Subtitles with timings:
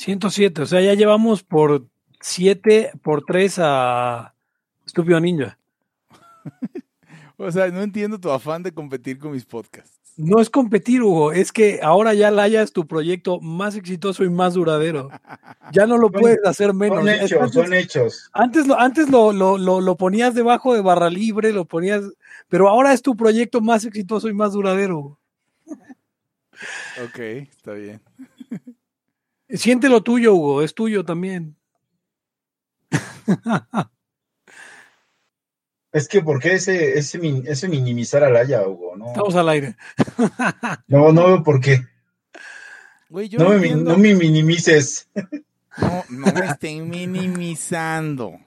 [0.00, 1.86] 107, o sea, ya llevamos por
[2.22, 4.34] 7, por 3 a
[4.86, 5.58] Estúpido Ninja.
[7.36, 10.00] o sea, no entiendo tu afán de competir con mis podcasts.
[10.16, 14.30] No es competir, Hugo, es que ahora ya Laya es tu proyecto más exitoso y
[14.30, 15.10] más duradero.
[15.72, 17.00] Ya no lo puedes hacer menos.
[17.00, 18.30] Son hechos, son hechos.
[18.32, 22.04] Antes, lo, antes lo, lo, lo, ponías debajo de barra libre, lo ponías,
[22.48, 25.18] pero ahora es tu proyecto más exitoso y más duradero.
[27.04, 28.00] Ok, está bien.
[29.54, 31.56] Siente lo tuyo, Hugo, es tuyo también.
[35.92, 38.96] Es que, ¿por qué ese, ese, ese minimizar a Laia, Hugo?
[38.96, 39.08] No.
[39.08, 39.76] Estamos al aire.
[40.86, 41.80] no, no veo por qué.
[43.10, 45.08] no, me, no, me, minimices.
[45.78, 48.38] No, no me estén minimizando.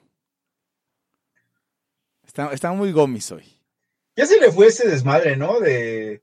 [2.26, 3.44] Está, está muy gomis hoy.
[4.16, 5.60] Ya se le fue ese desmadre, ¿no?
[5.60, 6.22] De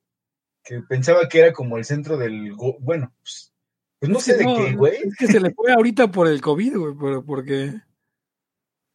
[0.63, 2.53] que pensaba que era como el centro del...
[2.80, 3.51] Bueno, pues,
[4.02, 4.96] pues no sé de qué, güey.
[4.96, 7.72] Es que se le fue ahorita por el COVID, güey, porque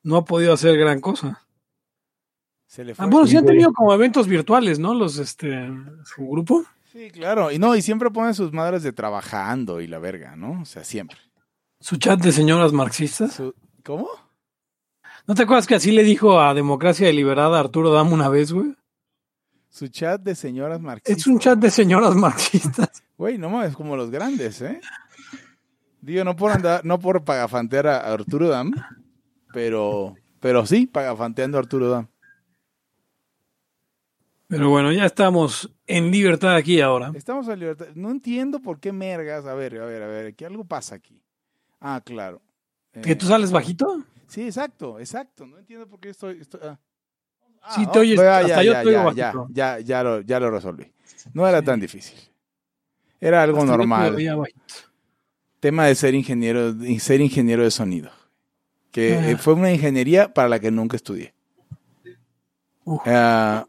[0.02, 1.46] no ha podido hacer gran cosa.
[2.66, 3.04] Se le fue.
[3.04, 4.94] Ah, bueno, sí han tenido como eventos virtuales, ¿no?
[4.94, 5.70] Los, este,
[6.04, 6.64] su grupo.
[6.90, 7.52] Sí, claro.
[7.52, 10.62] Y no, y siempre ponen sus madres de trabajando y la verga, ¿no?
[10.62, 11.18] O sea, siempre.
[11.78, 13.40] Su chat de señoras marxistas.
[13.84, 14.08] ¿Cómo?
[15.28, 18.74] ¿No te acuerdas que así le dijo a Democracia Deliberada Arturo Dam una vez, güey?
[19.68, 21.16] Su chat de señoras marxistas.
[21.16, 23.04] Es un chat de señoras marxistas.
[23.18, 24.80] Güey, no es como los grandes, ¿eh?
[26.00, 28.72] Digo, no por andar, no por pagafantear a Arturo Dam,
[29.52, 32.08] pero, pero sí, pagafanteando a Arturo Dam.
[34.48, 37.10] Pero bueno, ya estamos en libertad aquí ahora.
[37.14, 37.86] Estamos en libertad.
[37.94, 39.44] No entiendo por qué mergas.
[39.46, 41.20] A ver, a ver, a ver, que algo pasa aquí.
[41.80, 42.40] Ah, claro.
[43.02, 44.04] ¿Que tú sales bajito?
[44.28, 45.46] Sí, exacto, exacto.
[45.46, 46.40] No entiendo por qué estoy.
[46.62, 46.78] ah.
[47.70, 48.18] sí, te oyes.
[48.18, 49.12] ya, hasta ya, yo
[49.50, 50.92] ya, ya, lo, ya lo resolví.
[51.32, 52.16] No era tan difícil.
[53.20, 54.16] Era algo normal.
[55.66, 58.12] Tema de ser ingeniero, ser ingeniero de sonido.
[58.92, 59.36] Que ah.
[59.36, 61.34] fue una ingeniería para la que nunca estudié.
[62.84, 63.66] Uh ah,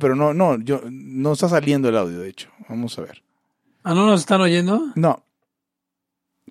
[0.00, 2.48] pero no, no, yo, no está saliendo el audio, de hecho.
[2.66, 3.22] Vamos a ver.
[3.82, 4.90] ¿Ah, no nos están oyendo?
[4.94, 5.22] No.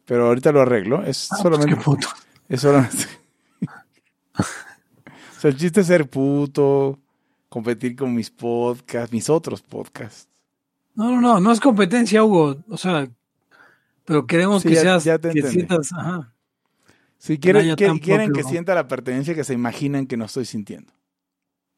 [0.06, 1.04] Pero ahorita lo arreglo.
[1.04, 1.76] Es ah, pues solamente.
[1.76, 2.10] qué puto.
[2.48, 3.06] Es solamente.
[4.38, 7.00] o sea, el chiste es ser puto,
[7.50, 10.28] competir con mis podcasts, mis otros podcasts.
[10.94, 12.58] No, no, no, no es competencia, Hugo.
[12.70, 13.10] O sea,
[14.08, 16.34] pero queremos que seas, que sientas, ajá.
[17.18, 20.94] Si quieren, que, quieren que sienta la pertenencia que se imaginan que no estoy sintiendo.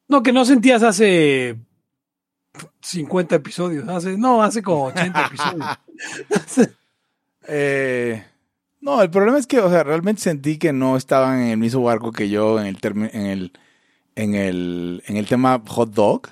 [0.06, 1.58] No, que no sentías hace
[2.82, 3.88] 50 episodios.
[3.88, 5.66] Hace, no, hace como 80 episodios.
[7.52, 8.22] Eh,
[8.80, 11.82] no, el problema es que, o sea, realmente sentí que no estaban en el mismo
[11.82, 13.52] barco que yo en el, en el,
[14.14, 16.28] en el, en el tema hot dog.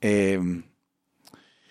[0.00, 0.64] Em,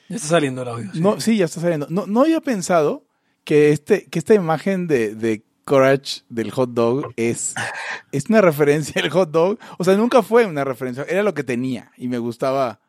[0.08, 0.94] ya está saliendo el audio.
[0.94, 1.02] ¿sí?
[1.02, 1.88] No, sí, ya está saliendo.
[1.90, 3.07] No, no había pensado
[3.48, 7.56] que, este, que esta imagen de, de Courage del hot dog es,
[8.12, 9.58] es una referencia al hot dog.
[9.78, 12.82] O sea, nunca fue una referencia, era lo que tenía y me gustaba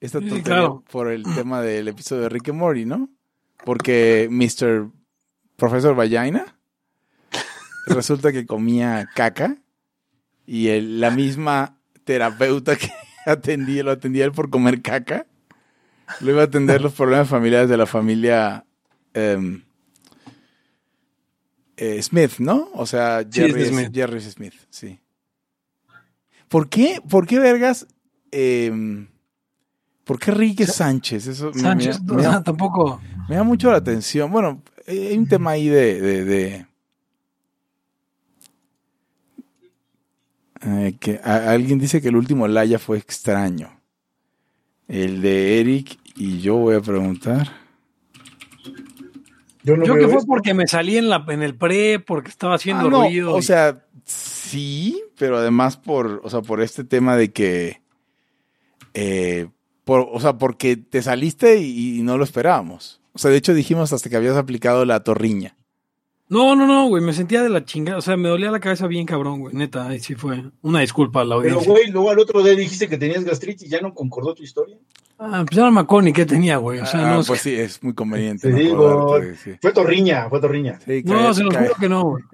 [0.00, 3.08] esta tontería por el tema del episodio de Rick and Morty, ¿no?
[3.64, 4.90] Porque Mr.
[5.54, 6.58] Profesor Vagina
[7.86, 9.58] resulta que comía caca
[10.44, 12.90] y la misma terapeuta que
[13.26, 15.28] atendía, lo atendía él por comer caca,
[16.18, 18.64] lo iba a atender los problemas familiares de la familia
[19.14, 19.62] em,
[21.80, 22.68] eh, Smith, ¿no?
[22.74, 23.90] O sea, Jerry, Smith.
[23.90, 25.00] Jerry Smith, sí.
[26.46, 27.86] ¿Por qué, por qué vergas?
[28.30, 29.06] Eh,
[30.04, 31.26] ¿Por qué Rique Sánchez?
[31.26, 33.00] Eso Sánchez, me, tampoco.
[33.30, 34.30] Me da mucho la atención.
[34.30, 36.24] Bueno, hay un tema ahí de.
[36.24, 36.66] de,
[40.62, 43.80] eh, que alguien dice que el último Laya fue extraño.
[44.86, 47.59] El de Eric, y yo voy a preguntar.
[49.84, 53.06] Yo, que fue porque me salí en, la, en el pre, porque estaba haciendo ah,
[53.06, 53.34] ruido.
[53.34, 57.82] O sea, sí, pero además por, o sea, por este tema de que,
[58.94, 59.48] eh,
[59.84, 63.00] por, o sea, porque te saliste y, no lo esperábamos.
[63.12, 65.56] O sea, de hecho dijimos hasta que habías aplicado la torriña.
[66.30, 68.86] No, no, no, güey, me sentía de la chingada, o sea, me dolía la cabeza
[68.86, 70.44] bien cabrón, güey, neta, ahí sí fue.
[70.62, 71.60] Una disculpa a la audiencia.
[71.60, 74.78] Pero, güey, luego al otro día dijiste que tenías gastritis, ¿ya no concordó tu historia?
[75.18, 76.78] Ah, pues era Maconi, ¿qué tenía, güey?
[76.78, 78.48] O sea, ah, no, pues sí, es muy conveniente.
[78.48, 79.18] Te digo,
[79.60, 80.78] fue torriña, fue torriña.
[81.04, 82.24] no, se lo juro que no, güey.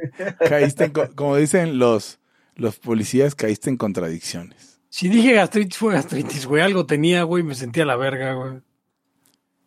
[0.47, 2.19] Caíste en, como dicen los,
[2.55, 4.79] los policías, caíste en contradicciones.
[4.91, 8.61] Si dije gastritis, fue gastritis, güey, algo tenía, güey, me sentía la verga, güey.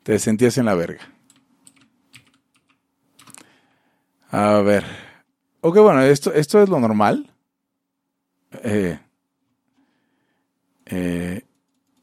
[0.03, 1.01] Te sentías en la verga.
[4.31, 4.83] A ver.
[5.61, 7.33] Ok, bueno, esto, esto es lo normal.
[8.63, 8.99] Eh,
[10.85, 11.43] eh,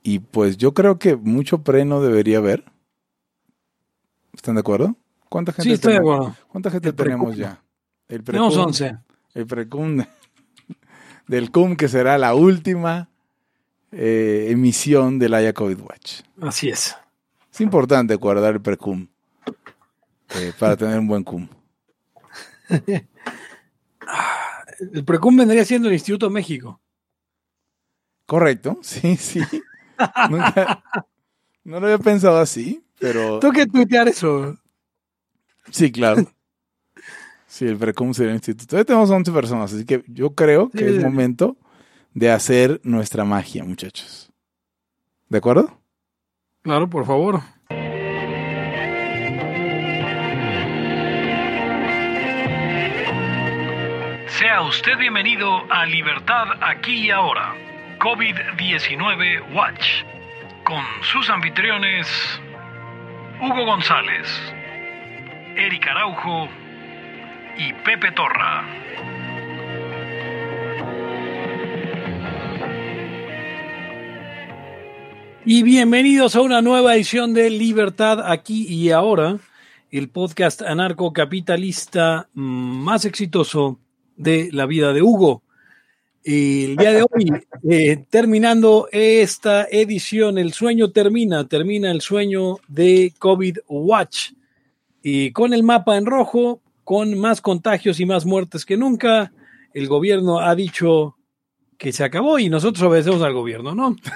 [0.03, 2.65] y pues yo creo que mucho pre no debería haber.
[4.33, 4.95] ¿Están de acuerdo?
[5.29, 6.17] ¿Cuánta gente Sí, estoy de tenemos?
[6.27, 6.37] acuerdo.
[6.49, 7.63] ¿Cuánta gente El tenemos ya?
[8.09, 8.99] El Tenemos precum, 11.
[9.35, 10.05] El precum
[11.27, 13.09] del CUM, que será la última
[13.91, 16.21] eh, emisión del Haya COVID Watch.
[16.41, 16.95] Así es.
[17.53, 19.09] Es importante guardar el precum
[20.37, 21.49] eh, para tener un buen cum.
[24.93, 26.81] El Precum vendría siendo el Instituto México.
[28.27, 29.41] Correcto, sí, sí.
[30.31, 30.83] Nunca-
[31.65, 34.57] no lo había pensado así, pero Tengo que tuitear eso.
[35.71, 36.27] sí, claro.
[37.47, 38.77] Sí, el precum sería el instituto.
[38.77, 41.01] Ya tenemos 11 personas, así que yo creo que Sí, es sí.
[41.01, 41.57] momento
[42.13, 44.31] de hacer nuestra magia, muchachos.
[45.29, 45.81] ¿De acuerdo?
[46.63, 47.41] Claro, por favor.
[54.77, 57.55] Usted bienvenido a Libertad aquí y ahora,
[57.99, 60.05] COVID-19 Watch,
[60.65, 62.07] con sus anfitriones
[63.41, 64.29] Hugo González,
[65.57, 66.49] Eric Araujo
[67.57, 68.67] y Pepe Torra.
[75.47, 79.39] Y bienvenidos a una nueva edición de Libertad aquí y ahora,
[79.91, 83.81] el podcast anarcocapitalista más exitoso
[84.17, 85.43] de la vida de Hugo.
[86.25, 87.33] El día de hoy,
[87.71, 94.33] eh, terminando esta edición, el sueño termina, termina el sueño de COVID Watch.
[95.03, 99.33] Y con el mapa en rojo, con más contagios y más muertes que nunca,
[99.73, 101.17] el gobierno ha dicho
[101.79, 103.97] que se acabó y nosotros obedecemos al gobierno, ¿no?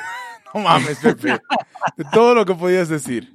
[0.53, 1.39] No mames, Pepe.
[2.13, 3.33] Todo lo que podías decir.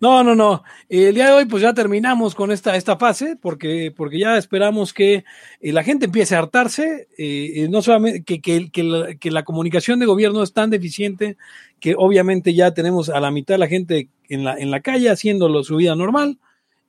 [0.00, 0.64] No, no, no.
[0.88, 4.92] El día de hoy, pues ya terminamos con esta, esta fase, porque, porque ya esperamos
[4.92, 5.24] que
[5.60, 9.30] eh, la gente empiece a hartarse, eh, eh, no solamente que, que, que la, que
[9.30, 11.36] la comunicación de gobierno es tan deficiente
[11.80, 15.10] que obviamente ya tenemos a la mitad de la gente en la, en la calle
[15.10, 16.38] haciéndolo su vida normal,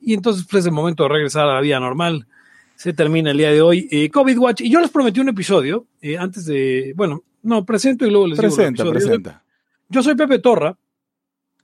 [0.01, 2.27] y entonces pues es el momento de regresar a la vida normal.
[2.75, 5.85] Se termina el día de hoy eh, COVID Watch, y yo les prometí un episodio
[6.19, 8.95] antes de, bueno, no, presento y luego les Presenta, digo.
[8.95, 9.21] episodio.
[9.21, 9.43] presenta.
[9.89, 10.75] Yo soy Pepe Torra.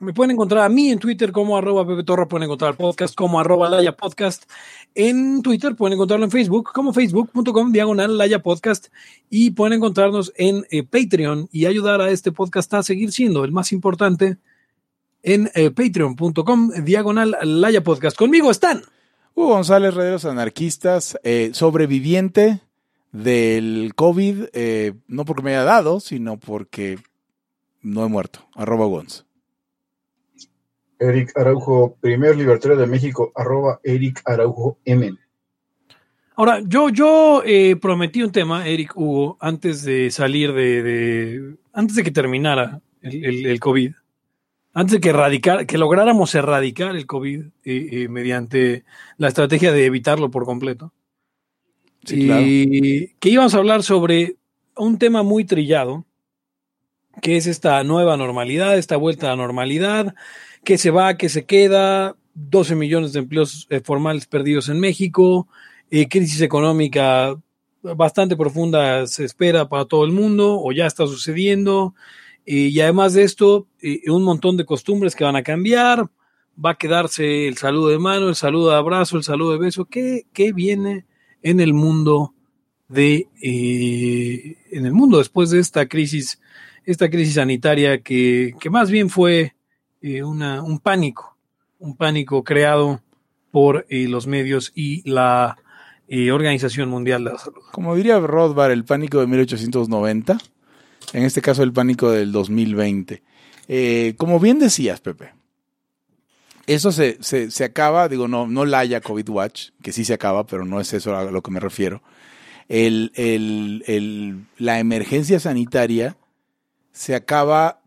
[0.02, 3.38] Me pueden encontrar a mí en Twitter como arroba Pepe pueden encontrar el podcast como
[3.38, 4.50] arroba Laya Podcast.
[4.96, 8.88] En Twitter pueden encontrarlo en Facebook como facebook.com diagonal Laya Podcast
[9.30, 13.52] y pueden encontrarnos en eh, Patreon y ayudar a este podcast a seguir siendo el
[13.52, 14.38] más importante
[15.22, 18.16] en eh, patreon.com diagonal Laya Podcast.
[18.16, 18.84] Conmigo están.
[19.36, 22.62] Hugo González, Rederos Anarquistas, eh, sobreviviente
[23.12, 24.46] del COVID,
[25.08, 27.00] no porque me haya dado, sino porque
[27.82, 28.48] no he muerto.
[28.56, 29.29] Arroba Gonz.
[31.00, 35.14] Eric Araujo, primer libertario de México, arroba Eric Araujo M.
[36.36, 41.96] Ahora, yo, yo eh, prometí un tema, Eric Hugo, antes de salir de, de- antes
[41.96, 43.92] de que terminara el, el- el COVID,
[44.74, 47.50] antes de que erradicar, que lográramos erradicar el COVID eh,
[47.92, 48.84] eh, mediante
[49.18, 50.94] la estrategia de evitarlo por completo.
[52.06, 52.44] Sí, claro.
[52.46, 54.38] y que íbamos a hablar sobre
[54.78, 56.06] un tema muy trillado,
[57.22, 60.16] que es esta nueva normalidad, esta vuelta a la normalidad,
[60.70, 65.48] que se va, que se queda, 12 millones de empleos eh, formales perdidos en México,
[65.90, 67.36] eh, crisis económica
[67.82, 71.96] bastante profunda se espera para todo el mundo o ya está sucediendo.
[72.46, 76.08] eh, y además de esto, eh, un montón de costumbres que van a cambiar.
[76.64, 79.86] Va a quedarse el saludo de mano, el saludo de abrazo, el saludo de beso.
[79.86, 81.08] ¿Qué, qué viene
[81.42, 82.36] en el mundo
[82.88, 83.28] de
[84.72, 86.40] en el mundo después de esta crisis,
[86.86, 89.56] esta crisis sanitaria que, que más bien fue
[90.02, 91.38] eh, un pánico,
[91.80, 93.02] un pánico creado
[93.52, 95.58] por eh, los medios y la
[96.08, 97.62] eh, Organización Mundial de la Salud.
[97.72, 100.38] Como diría Rothbard, el pánico de 1890,
[101.14, 103.22] en este caso el pánico del 2020.
[103.68, 105.34] Eh, como bien decías, Pepe,
[106.66, 110.14] eso se, se, se acaba, digo, no, no la haya COVID Watch, que sí se
[110.14, 112.02] acaba, pero no es eso a lo que me refiero.
[112.68, 116.18] El, el, el, la emergencia sanitaria
[116.92, 117.79] se acaba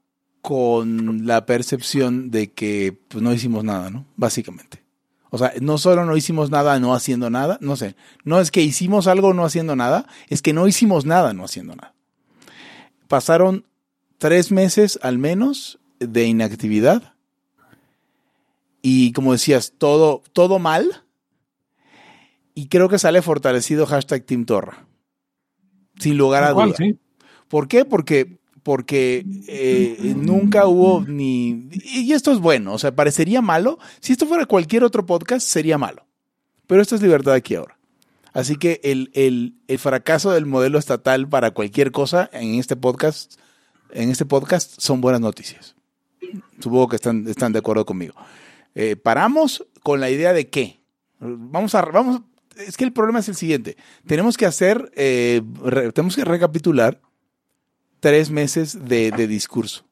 [0.43, 4.05] con la percepción de que pues, no hicimos nada, ¿no?
[4.17, 4.83] Básicamente.
[5.31, 8.61] O sea, no solo no hicimos nada no haciendo nada, no sé, no es que
[8.61, 11.95] hicimos algo no haciendo nada, es que no hicimos nada no haciendo nada.
[13.09, 13.65] Pasaron
[14.19, 17.15] tres meses al menos de inactividad
[18.83, 21.05] y como decías, todo, todo mal
[22.55, 24.87] y creo que sale fortalecido hashtag Team Torra.
[25.99, 26.77] Sin lugar a Tal cual, duda.
[26.79, 26.99] sí.
[27.49, 27.85] ¿Por qué?
[27.85, 31.69] Porque, porque eh, nunca hubo ni...
[31.73, 33.79] Y esto es bueno, o sea, parecería malo.
[34.01, 36.07] Si esto fuera cualquier otro podcast, sería malo.
[36.67, 37.79] Pero esto es libertad aquí ahora.
[38.33, 43.35] Así que el, el, el fracaso del modelo estatal para cualquier cosa en este podcast,
[43.93, 45.77] en este podcast son buenas noticias.
[46.61, 48.15] Supongo que están, están de acuerdo conmigo.
[48.75, 50.81] eh, paramos con la idea de qué.
[51.21, 52.23] Vamos a, vamos,
[52.57, 53.77] es que el problema es el siguiente.
[54.07, 55.43] Tenemos que hacer, eh,
[55.95, 57.01] tenemos que recapitular
[58.03, 59.85] tres meses de, discurso.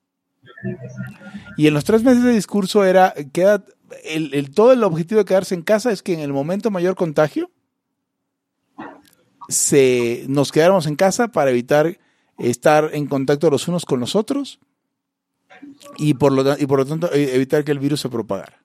[1.57, 3.64] Y en los tres meses de discurso era, queda,
[4.05, 6.97] el, el- todo el objetivo de quedarse en casa es que en el momento mayor
[6.97, 7.52] contagio,
[9.49, 11.99] se, nos quedáramos en casa para evitar
[12.37, 14.59] estar en contacto los unos con los otros
[15.97, 18.64] y por lo, y por lo tanto e- evitar que el virus se propagara.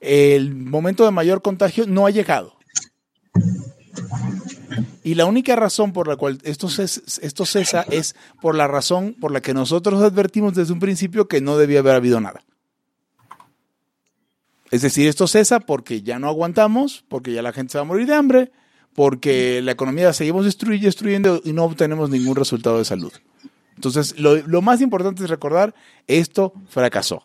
[0.00, 2.53] El momento de mayor contagio no ha llegado.
[5.04, 9.14] Y la única razón por la cual esto, ces- esto cesa es por la razón
[9.20, 12.42] por la que nosotros advertimos desde un principio que no debía haber habido nada.
[14.70, 17.86] Es decir, esto cesa porque ya no aguantamos, porque ya la gente se va a
[17.86, 18.50] morir de hambre,
[18.94, 23.12] porque la economía seguimos destruy- destruyendo y no obtenemos ningún resultado de salud.
[23.76, 25.74] Entonces, lo más importante es recordar,
[26.06, 27.24] esto fracasó.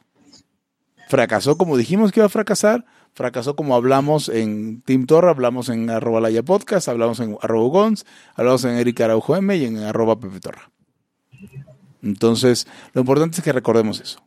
[1.07, 2.85] Fracasó como dijimos que iba a fracasar,
[3.19, 8.05] fracasó como hablamos en Team Torra, hablamos en arroba Laya Podcast, hablamos en arroba Gons,
[8.33, 10.71] hablamos en Erika Araujo M y en arroba Pepe Torra.
[12.01, 14.25] Entonces, lo importante es que recordemos eso.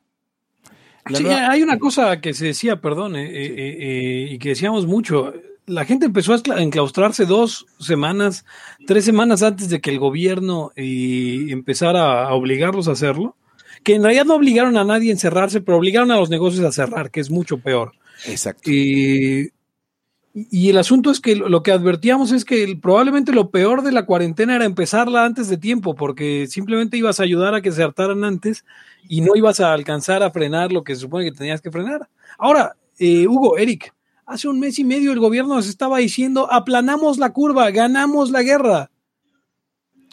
[1.15, 5.33] Sí, hay una cosa que se decía, perdón, eh, eh, eh, y que decíamos mucho.
[5.65, 8.45] La gente empezó a enclaustrarse dos semanas,
[8.87, 13.37] tres semanas antes de que el gobierno empezara a obligarlos a hacerlo.
[13.85, 16.73] Que en realidad no obligaron a nadie a encerrarse, pero obligaron a los negocios a
[16.73, 17.95] cerrar, que es mucho peor.
[18.27, 18.71] Exacto.
[18.71, 19.53] Y,
[20.35, 24.07] y el asunto es que lo que advertíamos es que probablemente lo peor de la
[24.07, 28.25] cuarentena era empezarla antes de tiempo, porque simplemente ibas a ayudar a que se hartaran
[28.25, 28.65] antes
[29.09, 32.09] y no ibas a alcanzar a frenar lo que se supone que tenías que frenar.
[32.39, 33.93] Ahora, eh, Hugo, Eric,
[34.25, 38.43] hace un mes y medio el gobierno nos estaba diciendo, aplanamos la curva, ganamos la
[38.43, 38.91] guerra.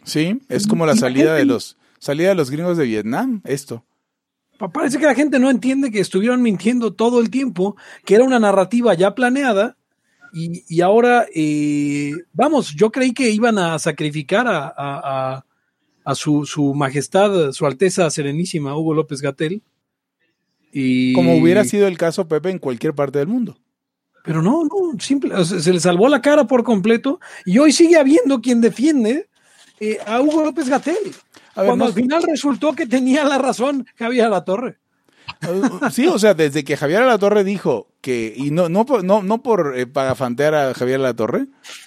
[0.03, 3.85] Sí, es como la salida de los salida de los gringos de Vietnam, esto.
[4.59, 7.75] Pa- Parece que la gente no entiende que estuvieron mintiendo todo el tiempo,
[8.05, 9.75] que era una narrativa ya planeada
[10.31, 14.73] y, y ahora, eh, vamos, yo creí que iban a sacrificar a, a-
[15.37, 15.45] a-
[16.05, 19.61] a su, su majestad, su alteza serenísima, Hugo López Gatel.
[20.71, 23.57] Y, Como hubiera sido el caso Pepe en cualquier parte del mundo.
[24.23, 27.71] Pero no, no, simple, o sea, se le salvó la cara por completo y hoy
[27.71, 29.29] sigue habiendo quien defiende
[29.79, 30.97] eh, a Hugo López Gatel.
[31.55, 34.77] A ver, cuando no- al final resultó que tenía la razón Javier La Torre.
[35.91, 39.21] Sí, o sea, desde que Javier La Torre dijo que, y no, no, por- no,
[39.21, 41.45] no por eh, pagafantear a Javier La Torre,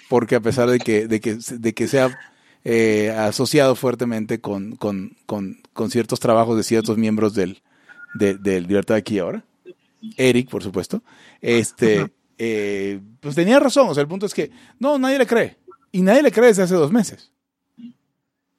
[0.09, 2.17] porque a pesar de que, de que, de que sea
[2.65, 7.63] eh, asociado fuertemente con, con, con, con ciertos trabajos de ciertos miembros del,
[8.15, 9.45] de, del Libertad aquí y ahora,
[10.17, 11.03] Eric, por supuesto,
[11.41, 15.57] este, eh, pues tenía razón, o sea, el punto es que no, nadie le cree,
[15.91, 17.32] y nadie le cree desde hace dos meses.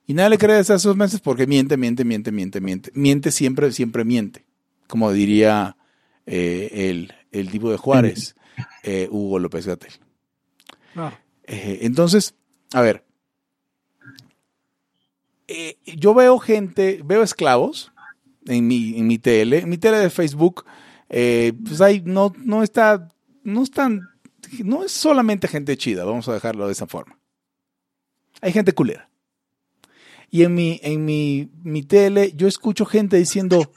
[0.05, 2.91] Y nadie le cree desde hace dos meses porque miente, miente, miente, miente, miente.
[2.93, 4.45] Miente siempre, siempre miente.
[4.87, 5.77] Como diría
[6.25, 8.35] eh, el, el tipo de Juárez,
[8.83, 9.93] eh, Hugo López Gatel.
[11.45, 12.35] Eh, entonces,
[12.73, 13.05] a ver.
[15.85, 17.91] Yo veo gente, veo esclavos
[18.47, 20.65] en mi, en mi tele, en mi tele de Facebook,
[21.07, 23.11] pues ahí no, no está,
[23.43, 24.01] no están,
[24.63, 27.19] no es solamente gente chida, vamos a dejarlo de esa forma.
[28.41, 29.09] Hay gente culera.
[30.33, 33.71] Y en mi, en mi, mi tele yo escucho gente diciendo,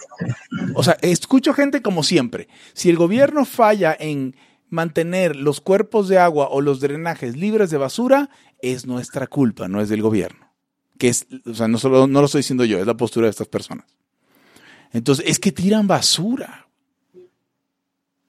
[0.74, 2.48] o sea, escucho gente como siempre.
[2.72, 4.34] Si el gobierno falla en
[4.70, 8.30] mantener los cuerpos de agua o los drenajes libres de basura,
[8.62, 10.50] es nuestra culpa, no es del gobierno.
[10.96, 13.32] Que es, o sea, no, solo, no lo estoy diciendo yo, es la postura de
[13.32, 13.84] estas personas.
[14.94, 16.68] Entonces, es que tiran basura.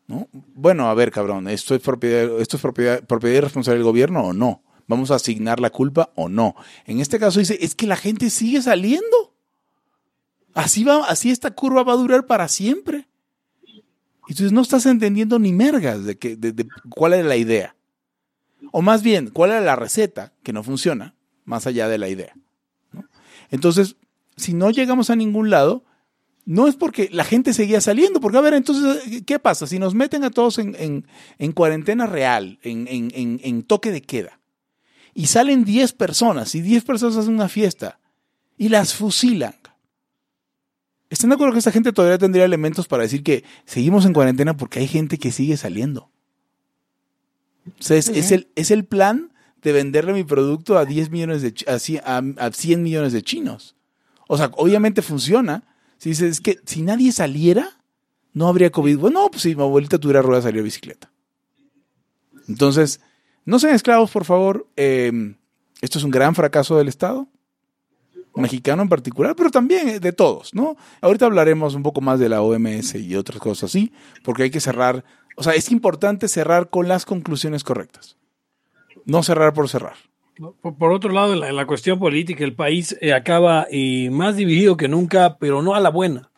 [0.05, 0.27] ¿No?
[0.33, 4.19] Bueno, a ver, cabrón, ¿esto es propiedad, esto es propiedad, propiedad y responsabilidad del gobierno
[4.19, 4.63] o no?
[4.87, 6.55] ¿Vamos a asignar la culpa o no?
[6.85, 9.33] En este caso dice, es que la gente sigue saliendo.
[10.53, 13.07] Así, va, así esta curva va a durar para siempre.
[14.29, 17.75] Entonces no estás entendiendo ni mergas de, que, de, cuál era la idea.
[18.71, 21.15] O más bien, cuál era la receta que no funciona,
[21.45, 22.33] más allá de la idea.
[23.51, 23.97] Entonces,
[24.35, 25.83] si no llegamos a ningún lado,
[26.45, 29.67] no es porque la gente seguía saliendo, porque a ver, entonces, ¿qué pasa?
[29.67, 34.39] Si nos meten a todos en, en, en cuarentena real, en, en toque de queda,
[35.17, 37.99] y salen 10 personas, y 10 personas hacen una fiesta,
[38.55, 39.55] y las fusilan.
[41.09, 44.55] ¿Están de acuerdo que esta gente todavía tendría elementos para decir que seguimos en cuarentena
[44.55, 46.11] porque hay gente que sigue saliendo?
[47.65, 49.33] O sea, es, es el, es el plan
[49.63, 51.51] de venderle mi producto a 10 millones de
[52.05, 53.75] a, a 100 millones de chinos.
[54.27, 55.63] O sea, obviamente funciona.
[55.97, 57.81] Si dices es que si nadie saliera,
[58.33, 58.99] no habría COVID.
[58.99, 61.11] Bueno, pues si mi abuelita tuviera ruedas, salió bicicleta.
[62.47, 63.01] Entonces,
[63.47, 64.67] no sean esclavos, por favor.
[64.75, 65.33] Eh,
[65.81, 67.27] esto es un gran fracaso del Estado.
[68.35, 70.75] mexicano en particular, pero también de todos, ¿no?
[71.01, 73.91] Ahorita hablaremos un poco más de la OMS y otras cosas así,
[74.23, 75.03] porque hay que cerrar,
[75.37, 78.15] o sea, es importante cerrar con las conclusiones correctas,
[79.05, 79.95] no cerrar por cerrar.
[80.61, 84.87] Por, otro lado, la, la cuestión política, el país eh, acaba eh, más dividido que
[84.87, 86.29] nunca, pero no a la buena.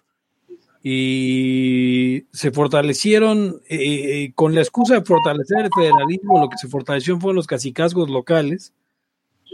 [0.81, 6.69] Y se fortalecieron, eh, eh, con la excusa de fortalecer el federalismo, lo que se
[6.69, 8.73] fortaleció fueron los cacicazgos locales.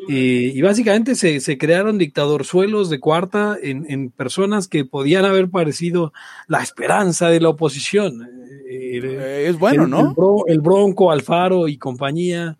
[0.08, 5.50] Eh, y básicamente se, se crearon dictadorzuelos de cuarta en, en personas que podían haber
[5.50, 6.13] parecido
[6.48, 8.29] la esperanza de la oposición.
[8.70, 10.00] Eh, es bueno, el, ¿no?
[10.01, 12.55] El, Bro- el Bronco, Alfaro y compañía.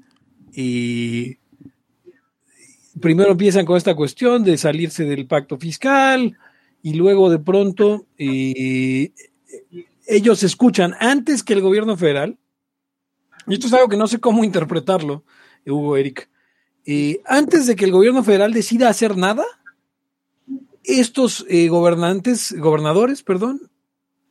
[0.54, 1.38] Y
[3.00, 6.36] primero empiezan con esta cuestión de salirse del pacto fiscal
[6.86, 9.12] y luego de pronto eh,
[10.06, 12.38] ellos escuchan antes que el gobierno federal.
[13.48, 15.24] Y esto es algo que no sé cómo interpretarlo,
[15.66, 16.30] Hugo Eric.
[16.86, 19.44] Eh, antes de que el gobierno federal decida hacer nada,
[20.84, 23.72] estos eh, gobernantes, gobernadores, perdón,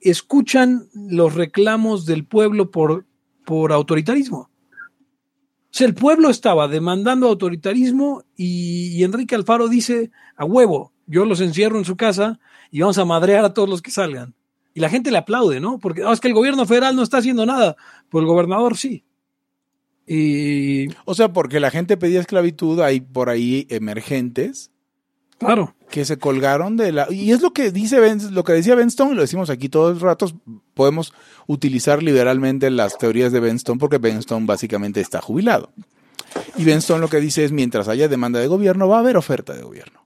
[0.01, 3.05] escuchan los reclamos del pueblo por,
[3.45, 4.39] por autoritarismo.
[4.39, 4.51] O
[5.73, 11.41] sea, el pueblo estaba demandando autoritarismo y, y Enrique Alfaro dice, a huevo, yo los
[11.41, 12.39] encierro en su casa
[12.71, 14.35] y vamos a madrear a todos los que salgan.
[14.75, 15.79] Y la gente le aplaude, ¿no?
[15.79, 17.77] Porque "No, es que el gobierno federal no está haciendo nada,
[18.09, 19.05] pues el gobernador sí.
[20.07, 24.71] Y O sea, porque la gente pedía esclavitud, hay por ahí emergentes
[25.39, 28.75] claro, que se colgaron de la y es lo que dice Ben- lo que decía
[28.75, 30.35] Benstone y lo decimos aquí todos los ratos
[30.75, 31.13] podemos
[31.47, 35.73] utilizar liberalmente las teorías de Benstone porque Benstone básicamente está jubilado
[36.57, 39.55] y Benstone lo que dice es mientras haya demanda de gobierno va a haber oferta
[39.55, 40.04] de gobierno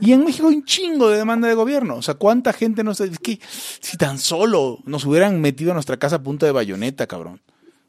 [0.00, 2.94] y en México hay un chingo de demanda de gobierno o sea cuánta gente no
[2.94, 3.38] sé es que
[3.80, 7.40] si tan solo nos hubieran metido a nuestra casa a punta de bayoneta cabrón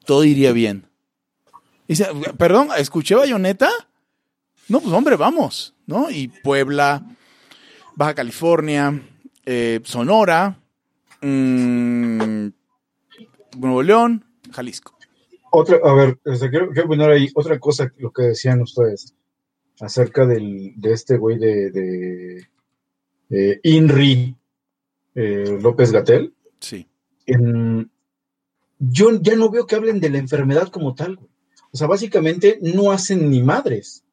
[0.05, 0.91] todo iría bien
[1.91, 3.69] Dice, perdón, ¿escuché bayoneta?
[4.69, 6.09] No, pues hombre, vamos, ¿no?
[6.09, 7.03] Y Puebla,
[7.97, 8.97] Baja California,
[9.45, 10.57] eh, Sonora,
[11.21, 12.47] mm,
[13.57, 14.97] Nuevo León, Jalisco.
[15.51, 19.13] Otra, a ver, quiero, quiero poner ahí otra cosa, lo que decían ustedes
[19.81, 22.47] acerca del, de este güey de, de,
[23.29, 24.35] de Inri
[25.15, 26.33] eh, López Gatel.
[26.59, 26.87] Sí.
[27.25, 27.89] En-
[28.79, 31.15] yo ya no veo que hablen de la enfermedad como tal.
[31.17, 31.29] güey.
[31.71, 34.03] O sea, básicamente no hacen ni madres.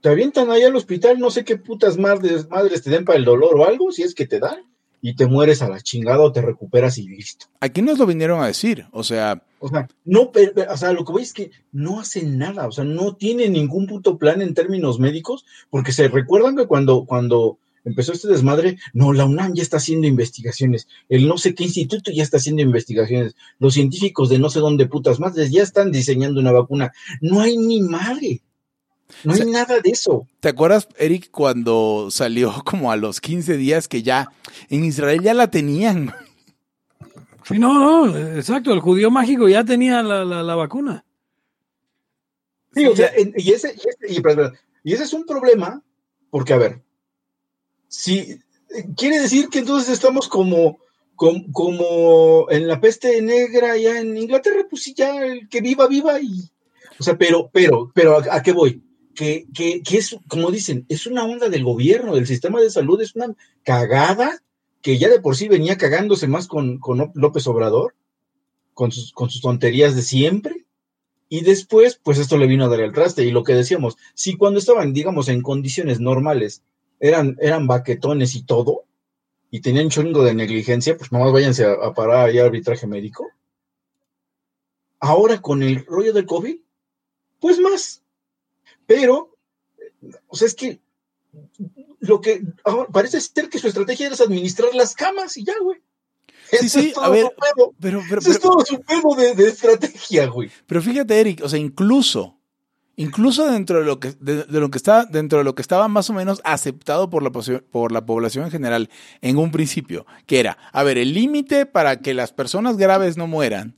[0.00, 3.24] Te avientan ahí al hospital, no sé qué putas madres, madres te den para el
[3.24, 4.58] dolor o algo, si es que te dan,
[5.00, 7.46] y te mueres a la chingada o te recuperas y listo.
[7.60, 10.30] Aquí nos lo vinieron a decir, o sea, O sea, no,
[10.70, 13.86] o sea, lo que voy es que no hacen nada, o sea, no tienen ningún
[13.86, 19.12] puto plan en términos médicos, porque se recuerdan que cuando, cuando empezó este desmadre, no,
[19.12, 23.34] la UNAM ya está haciendo investigaciones, el no sé qué instituto ya está haciendo investigaciones,
[23.58, 26.92] los científicos de no sé dónde putas madres ya están diseñando una vacuna.
[27.20, 28.42] No hay ni madre,
[29.24, 30.26] no hay nada de eso.
[30.40, 34.30] ¿te acuerdas, Eric, cuando salió como a los 15 días que ya
[34.68, 36.12] en Israel ya la tenían?
[37.48, 41.04] Sí, no, no, exacto, el judío mágico ya tenía la, la, la vacuna.
[42.74, 45.82] Sí, o sea, en- y, ese, y, ese, y, perdón, y ese es un problema,
[46.30, 46.82] porque, a ver,
[47.88, 48.40] si
[48.96, 50.78] quiere decir que entonces estamos como,
[51.16, 55.88] como, como en la peste negra ya en Inglaterra, pues sí, ya el que viva,
[55.88, 56.50] viva y.
[57.00, 58.82] O sea, pero, pero, pero, ¿a, a qué voy?
[59.14, 63.00] Que, que, que es, como dicen, es una onda del gobierno, del sistema de salud,
[63.00, 63.34] es una
[63.64, 64.40] cagada
[64.82, 67.94] que ya de por sí venía cagándose más con, con López Obrador,
[68.74, 70.64] con sus, con sus tonterías de siempre.
[71.28, 73.24] Y después, pues esto le vino a dar el traste.
[73.24, 76.62] Y lo que decíamos, si cuando estaban, digamos, en condiciones normales,
[77.00, 78.84] eran, eran baquetones y todo,
[79.50, 83.26] y tenían un chongo de negligencia, pues nomás váyanse a, a parar allá arbitraje médico.
[85.00, 86.56] Ahora con el rollo del COVID,
[87.40, 88.02] pues más.
[88.86, 89.36] Pero,
[90.26, 90.80] o sea, es que
[92.00, 95.78] lo que ahora parece ser que su estrategia es administrar las camas y ya, güey.
[96.50, 97.74] Sí, Ese sí, es todo a ver, su pedo.
[97.80, 100.50] Pero, pero, Ese es todo su pedo de, de estrategia, güey.
[100.66, 102.38] pero fíjate, Eric, o sea, incluso,
[102.96, 105.88] incluso dentro de lo que, de, de lo que está, dentro de lo que estaba
[105.88, 108.88] más o menos aceptado por la, por la población en general
[109.20, 113.26] en un principio, que era, a ver, el límite para que las personas graves no
[113.26, 113.77] mueran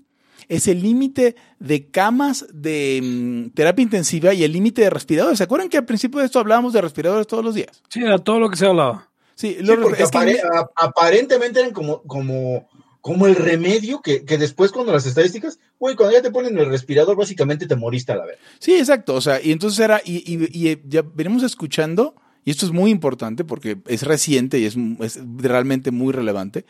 [0.51, 5.39] es el límite de camas de mm, terapia intensiva y el límite de respiradores.
[5.39, 7.83] ¿Se acuerdan que al principio de esto hablábamos de respiradores todos los días?
[7.89, 9.09] Sí, era todo lo que se hablaba.
[9.35, 10.41] Sí, Sí, lo- porque es que- apare-
[10.77, 12.69] aparentemente eran como, como,
[13.01, 16.67] como el remedio que, que después cuando las estadísticas, güey, cuando ya te ponen el
[16.67, 18.37] respirador, básicamente te moriste a la vez.
[18.59, 19.15] Sí, exacto.
[19.15, 22.73] O sea, y entonces era, y, y- y, eh, ya venimos escuchando, y esto es
[22.73, 26.67] muy importante porque es reciente y es, es realmente muy relevante.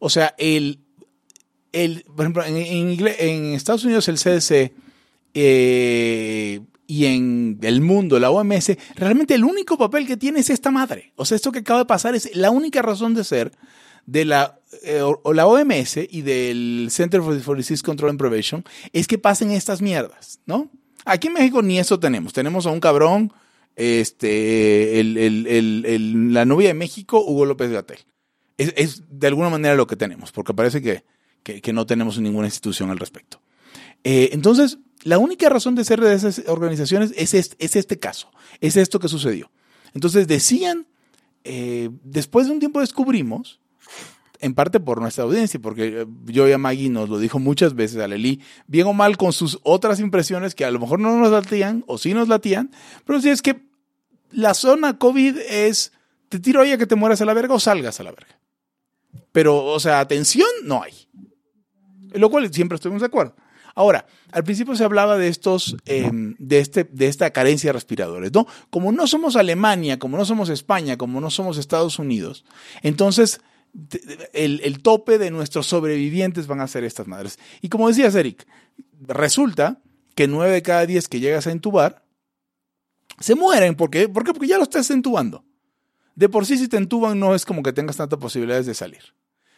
[0.00, 0.80] O sea, el,
[1.72, 4.72] el por ejemplo, en, Estados Unidos el CDC
[5.34, 10.70] eh, y en el mundo, la OMS, realmente el único papel que tiene es esta
[10.70, 11.12] madre.
[11.16, 13.52] O sea, esto que acaba de pasar es la única razón de ser
[14.06, 19.06] de la, eh, o la OMS y del Center for Disease Control and Prevention es
[19.06, 20.70] que pasen estas mierdas, ¿no?
[21.04, 22.32] Aquí en México ni eso tenemos.
[22.32, 23.32] Tenemos a un cabrón,
[23.76, 27.98] este, el, la novia de México, Hugo López Gatel.
[28.58, 31.04] Es, es, de alguna manera lo que tenemos, porque parece que,
[31.42, 33.40] que, no tenemos ninguna institución al respecto.
[34.04, 38.30] Eh, entonces, la única razón de ser de esas organizaciones es este, es este caso,
[38.60, 39.50] es esto que sucedió.
[39.94, 40.86] Entonces decían,
[41.44, 43.60] eh, después de un tiempo descubrimos,
[44.42, 48.00] en parte por nuestra audiencia, porque yo y a Maggie nos lo dijo muchas veces
[48.00, 48.08] a
[48.66, 51.96] bien o mal con sus otras impresiones que a lo mejor no nos latían o
[51.96, 52.72] sí nos latían,
[53.06, 53.62] pero sí es que
[54.32, 55.92] la zona COVID es,
[56.28, 58.36] te tiro ahí a que te mueras a la verga o salgas a la verga.
[59.30, 60.92] Pero, o sea, atención no hay.
[62.14, 63.34] Lo cual siempre estuvimos de acuerdo.
[63.74, 68.32] Ahora, al principio se hablaba de estos, em, de, este, de esta carencia de respiradores,
[68.32, 68.46] ¿no?
[68.70, 72.44] Como no somos Alemania, como no somos España, como no somos Estados Unidos,
[72.82, 73.40] entonces
[74.32, 77.38] el, tope de nuestros sobrevivientes van a ser estas madres.
[77.60, 78.46] Y como decías, Eric,
[79.00, 79.80] resulta
[80.14, 82.04] que nueve de cada diez que llegas a entubar
[83.18, 83.74] se mueren.
[83.74, 84.08] ¿Por qué?
[84.08, 85.44] Porque ya lo estás entubando.
[86.14, 89.14] De por sí, si te entuban, no es como que tengas tantas posibilidades de salir.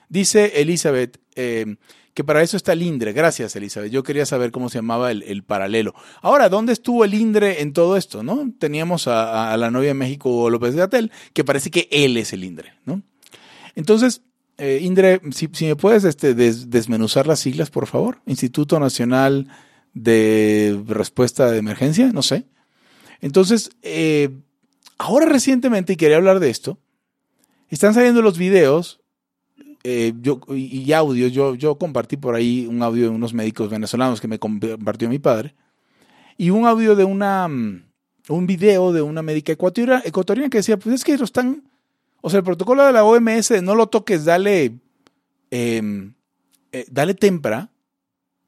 [0.08, 1.76] Dice Elizabeth, em,
[2.14, 3.12] que para eso está el INDRE.
[3.12, 3.90] Gracias, Elizabeth.
[3.90, 5.94] Yo quería saber cómo se llamaba el, paralelo.
[6.22, 8.22] Ahora, ¿dónde estuvo el INDRE en todo esto?
[8.22, 8.52] ¿no?
[8.58, 12.44] Teníamos a, la novia de México, López de Atel, que parece que él es el
[12.44, 12.72] INDRE.
[12.86, 13.02] ¿no?
[13.74, 14.22] Entonces,
[14.58, 18.20] eh, INDRE, si, me puedes este, desmenuzar las siglas, por favor.
[18.26, 19.48] Instituto Nacional
[19.92, 22.44] de Respuesta de Emergencia, no sé.
[23.20, 24.30] Entonces, eh,
[24.98, 26.78] ahora recientemente, y quería hablar de esto,
[27.70, 29.00] están saliendo los videos
[29.86, 34.18] eh, yo, y, audios, yo, yo compartí por ahí un audio de unos médicos venezolanos
[34.18, 35.54] que me compartió mi padre,
[36.38, 37.84] y un audio de una, mm,
[38.30, 41.62] un video de una médica ecuatoriana, ecuatoriana que decía, pues es que ellos están,
[42.22, 44.78] o sea, el protocolo de la OMS, no lo toques, dale,
[45.50, 46.14] em,
[46.72, 47.68] eh, dale tempra,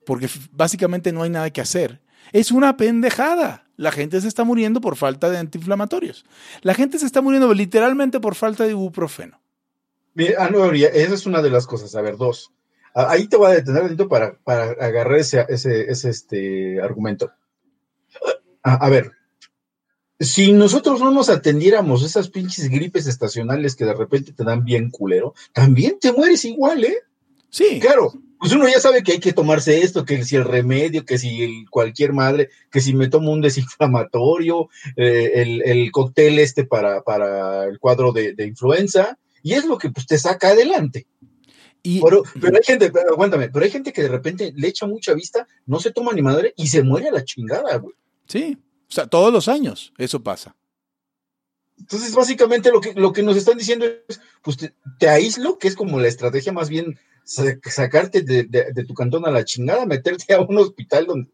[0.06, 2.00] porque básicamente no hay nada que hacer.
[2.32, 3.66] Es una pendejada.
[3.76, 6.24] La gente se está muriendo por falta de antiinflamatorios.
[6.62, 9.38] La gente se está muriendo literalmente por falta de ibuprofeno.
[10.16, 11.94] Mira, ah, no, esa es una de las cosas.
[11.94, 12.50] A ver, dos.
[12.94, 17.30] Ah, ahí te voy a detener para, para agarrar ese, ese, este argumento.
[18.62, 19.12] Ah, a, ver,
[20.18, 24.90] si nosotros no nos atendiéramos esas pinches gripes estacionales que de repente te dan bien
[24.90, 26.96] culero, también te mueres igual, ¿eh?
[27.50, 27.78] Sí.
[27.78, 31.18] Claro, pues uno ya sabe que hay que tomarse esto, que si el remedio, que
[31.18, 36.64] si el cualquier madre, que si me tomo un desinflamatorio, eh, el, el, cóctel este
[36.64, 41.06] para, para el cuadro de, de influenza, y es lo que pues, te saca adelante.
[41.80, 45.14] Y, pero, hay gente, pero, aguántame, pero hay gente que de repente le echa mucha
[45.14, 47.94] vista, no se toma ni madre y se muere a la chingada, güey.
[48.26, 48.58] Sí,
[48.90, 50.56] o sea, todos los años eso pasa.
[51.78, 54.56] Entonces, básicamente lo que, lo que nos están diciendo es, pues
[54.98, 59.44] te, aíslo, que es como la estrategia más bien sacarte de, tu cantón a la
[59.44, 61.30] chingada, meterte a un hospital donde,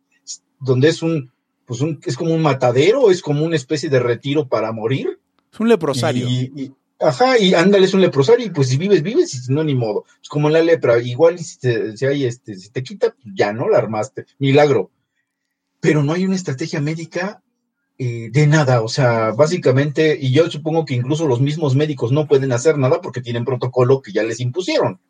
[0.61, 1.33] donde es un,
[1.64, 5.18] pues un, es como un matadero, es como una especie de retiro para morir.
[5.51, 6.29] Es un leprosario.
[6.29, 9.65] y, Ajá, y ándale, es un leprosario, y pues si vives, vives, y si no,
[9.65, 10.05] ni modo.
[10.23, 13.69] Es como la lepra, igual si te, si hay este, te quita, pues ya no
[13.69, 14.91] la armaste, milagro.
[15.81, 17.43] Pero no hay una estrategia médica
[17.99, 22.27] eh, de nada, o sea, básicamente, y yo supongo que incluso los mismos médicos no
[22.27, 25.01] pueden hacer nada porque tienen protocolo que ya les impusieron.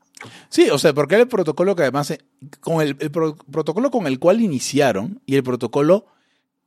[0.49, 2.19] Sí, o sea, porque el protocolo que además, eh,
[2.61, 6.07] con el, protocolo con el cual iniciaron y el protocolo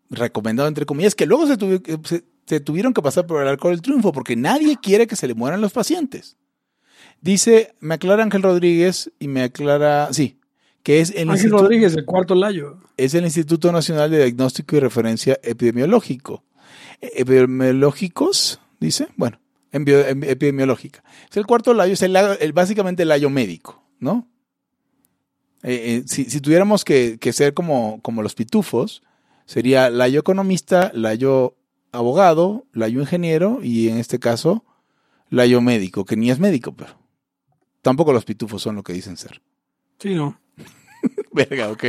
[0.09, 3.69] recomendado entre comillas, que luego se, tuvo, se, se tuvieron que pasar por el arco
[3.69, 6.38] del triunfo porque nadie quiere que se le mueran los pacientes.
[7.21, 10.38] Dice, me aclara Ángel Rodríguez y me aclara, sí,
[10.84, 12.77] que es el Ángel Rodríguez, el cuarto layo.
[12.97, 16.43] Es el Instituto Nacional de Diagnóstico y Referencia Epidemiológico.
[17.01, 19.39] E, epidemiológicos, dice, bueno,
[19.71, 21.03] epidemiológica.
[21.29, 24.27] Es el cuarto layo, es el, básicamente el layo médico, ¿no?
[25.63, 29.01] Eh, eh, si, tuviéramos que, ser como, como los pitufos,
[29.47, 31.55] sería layo economista, layo
[31.95, 34.63] abogado, layo ingeniero y en este caso
[35.29, 36.93] layo médico, que ni es médico, pero
[37.81, 39.41] tampoco los pitufos son lo que dicen ser.
[39.99, 40.39] Sí, no.
[41.34, 41.84] Verga, ok.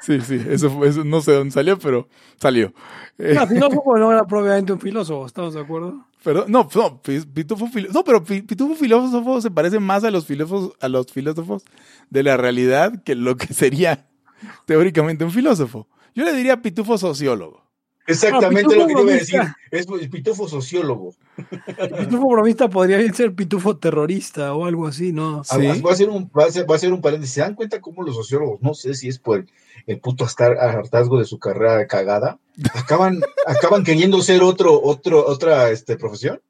[0.00, 2.72] Sí, sí, eso, fue, eso no sé dónde salió, pero salió.
[3.18, 6.06] No, filósofo no era propiamente un filósofo, ¿estamos de acuerdo?
[6.22, 10.88] Pero, no, no, pitufo, no, pero pitufo filósofo se parece más a los filósofos, a
[10.88, 11.64] los filósofos
[12.10, 14.06] de la realidad que lo que sería
[14.66, 15.88] teóricamente un filósofo.
[16.14, 17.71] Yo le diría pitufo sociólogo.
[18.06, 19.40] Exactamente lo que te iba a decir.
[19.70, 21.14] Es pitufo sociólogo.
[21.98, 25.44] pitufo bromista podría ser pitufo terrorista o algo así, ¿no?
[25.44, 25.80] ¿Sí?
[25.80, 27.34] Va, a ser un, va, a ser, un paréntesis.
[27.34, 29.44] ¿Se dan cuenta cómo los sociólogos, no sé si es por
[29.86, 32.38] el, puto hartazgo de su carrera cagada,
[32.74, 36.40] acaban, acaban queriendo ser otro, otro, otra este, profesión.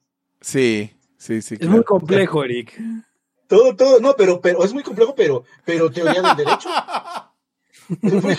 [0.41, 1.57] Sí, sí, sí.
[1.61, 2.81] Es muy complejo, Eric.
[3.47, 6.69] Todo, todo, no, pero, pero es muy complejo, pero, pero teoría del derecho.
[8.01, 8.37] Es muy,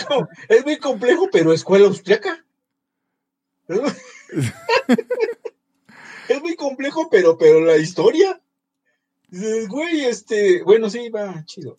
[0.50, 2.43] es muy complejo, pero escuela austriaca.
[6.30, 8.40] Es muy complejo, pero, pero la historia.
[9.30, 11.78] Güey, este, bueno, sí, va chido.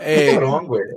[0.00, 0.38] Eh,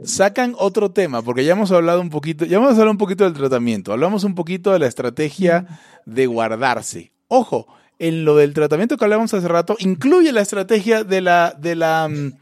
[0.03, 3.33] sacan otro tema, porque ya hemos hablado un poquito, ya hemos hablado un poquito del
[3.33, 7.11] tratamiento, hablamos un poquito de la estrategia de guardarse.
[7.27, 7.67] Ojo,
[7.99, 12.09] en lo del tratamiento que hablábamos hace rato, incluye la estrategia de la, de la,
[12.09, 12.33] mm,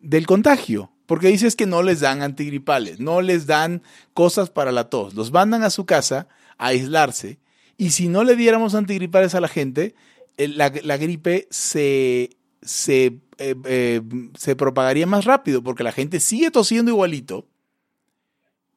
[0.00, 3.82] del contagio, porque dices que no les dan antigripales, no les dan
[4.14, 6.28] cosas para la tos, los mandan a su casa
[6.66, 7.38] aislarse,
[7.76, 9.94] y si no le diéramos antigripales a la gente,
[10.36, 12.30] la, la gripe se,
[12.62, 14.00] se eh, eh,
[14.38, 17.48] se propagaría más rápido porque la gente sigue tosiendo igualito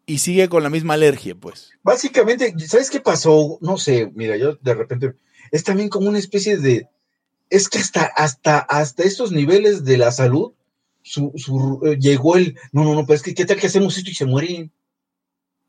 [0.07, 1.71] y sigue con la misma alergia, pues.
[1.83, 3.59] Básicamente, ¿sabes qué pasó?
[3.61, 5.13] No sé, mira, yo de repente
[5.51, 6.89] es también como una especie de
[7.51, 10.53] es que hasta hasta hasta estos niveles de la salud
[11.03, 14.09] su, eh, llegó el no, no, no, pero es que qué tal que hacemos esto
[14.09, 14.71] y se mueren.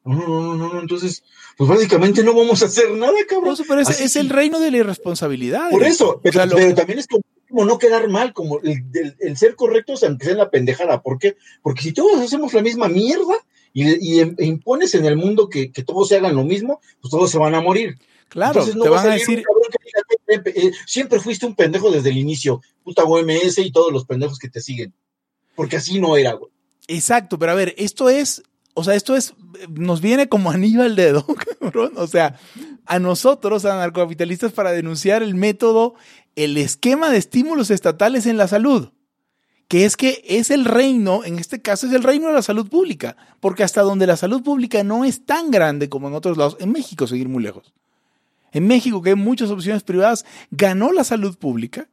[0.07, 1.23] No, no, no, no, entonces,
[1.57, 3.57] pues básicamente no vamos a hacer nada, cabrón.
[3.67, 5.71] pero es, el reino de la irresponsabilidad.
[5.71, 7.23] Por eso, pero, pero también es como
[7.65, 11.03] no quedar mal, como el, ser correctos aunque sea en la pendejada.
[11.03, 11.37] ¿Por qué?
[11.63, 13.35] Porque si todos hacemos la misma mierda
[13.73, 17.39] y, e impones en el mundo que, todos se hagan lo mismo, pues todos se
[17.39, 17.99] van a morir.
[18.29, 19.43] Claro, te van a, decir...
[20.29, 24.49] Eh, siempre fuiste un pendejo desde el inicio, puta OMS y todos los pendejos que
[24.49, 24.93] te siguen.
[25.55, 26.51] Porque así no era, güey.
[26.89, 28.43] Exacto, pero a ver, esto es,
[28.79, 29.33] o sea, esto es,
[29.71, 31.27] nos viene como anillo al dedo,
[31.61, 31.93] cabrón.
[31.97, 32.39] O sea,
[32.85, 35.95] a nosotros, a narcocapitalistas, para denunciar el método
[36.37, 38.91] el esquema de estímulos estatales en la salud,
[39.69, 42.69] que es que es el reino, en este caso es el reino de la salud
[42.69, 46.59] pública, porque hasta donde la salud pública no es tan grande como en otros lados,
[46.61, 47.73] en México seguir muy lejos.
[48.53, 51.89] En México, que hay muchas opciones privadas, ganó la salud pública.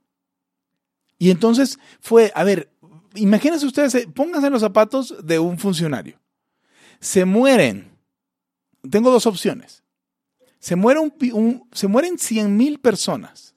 [1.17, 2.69] Y entonces fue, a ver,
[3.15, 6.19] imagínense ustedes, eh, pónganse en los zapatos de un funcionario.
[7.03, 7.91] Se mueren.
[8.89, 9.83] Tengo dos opciones.
[10.59, 13.53] Se, muere un, se mueren 100 mil personas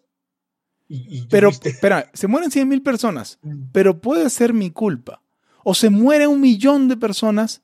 [1.29, 3.71] pero, espera, se mueren 100 mil personas, mm.
[3.73, 5.23] pero puede ser mi culpa.
[5.65, 7.63] O se muere un millón de personas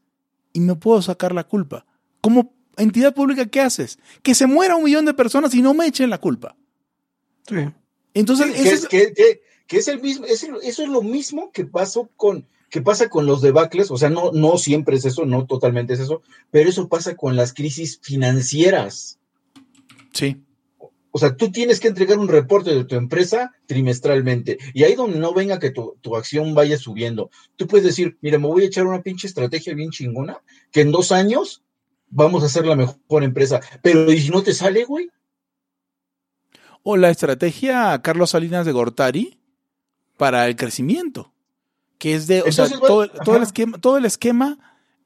[0.52, 1.86] y me puedo sacar la culpa.
[2.20, 3.98] Como entidad pública, ¿qué haces?
[4.22, 6.56] Que se muera un millón de personas y no me echen la culpa.
[7.46, 7.56] Sí.
[8.14, 8.88] Entonces, eso,
[9.68, 13.90] es, el mismo, eso es lo mismo que pasó con, que pasa con los debacles,
[13.90, 17.36] o sea, no, no siempre es eso, no totalmente es eso, pero eso pasa con
[17.36, 19.18] las crisis financieras.
[20.14, 20.42] Sí.
[21.10, 24.56] O sea, tú tienes que entregar un reporte de tu empresa trimestralmente.
[24.72, 27.30] Y ahí donde no venga que tu, acción vaya subiendo.
[27.56, 30.38] Tú puedes decir, mira, me voy a echar una pinche estrategia bien chingona,
[30.70, 31.62] que en dos años
[32.08, 33.60] vamos a ser la mejor empresa.
[33.82, 35.10] Pero ¿y si no te sale, güey?
[36.82, 39.38] O la estrategia Carlos Salinas de Gortari
[40.16, 41.31] para el crecimiento.
[42.02, 44.58] Que es de, o sea, todo, el esquema, todo el esquema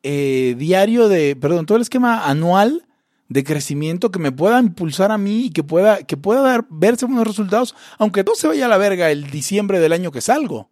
[0.02, 2.86] eh, diario de, perdón, todo el esquema anual
[3.28, 7.04] de crecimiento que me pueda impulsar a mí y que pueda, que pueda dar, verse
[7.04, 10.70] buenos resultados, aunque todo se vaya a la verga el diciembre del año que salgo.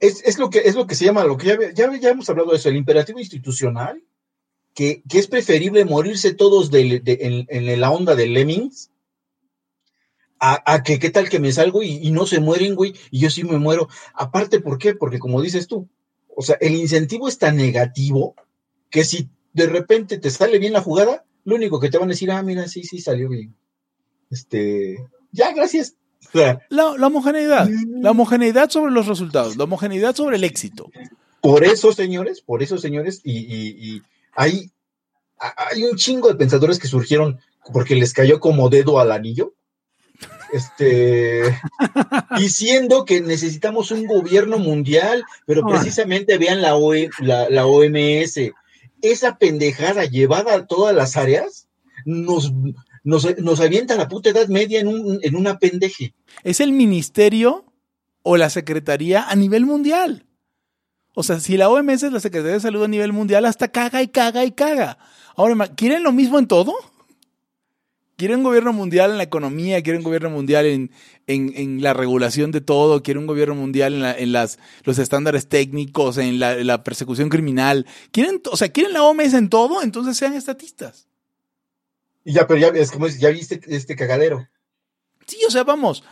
[0.00, 2.56] Es, lo, que, es lo que se llama, lo que ya, ya, hemos hablado de
[2.56, 4.02] eso, el imperativo institucional,
[4.74, 8.90] que, es preferible morirse todos en, la onda de Lemmings,
[10.40, 13.30] a, que qué tal que me salgo y, y no se mueren, güey, y yo
[13.30, 13.88] sí me muero.
[14.14, 14.94] Aparte, ¿por qué?
[14.94, 15.88] Porque como dices tú,
[16.34, 18.34] o sea, el incentivo es tan negativo
[18.88, 22.12] que si de repente te sale bien la jugada, lo único que te van a
[22.12, 23.54] decir, ah, mira, sí, sí, salió bien.
[24.30, 24.96] Este,
[25.32, 25.96] ya, gracias.
[26.68, 28.02] La, homogeneidad, mm.
[28.02, 30.90] la homogeneidad sobre los resultados, la homogeneidad sobre el éxito.
[31.40, 34.02] Por eso, señores, por eso, señores, y,
[34.34, 34.70] hay,
[35.38, 37.40] hay un chingo de pensadores que surgieron
[37.72, 39.54] porque les cayó como dedo al anillo.
[40.52, 41.42] Este,
[42.36, 48.52] diciendo que necesitamos un gobierno mundial, pero precisamente vean la, e, la, la OMS,
[49.02, 51.68] esa pendejada llevada a todas las áreas
[52.04, 52.52] nos,
[53.04, 56.14] nos, avienta la puta edad media en, un, en una pendeje.
[56.42, 57.64] Es el ministerio
[58.22, 60.26] o la secretaría a nivel mundial.
[61.14, 64.02] O sea, si la OMS es la Secretaría de Salud a nivel mundial, hasta caga
[64.02, 64.98] y caga y caga.
[65.36, 66.74] Ahora, ¿quieren lo mismo en todo?
[68.20, 70.90] Quieren un gobierno mundial en la economía, quieren un gobierno mundial en,
[71.26, 76.18] en, la regulación de todo, quieren un gobierno mundial en, en las, los estándares técnicos,
[76.18, 77.86] en la, persecución criminal.
[78.12, 81.08] Quieren, o sea, quieren la OMS en todo, entonces sean estatistas.
[82.22, 84.46] Y ya, pero ya, es como ya viste este cagadero.
[85.26, 86.04] Sí, o sea, vamos.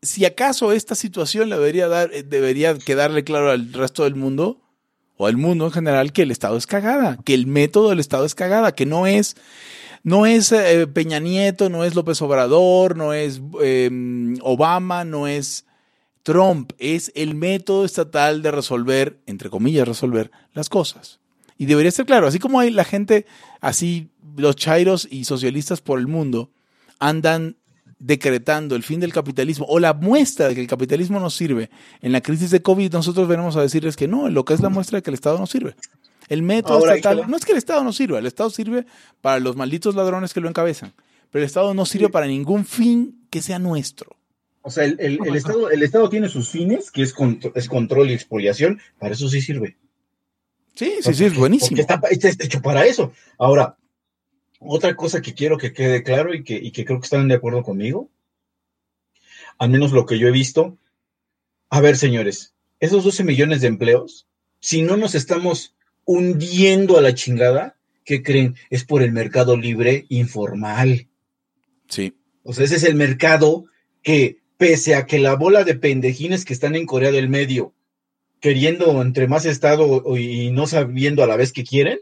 [0.00, 4.62] Si acaso esta situación le debería dar, eh, debería quedarle claro al resto del mundo,
[5.18, 8.24] o al mundo en general que el Estado es cagada, que el método del Estado
[8.24, 9.36] es cagada, que no es,
[10.04, 15.64] no es eh, Peña Nieto, no es López Obrador, no es em, Obama, no es
[16.22, 21.20] Trump, es el método estatal de resolver, entre comillas, resolver las cosas.
[21.56, 23.24] Y debería ser claro, así como hay la gente,
[23.62, 26.50] así los chairos y socialistas por el mundo
[26.98, 27.56] andan
[27.98, 31.70] decretando el fin del capitalismo o la muestra de que el capitalismo no sirve
[32.02, 34.68] en la crisis de COVID, nosotros venimos a decirles que no, lo que es la
[34.68, 35.74] muestra de que el Estado no sirve.
[36.28, 38.86] El método estatal, no es que el Estado no sirva, el Estado sirve
[39.20, 40.92] para los malditos ladrones que lo encabezan,
[41.30, 44.16] pero el Estado no sirve para ningún fin que sea nuestro.
[44.62, 47.14] O sea, el, Estado, el Estado tiene sus fines, que es,
[47.54, 49.76] es control y expoliación, para eso sí sirve.
[50.74, 51.78] Sí, sí, sí, es buenísimo.
[51.78, 53.12] está, está, hecho para eso.
[53.38, 53.76] Ahora,
[54.58, 57.34] otra cosa que quiero que quede claro y que, y que creo que están de
[57.34, 58.08] acuerdo conmigo,
[59.58, 60.78] al menos lo que yo he visto.
[61.68, 64.26] A ver, señores, esos 12 millones de empleos,
[64.60, 68.56] si no nos estamos hundiendo a la chingada, ¿qué creen?
[68.70, 71.08] Es por el mercado libre informal.
[71.88, 72.14] Sí.
[72.42, 73.66] O sea, ese es el mercado
[74.02, 77.72] que, pese a que la bola de pendejines que están en Corea del Medio,
[78.40, 82.00] queriendo entre más Estado y no sabiendo a la vez que quieren,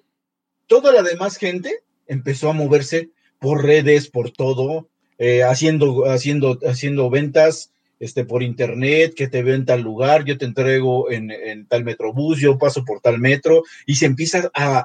[0.67, 1.73] toda la demás gente
[2.07, 4.89] empezó a moverse por redes, por todo,
[5.19, 10.45] eh, haciendo, haciendo, haciendo ventas este, por internet, que te ven tal lugar, yo te
[10.45, 14.85] entrego en, en, tal metrobús, yo paso por tal metro, y se empieza a,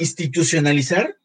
[0.00, 1.16] institucionalizar,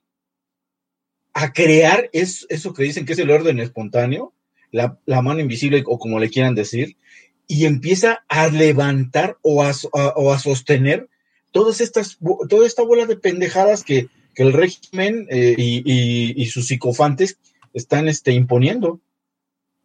[1.34, 4.34] a crear es, eso que dicen que es el orden espontáneo,
[4.71, 6.97] la, mano invisible o como le quieran decir,
[7.47, 11.08] y empieza a levantar o a, o a sostener
[11.52, 12.17] todas estas,
[12.49, 17.38] toda esta bola de pendejadas que, que el régimen eh, y, sus psicofantes
[17.73, 18.99] están este, imponiendo.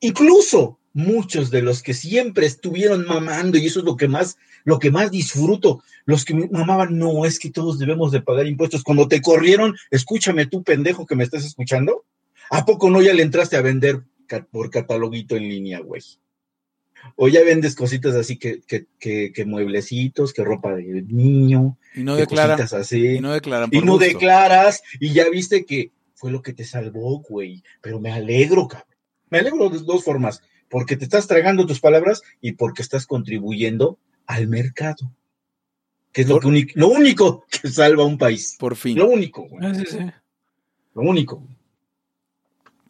[0.00, 4.78] Incluso muchos de los que siempre estuvieron mamando, y eso es lo que más, lo
[4.78, 8.82] que más disfruto, los que mamaban, no, es que todos debemos de pagar impuestos.
[8.82, 12.04] Cuando te corrieron, escúchame tú, pendejo, que me estás escuchando,
[12.50, 14.02] ¿a poco no ya le entraste a vender
[14.50, 16.02] por cataloguito en línea, güey?
[17.16, 18.86] o ya vendes cositas así que, que,
[19.32, 23.16] que, mueblecitos, que ropa de niño, y no declaras así.
[23.16, 23.68] Y no declaran.
[23.72, 27.62] y no declaras, y ya viste que fue lo que te salvó, güey.
[27.80, 28.88] Pero me alegro, cabrón.
[29.30, 30.42] Me alegro de dos formas,
[30.74, 35.08] porque te estás tragando tus palabras y porque estás contribuyendo al mercado.
[36.10, 38.56] Que es lo, lo único que salva a un país.
[38.58, 38.98] Por fin.
[38.98, 39.64] Lo único, güey.
[39.64, 40.20] Ah,
[40.94, 41.46] lo único.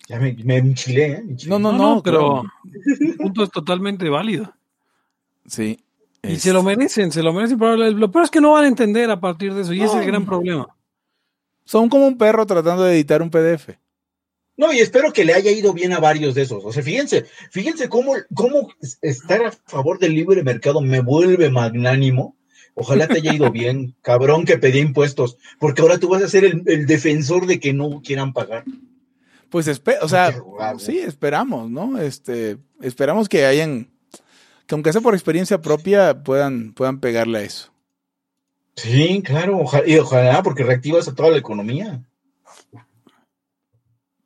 [0.09, 1.25] Ya me, me enchilé, ¿eh?
[1.47, 2.45] No, no, no, pero
[3.01, 4.51] el punto es totalmente válido.
[5.45, 5.79] Sí.
[6.23, 7.59] Y se lo merecen, se lo merecen.
[7.59, 9.99] Pero lo peor es que no van a entender a partir de eso, y ese
[9.99, 10.75] es el gran problema.
[11.67, 13.77] Son como un perro tratando de editar un PDF.
[14.57, 16.65] No, y espero que le haya ido bien a varios de esos.
[16.65, 18.69] O sea, fíjense, fíjense cómo, cómo
[19.03, 22.37] estar a favor del libre mercado me vuelve magnánimo.
[22.75, 26.45] Ojalá te haya ido bien, cabrón que pedía impuestos, porque ahora tú vas a ser
[26.45, 28.65] el, el defensor de que no quieran pagar.
[29.55, 29.69] Pues,
[30.01, 30.35] o sea,
[30.79, 32.01] sí, esperamos, ¿no?
[32.01, 33.89] Este, esperamos que hayan,
[34.67, 37.73] que aunque sea por experiencia propia, puedan, puedan pegarle a eso.
[38.75, 42.03] Sí, claro, ojalá, y ojalá, porque reactivas a toda la economía.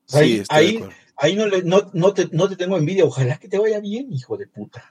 [0.08, 0.82] Sí, ahí,
[1.16, 4.12] ahí, no, le, no, no, te, no te tengo envidia, ojalá que te vaya bien,
[4.12, 4.90] hijo de puta.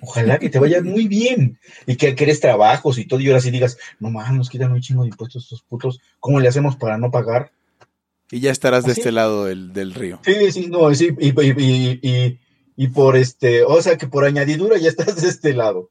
[0.00, 3.50] Ojalá que te vaya muy bien y que querés trabajos y todo, y ahora sí
[3.50, 6.98] digas, no mames, nos quitan un chingo de impuestos estos putos, ¿cómo le hacemos para
[6.98, 7.52] no pagar?
[8.30, 10.20] Y ya estarás de este lado del, río.
[10.24, 11.10] Sí, sí, no, sí,
[12.76, 15.90] y, por este, o sea que por añadidura ya estás de este lado.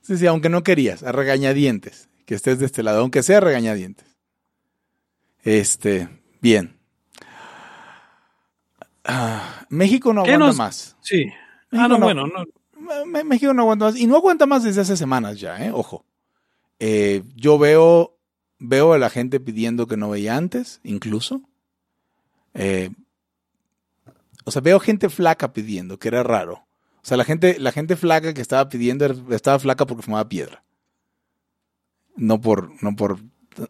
[0.00, 4.06] Sí, sí, aunque no querías, a regañadientes, que estés de este lado, aunque sea regañadientes.
[5.42, 6.08] Este,
[6.40, 6.77] bien.
[9.04, 10.96] Ah, México no aguanta más.
[11.00, 11.26] Sí.
[11.72, 12.44] ah, no, bueno, no.
[13.24, 13.96] México no aguanta más.
[13.96, 15.70] Y no aguanta más desde hace semanas ya, ¿eh?
[15.72, 16.04] Ojo.
[16.78, 18.18] Eh, yo veo
[18.58, 21.42] Veo a la gente pidiendo que no veía antes, incluso.
[22.54, 22.90] Eh,
[24.44, 26.66] o sea, veo gente flaca pidiendo, que era raro.
[26.96, 30.64] O sea, la gente, la gente flaca que estaba pidiendo estaba flaca porque fumaba piedra.
[32.16, 33.20] No por, no por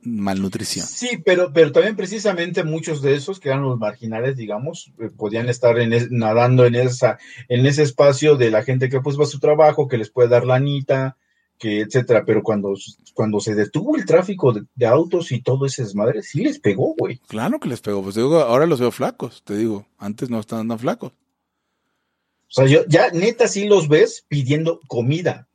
[0.02, 0.86] malnutrición.
[0.86, 5.48] Sí, pero, pero también precisamente muchos de esos que eran los marginales, digamos, eh, podían
[5.48, 9.26] estar en nadando en esa, en ese espacio de la gente que pues va a
[9.26, 11.16] su trabajo, que les puede dar la anita,
[11.58, 12.74] que etcétera, pero cuando,
[13.14, 17.18] cuando se detuvo el tráfico de, autos y todo ese desmadre, sí les pegó, güey.
[17.26, 20.68] Claro que les pegó, pues digo, ahora los veo flacos, te digo, antes no estaban
[20.68, 21.12] tan flacos.
[21.12, 25.48] O sea, yo ya neta sí los ves pidiendo comida.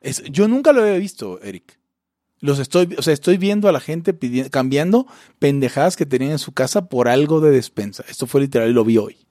[0.00, 1.78] Es, yo nunca lo había visto, Eric.
[2.40, 5.06] Los estoy, o sea, estoy viendo a la gente pidiendo, cambiando
[5.38, 8.04] pendejadas que tenían en su casa por algo de despensa.
[8.08, 9.26] Esto fue literal y lo vi hoy.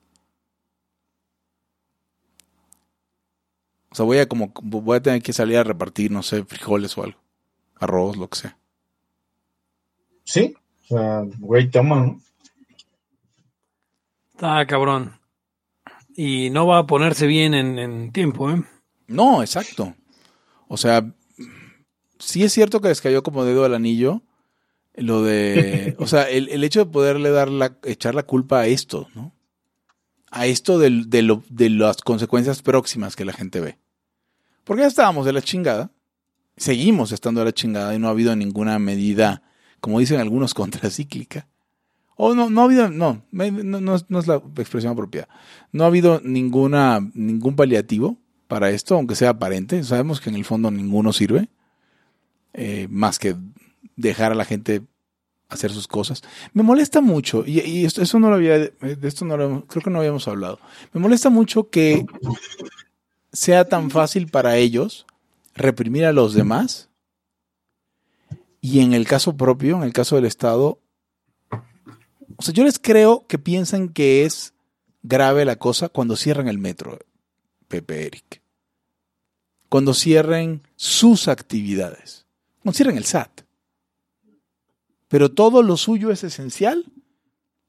[3.90, 6.98] O sea, voy a como voy a tener que salir a repartir, no sé, frijoles
[6.98, 7.18] o algo,
[7.76, 8.58] arroz, lo que sea.
[10.24, 12.20] Sí, o sea, güey, toma, ¿no?
[14.34, 15.18] Está cabrón.
[16.14, 18.62] Y no va a ponerse bien en, en tiempo, ¿eh?
[19.06, 19.94] No, exacto.
[20.68, 21.14] O sea,
[22.18, 24.22] sí es cierto que les cayó como dedo al anillo
[24.96, 28.66] lo de, o sea, el, el, hecho de poderle dar la, echar la culpa a
[28.66, 29.32] esto, ¿no?
[30.30, 33.78] A esto de, de, lo, de las consecuencias próximas que la gente ve.
[34.64, 35.92] Porque ya estábamos de la chingada,
[36.56, 39.42] seguimos estando de la chingada y no ha habido ninguna medida,
[39.80, 41.48] como dicen algunos, contracíclica.
[42.16, 45.28] O no, no ha habido, no, no, no, no es la expresión apropiada.
[45.70, 49.84] No ha habido ninguna, ningún paliativo para esto, aunque sea aparente.
[49.84, 51.50] Sabemos que en el fondo ninguno sirve,
[52.56, 53.36] eh, más que
[53.96, 54.82] dejar a la gente
[55.48, 56.22] hacer sus cosas.
[56.54, 59.90] Me molesta mucho, y, esto, eso no lo había, de esto no lo, creo que
[59.90, 60.58] no habíamos hablado.
[60.92, 62.06] Me molesta mucho que
[63.32, 65.06] sea tan fácil para ellos
[65.54, 66.88] reprimir a los demás
[68.60, 70.80] y en el caso propio, en el caso del Estado,
[72.38, 74.54] o sea, yo les creo que piensan que es
[75.02, 76.98] grave la cosa cuando cierran el metro,
[77.68, 78.42] Pepe Eric.
[79.68, 82.25] Cuando cierren sus actividades.
[82.72, 83.42] Cierren el SAT.
[85.08, 86.84] Pero todo lo suyo es esencial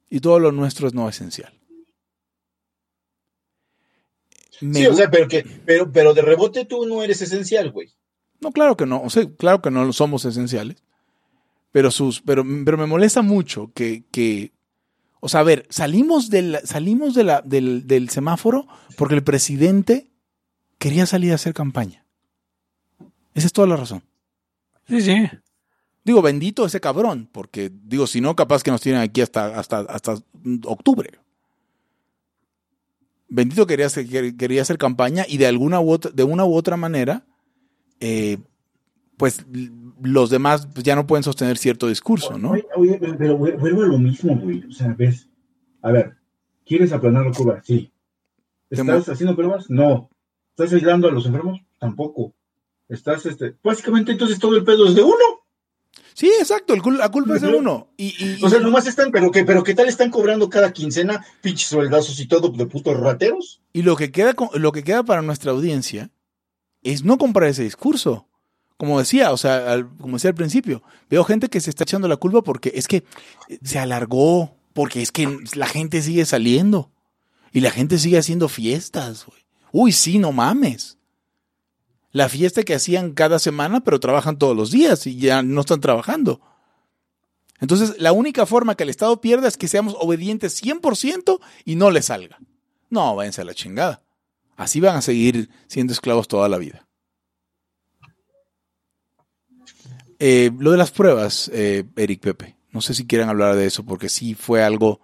[0.09, 1.53] y todo lo nuestro es no esencial.
[4.61, 7.93] Me sí, o sea, pero, que, pero, pero de rebote tú no eres esencial, güey.
[8.39, 9.01] No, claro que no.
[9.03, 10.83] O sea, claro que no somos esenciales.
[11.71, 14.51] Pero, sus, pero, pero me molesta mucho que, que
[15.19, 18.67] o sea, a ver, salimos, del, salimos de la, del, del semáforo
[18.97, 20.11] porque el presidente
[20.77, 22.05] quería salir a hacer campaña.
[23.33, 24.03] Esa es toda la razón.
[24.87, 25.29] Sí, sí.
[26.03, 29.79] Digo, bendito ese cabrón, porque digo, si no, capaz que nos tienen aquí hasta, hasta,
[29.79, 30.15] hasta
[30.63, 31.09] octubre.
[33.27, 34.07] Bendito quería hacer,
[34.37, 37.25] quería hacer campaña y de alguna u otra, de una u otra manera,
[37.99, 38.37] eh,
[39.17, 39.45] pues
[40.01, 42.51] los demás ya no pueden sostener cierto discurso, ¿no?
[42.77, 44.63] Oye, pero vuelvo a lo mismo, güey.
[44.63, 45.27] O sea, ves,
[45.81, 46.15] a ver,
[46.65, 47.61] ¿quieres aplanar la curva?
[47.63, 47.91] Sí.
[48.69, 49.69] ¿Estás haciendo pruebas?
[49.69, 50.09] No.
[50.51, 51.59] ¿Estás ayudando a los enfermos?
[51.79, 52.33] Tampoco.
[52.89, 55.43] Estás, este, básicamente entonces todo el pedo es de uno.
[56.13, 57.89] Sí, exacto, el, la culpa es de uno.
[57.97, 61.23] Y, y, o sea, nomás están, pero que, pero qué tal están cobrando cada quincena
[61.41, 63.61] pinches soldazos y todo de putos rateros.
[63.73, 66.09] Y lo que queda, lo que queda para nuestra audiencia
[66.81, 68.27] es no comprar ese discurso.
[68.77, 72.07] Como decía, o sea, al, como decía al principio, veo gente que se está echando
[72.07, 73.03] la culpa porque es que
[73.63, 76.91] se alargó, porque es que la gente sigue saliendo
[77.51, 79.25] y la gente sigue haciendo fiestas.
[79.25, 79.39] Güey.
[79.71, 80.96] Uy, sí, no mames
[82.11, 85.81] la fiesta que hacían cada semana, pero trabajan todos los días y ya no están
[85.81, 86.41] trabajando.
[87.59, 91.91] Entonces, la única forma que el Estado pierda es que seamos obedientes 100% y no
[91.91, 92.37] le salga.
[92.89, 94.03] No, váyanse a la chingada.
[94.55, 96.87] Así van a seguir siendo esclavos toda la vida.
[100.19, 102.55] Eh, lo de las pruebas, eh, Eric Pepe.
[102.71, 104.99] No sé si quieren hablar de eso porque sí fue algo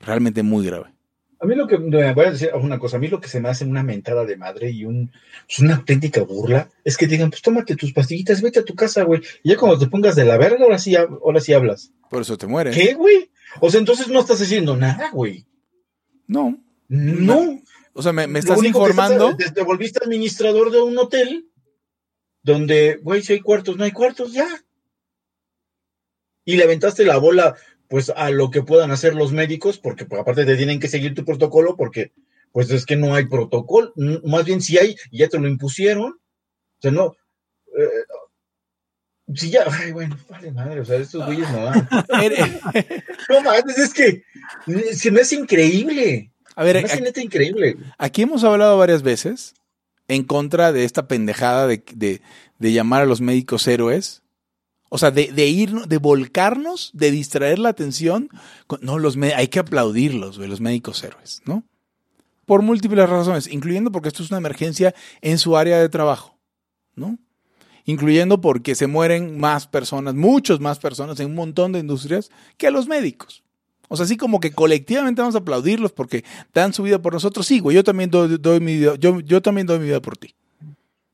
[0.00, 0.94] realmente muy grave.
[1.42, 3.48] A mí lo que, voy a decir una cosa, a mí lo que se me
[3.48, 5.10] hace una mentada de madre y un,
[5.46, 9.04] pues, una auténtica burla es que digan, pues tómate tus pastillitas, vete a tu casa,
[9.04, 9.22] güey.
[9.42, 11.92] Y ya cuando te pongas de la verga, ahora sí, ahora sí hablas.
[12.10, 12.76] Por eso te mueres.
[12.76, 13.30] ¿Qué, güey?
[13.60, 15.46] O sea, entonces no estás haciendo nada, güey.
[16.26, 16.62] No.
[16.88, 17.58] No.
[17.94, 19.34] O sea, me, estás informando.
[19.36, 21.48] te volviste administrador de un hotel
[22.42, 24.46] donde, güey, si hay cuartos, no hay cuartos, ya.
[26.44, 27.56] Y le aventaste la bola
[27.90, 31.12] pues a lo que puedan hacer los médicos, porque pues, aparte te tienen que seguir
[31.12, 32.12] tu protocolo, porque
[32.52, 33.92] pues es que no hay protocolo,
[34.24, 37.16] más bien si hay, ya te lo impusieron, o sea, no,
[37.76, 38.04] eh,
[39.34, 41.88] si ya, ay, bueno, vale madre, o sea, estos güeyes no van.
[43.28, 44.22] no mames, es que
[44.94, 46.30] se me hace increíble.
[46.54, 47.76] A ver, se me hace increíble.
[47.98, 49.54] Aquí hemos hablado varias veces
[50.06, 52.20] en contra de esta pendejada de, de,
[52.58, 54.22] de llamar a los médicos héroes
[54.92, 58.28] o sea, de, de ir, de volcarnos, de distraer la atención.
[58.82, 61.64] No, los hay que aplaudirlos, los médicos héroes, ¿no?
[62.44, 66.36] Por múltiples razones, incluyendo porque esto es una emergencia en su área de trabajo,
[66.96, 67.18] ¿no?
[67.84, 72.72] Incluyendo porque se mueren más personas, muchas más personas en un montón de industrias que
[72.72, 73.44] los médicos.
[73.88, 77.46] O sea, así como que colectivamente vamos a aplaudirlos porque dan su vida por nosotros.
[77.46, 80.16] Sí, güey, yo también doy, doy mi vida, yo, yo también doy mi vida por
[80.16, 80.34] ti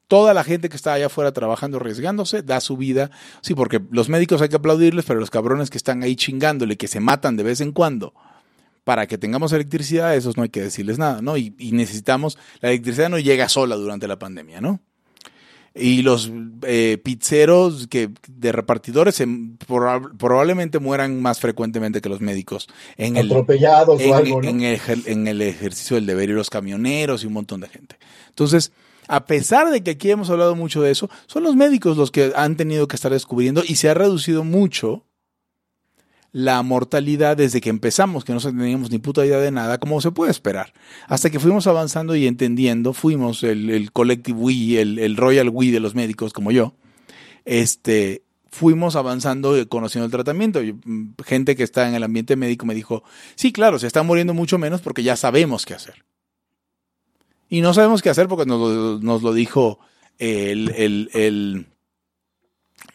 [0.08, 3.10] toda la gente que está allá afuera trabajando, arriesgándose, da su vida.
[3.40, 6.88] Sí, porque los médicos hay que aplaudirles, pero los cabrones que están ahí chingándole, que
[6.88, 8.14] se matan de vez en cuando,
[8.84, 11.36] para que tengamos electricidad, esos no hay que decirles nada, ¿no?
[11.36, 14.80] Y, necesitamos, la electricidad no llega sola durante la pandemia, ¿no?
[15.74, 16.32] Y los
[16.62, 19.22] eh, pizzeros que, de repartidores
[20.16, 22.66] probablemente mueran más frecuentemente que los médicos.
[22.96, 27.24] En Atropellados el, o algo, en, el, en el ejercicio del deber y los camioneros
[27.24, 27.98] y un montón de gente.
[28.28, 28.72] Entonces,
[29.08, 32.32] a pesar de que aquí hemos hablado mucho de eso, son los médicos los que
[32.36, 35.04] han tenido que estar descubriendo y se ha reducido mucho
[36.32, 40.10] la mortalidad desde que empezamos, que no teníamos ni puta idea de nada, como se
[40.10, 40.74] puede esperar.
[41.08, 45.70] Hasta que fuimos avanzando y entendiendo, fuimos el, el Collective We, el, el Royal We
[45.70, 46.74] de los médicos, como yo,
[47.46, 50.60] este, fuimos avanzando y conociendo el tratamiento.
[50.62, 53.02] Mm, gente que está en el ambiente médico me dijo,
[53.34, 56.04] sí, claro, se está muriendo mucho menos porque ya sabemos qué hacer.
[57.48, 59.78] Y no sabemos qué hacer porque nos, nos lo dijo
[60.18, 61.66] el, el, el,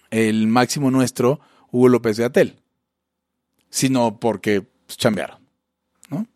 [0.10, 1.40] el, máximo nuestro,
[1.72, 2.60] Hugo López de Atel,
[3.70, 5.40] sino porque pues, chambearon.
[6.10, 6.28] ¿no?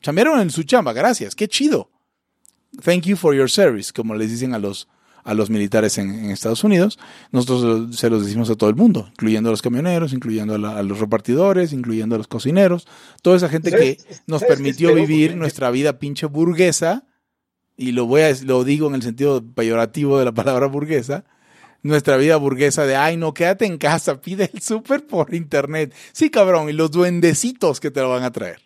[0.00, 1.90] Chambearon en su chamba, gracias, qué chido.
[2.82, 4.88] Thank you for your service, como les dicen a los,
[5.24, 6.98] a los militares en, Estados Unidos,
[7.30, 10.98] nosotros se los decimos a todo el mundo, incluyendo a los camioneros, incluyendo a, los
[10.98, 12.88] repartidores, incluyendo a los cocineros,
[13.20, 17.04] toda esa gente que nos permitió vivir nuestra vida pinche burguesa,
[17.76, 21.24] y lo voy a lo digo en el sentido peyorativo de la palabra burguesa,
[21.82, 25.94] nuestra vida burguesa de, ay, no, quédate en casa, pide el súper por internet.
[26.12, 28.60] Sí, cabrón, y los duendecitos que te lo van a traer.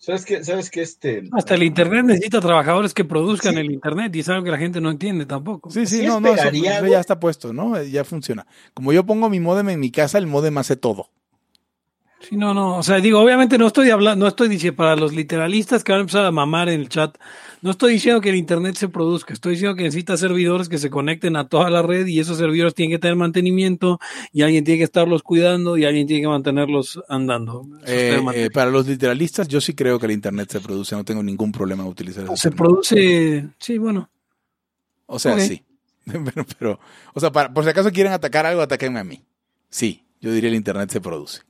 [0.00, 0.42] ¿Sabes qué?
[0.42, 0.80] ¿Sabes qué?
[0.80, 1.24] Este...
[1.30, 4.80] Hasta el Internet necesita trabajadores que produzcan el Internet y es algo que la gente
[4.80, 5.70] no entiende tampoco.
[5.70, 7.80] Sí, sí, no, no, eso, ya está puesto, ¿no?
[7.82, 8.46] Ya funciona.
[8.72, 11.10] Como yo pongo mi modem en mi casa, el modem hace todo.
[12.20, 15.14] Sí, no, no, o sea, digo, obviamente no estoy hablando, no estoy diciendo para los
[15.14, 17.16] literalistas que van a empezar a mamar en el chat,
[17.62, 20.90] no estoy diciendo que el Internet se produzca, estoy diciendo que necesita servidores que se
[20.90, 23.98] conecten a toda la red y esos servidores tienen que tener mantenimiento
[24.32, 27.66] y alguien tiene que estarlos cuidando y alguien tiene que mantenerlos andando.
[27.86, 31.22] Eh, eh, para los literalistas, yo sí creo que el Internet se produce, no tengo
[31.22, 32.36] ningún problema en utilizar eso.
[32.36, 34.10] Se produce, sí, bueno.
[35.06, 35.62] O sea, sí.
[36.58, 36.80] Pero,
[37.14, 39.22] o sea, por si acaso quieren atacar algo, ataquenme a mí.
[39.70, 41.49] Sí, yo diría el Internet se produce.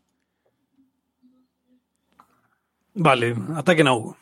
[2.94, 4.16] Vale, ataquen a Hugo.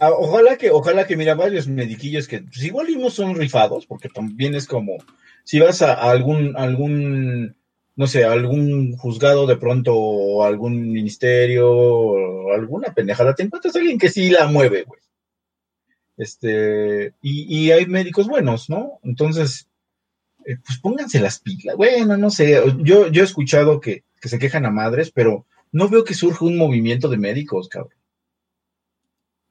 [0.00, 4.54] Ah, ojalá que, ojalá que, mira, varios mediquillos que pues igual son rifados, porque también
[4.54, 4.96] es como,
[5.44, 7.54] si vas a, algún, algún,
[7.94, 13.78] no sé, algún juzgado de pronto, o algún ministerio, o alguna pendejada, te encuentras a
[13.78, 15.00] alguien que sí la mueve, güey.
[16.16, 18.98] Este, y, hay médicos buenos, ¿no?
[19.02, 19.68] Entonces,
[20.46, 21.76] eh, pues pónganse las pilas.
[21.76, 25.90] Bueno, no sé, yo, yo he escuchado que, que se quejan a madres, pero no
[25.90, 27.95] veo que surja un movimiento de médicos, cabrón.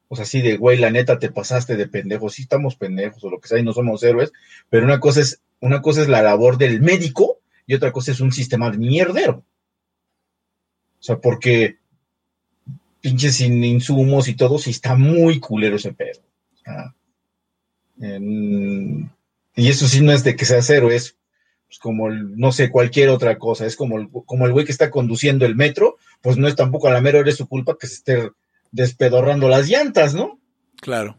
[0.08, 3.30] O sea, así de, güey, la neta te pasaste de pendejos, sí estamos pendejos o
[3.30, 4.32] lo que sea y no somos héroes,
[4.70, 8.20] pero una cosa es, una cosa es la labor del médico y otra cosa es
[8.20, 9.44] un sistema de mierdero.
[11.00, 11.78] O sea, porque
[13.02, 16.22] pinches sin insumos y todo, sí está muy culero ese pedo.
[19.56, 21.16] y eso sí no es de que sea cero, es
[21.68, 23.66] pues, como el, no sé, cualquier otra cosa.
[23.66, 26.88] Es como el, como el güey que está conduciendo el metro, pues no es tampoco
[26.88, 28.32] a la mera eres su culpa que se esté
[28.72, 30.40] despedorrando las llantas, ¿no?
[30.82, 31.18] Claro.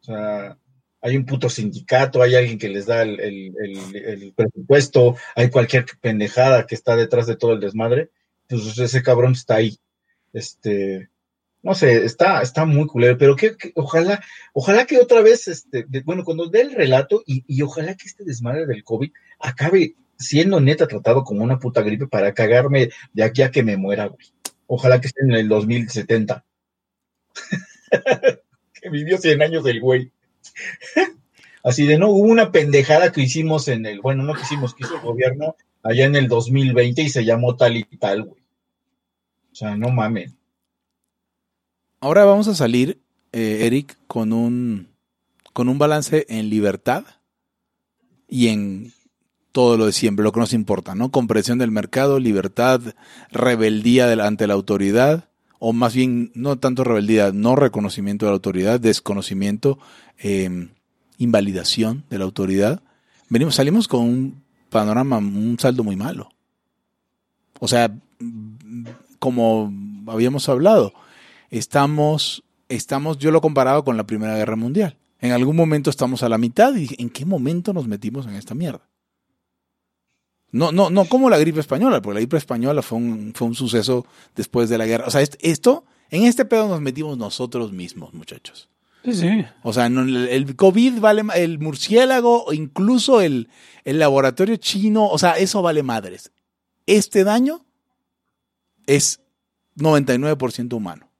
[0.00, 0.58] O sea,
[1.00, 6.74] hay un puto sindicato, hay alguien que les da el, presupuesto, hay cualquier pendejada que
[6.74, 8.10] está detrás de todo el desmadre,
[8.48, 9.76] pues ese cabrón está ahí.
[10.32, 11.08] Este,
[11.62, 16.24] no sé, está, está muy culero, pero que, ojalá, ojalá que otra vez, este, bueno,
[16.24, 19.10] cuando dé el relato y, y, ojalá que este desmadre del COVID
[19.40, 23.76] acabe siendo neta tratado como una puta gripe para cagarme de aquí a que me
[23.76, 24.26] muera, güey.
[24.66, 26.44] Ojalá que esté en el 2070.
[28.80, 30.10] que vivió 100 años el güey.
[31.62, 34.84] Así de no, hubo una pendejada que hicimos en el, bueno, no que hicimos, que
[34.84, 38.42] hizo el gobierno allá en el 2020 y se llamó tal y tal, güey.
[39.52, 40.32] O sea, no mames.
[42.00, 43.00] Ahora vamos a salir,
[43.32, 44.88] eh, Eric, con un,
[45.52, 47.04] con un balance en libertad
[48.28, 48.92] y en
[49.52, 51.10] todo lo de siempre, lo que nos importa, ¿no?
[51.10, 52.80] Comprensión del mercado, libertad,
[53.30, 58.80] rebeldía ante la autoridad, o más bien no tanto rebeldía, no reconocimiento de la autoridad,
[58.80, 59.78] desconocimiento,
[60.18, 60.70] em,
[61.18, 62.82] invalidación de la autoridad,
[63.28, 66.28] venimos, salimos con un panorama, un saldo muy malo.
[67.58, 67.94] O sea,
[69.18, 69.72] como
[70.06, 70.92] habíamos hablado,
[71.50, 74.96] estamos, estamos, yo lo comparaba con la Primera Guerra Mundial.
[75.20, 78.54] En algún momento estamos a la mitad y ¿en qué momento nos metimos en esta
[78.54, 78.82] mierda?
[80.56, 83.54] No, no, no como la gripe española, porque la gripe española fue un, fue un
[83.54, 85.04] suceso después de la guerra.
[85.06, 88.70] O sea, esto, en este pedo nos metimos nosotros mismos, muchachos.
[89.04, 89.44] Sí, sí.
[89.62, 93.50] O sea, el COVID vale, el murciélago o incluso el,
[93.84, 96.32] el laboratorio chino, o sea, eso vale madres.
[96.86, 97.66] Este daño
[98.86, 99.20] es
[99.76, 101.10] 99% humano.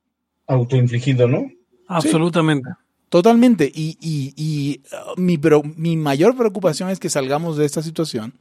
[0.47, 1.45] Autoinfligido, ¿no?
[1.89, 2.71] Absolutamente.
[3.11, 3.71] totalmente.
[3.73, 8.33] Y, y, y uh, mi, pero, mi mayor preocupación es que salgamos de esta situación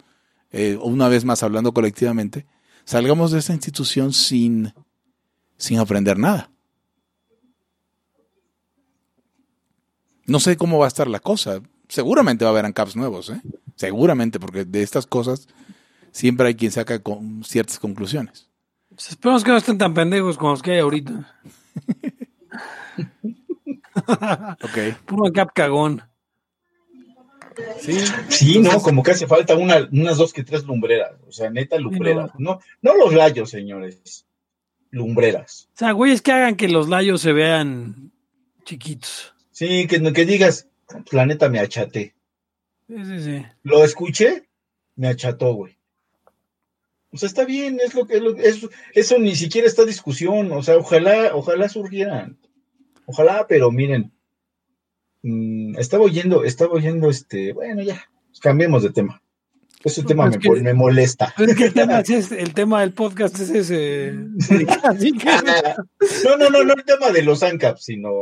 [0.58, 2.46] eh, una vez más hablando colectivamente,
[2.86, 4.74] salgamos de esta institución sin,
[5.58, 6.50] sin aprender nada.
[10.26, 11.62] No sé cómo va a estar la cosa.
[11.90, 13.42] seguramente va a haber ANCAPs nuevos, ¿eh?
[13.76, 15.50] Seguramente, porque de estas cosas
[16.14, 18.50] siempre hay quien saca con ciertas conclusiones.
[18.88, 21.36] Pues esperemos que no estén tan pendejos como los que hay ahorita.
[24.64, 24.78] Ok.
[25.06, 26.04] Puro ANCAP cagón.
[27.80, 28.00] Sí,
[28.30, 31.14] Sí, no, como que hace falta una, unas dos que tres lumbreras.
[31.28, 32.32] O sea, neta, lumbreras.
[32.38, 34.26] No, no los layos, señores.
[34.92, 35.70] Lumbreras.
[35.76, 38.12] O sea, güeyes que hagan que los layos se vean
[38.66, 39.34] chiquitos.
[39.52, 40.68] Sí, que, que digas,
[41.12, 42.16] la neta me achaté.
[42.88, 43.46] Sí, sí, sí.
[43.64, 44.48] Lo escuché,
[44.96, 45.78] me acható, güey.
[47.12, 50.52] O sea, está bien, es lo que es lo- es- eso ni siquiera está discusión.
[50.52, 52.38] O sea, ojalá, ojalá surgieran.
[53.06, 54.12] Ojalá, pero miren.
[55.28, 58.04] Mm, estaba oyendo, estaba oyendo este, bueno, ya,
[58.42, 59.22] cambiemos de tema.
[59.84, 61.34] Ese No, tema es me, que- me molesta.
[61.38, 64.14] Es que el tema, es ese, el tema del podcast es ese.
[66.26, 68.20] No, no, no, no el tema de los ANCAPs, sino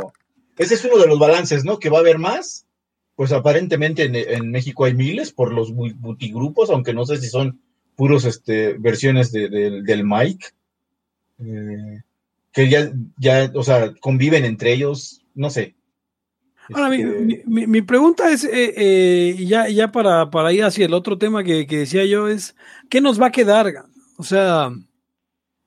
[0.58, 1.80] ese es uno de los balances, ¿no?
[1.80, 2.66] Que va a haber más.
[3.16, 7.28] Pues aparentemente en, en México hay miles por los bu- butigrupos, aunque no sé si
[7.28, 7.62] son
[7.96, 10.48] puros este, versiones de- del- del Mike.
[11.40, 12.02] Eh,
[12.52, 15.76] que ya, ya, o sea, conviven entre ellos, no sé.
[16.74, 20.64] Ahora, mi, Este, mi- mi- mi pregunta es, eh, eh, ya, ya para, para ir
[20.64, 22.56] hacia el otro tema que, que decía yo, es,
[22.90, 23.74] ¿qué nos va a quedar?
[24.18, 24.72] O sea,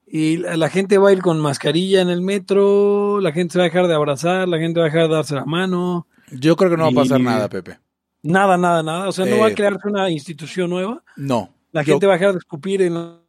[0.06, 3.58] y la, la gente va a ir con mascarilla en el metro, la gente se
[3.58, 6.56] va a dejar de abrazar, la gente va a dejar de darse la mano, yo
[6.56, 7.78] creo que no va a pasar Y- nada, Pepe.
[8.22, 9.08] nada, nada, nada.
[9.08, 11.52] O sea, no Eh, va a crearse una institución nueva, No.
[11.72, 13.20] la Yo- gente va a dejar de escupir en la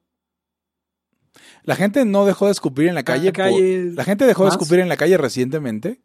[1.64, 3.26] La gente no dejó de escupir en la calle.
[3.34, 4.54] por- calle la gente dejó más.
[4.54, 6.00] de escupir en la calle recientemente,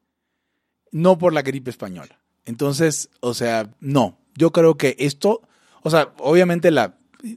[0.92, 2.20] no por la gripe española.
[2.44, 4.18] Entonces, o sea, no.
[4.36, 5.42] Yo creo que esto,
[5.82, 6.96] o sea, obviamente la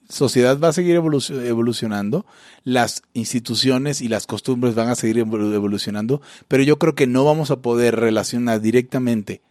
[0.09, 2.25] sociedad va a seguir evolu- evolucionando,
[2.63, 7.23] las instituciones y las costumbres van a seguir evolu- evolucionando, pero yo creo que no
[7.23, 9.41] vamos a poder relacionar directamente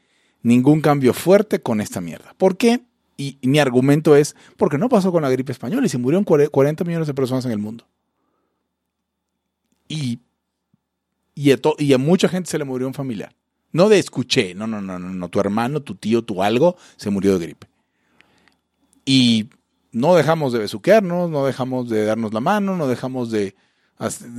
[0.42, 2.34] ningún cambio fuerte con esta mierda.
[2.36, 2.80] ¿Por qué?
[3.16, 6.50] Y, mi argumento es, porque no pasó con la gripe española y se murieron cuare-
[6.50, 7.86] 40 millones de personas en el mundo.
[9.88, 10.18] Y,
[11.52, 13.34] a y a mucha gente se le murió un familiar.
[13.74, 17.10] No de escuché, no, no, no, no, no, tu hermano, tu tío, tu algo se
[17.10, 17.66] murió de gripe.
[19.04, 19.50] Y
[19.90, 23.56] no dejamos de besuquearnos, no dejamos de darnos la mano, no dejamos de,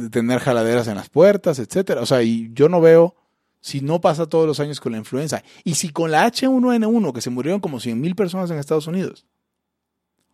[0.10, 2.00] tener jaladeras en las puertas, etcétera.
[2.00, 3.14] O sea, y yo no veo
[3.60, 5.44] si no pasa todos los años con la influenza.
[5.66, 9.26] Y si con la H1N1, que se murieron como 100 mil personas en Estados Unidos.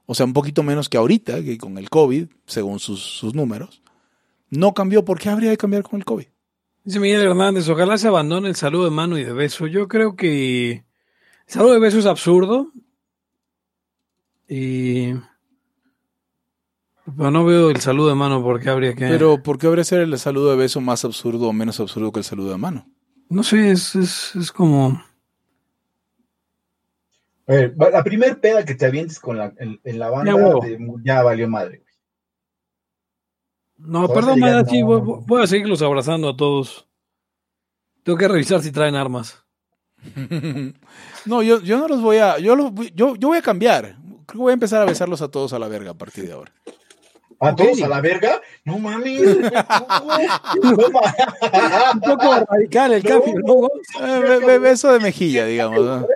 [0.05, 3.81] O sea, un poquito menos que ahorita, que con el COVID, según sus, sus números.
[4.51, 5.03] No cambió.
[5.03, 6.27] ¿Por qué habría de cambiar con el COVID?
[6.83, 9.67] Dice Miguel Hernández, ojalá se abandone el saludo de mano y de beso.
[9.67, 10.83] Yo creo que el
[11.45, 12.71] saludo de beso es absurdo.
[14.47, 15.13] Y...
[17.17, 19.07] Pero no veo el saludo de mano porque habría que...
[19.07, 22.19] Pero, ¿por qué habría ser el saludo de beso más absurdo o menos absurdo que
[22.19, 22.87] el saludo de mano?
[23.29, 25.03] No sé, es, es, es como...
[27.47, 30.67] a ver, la primer peda que te avientes con la, en, en la banda Ya,
[30.67, 31.83] de- ya valió madre.
[33.83, 34.63] No, perdón, no.
[34.85, 36.87] voy, voy a seguirlos abrazando a todos.
[38.03, 39.43] Tengo que revisar si traen armas.
[41.25, 42.39] no, yo, yo no los voy a.
[42.39, 43.95] Yo, los voy- yo, yo voy a cambiar.
[44.25, 46.33] Creo que voy a empezar a besarlos a todos a la verga a partir de
[46.33, 46.51] ahora.
[47.39, 48.39] ¿A todos a la verga?
[48.65, 49.21] No mames.
[49.21, 49.51] Un
[52.01, 53.67] poco radical el cambio, ¿no?
[54.05, 55.83] Eh, be- be- beso de mejilla, digamos.
[55.83, 56.07] ¿no?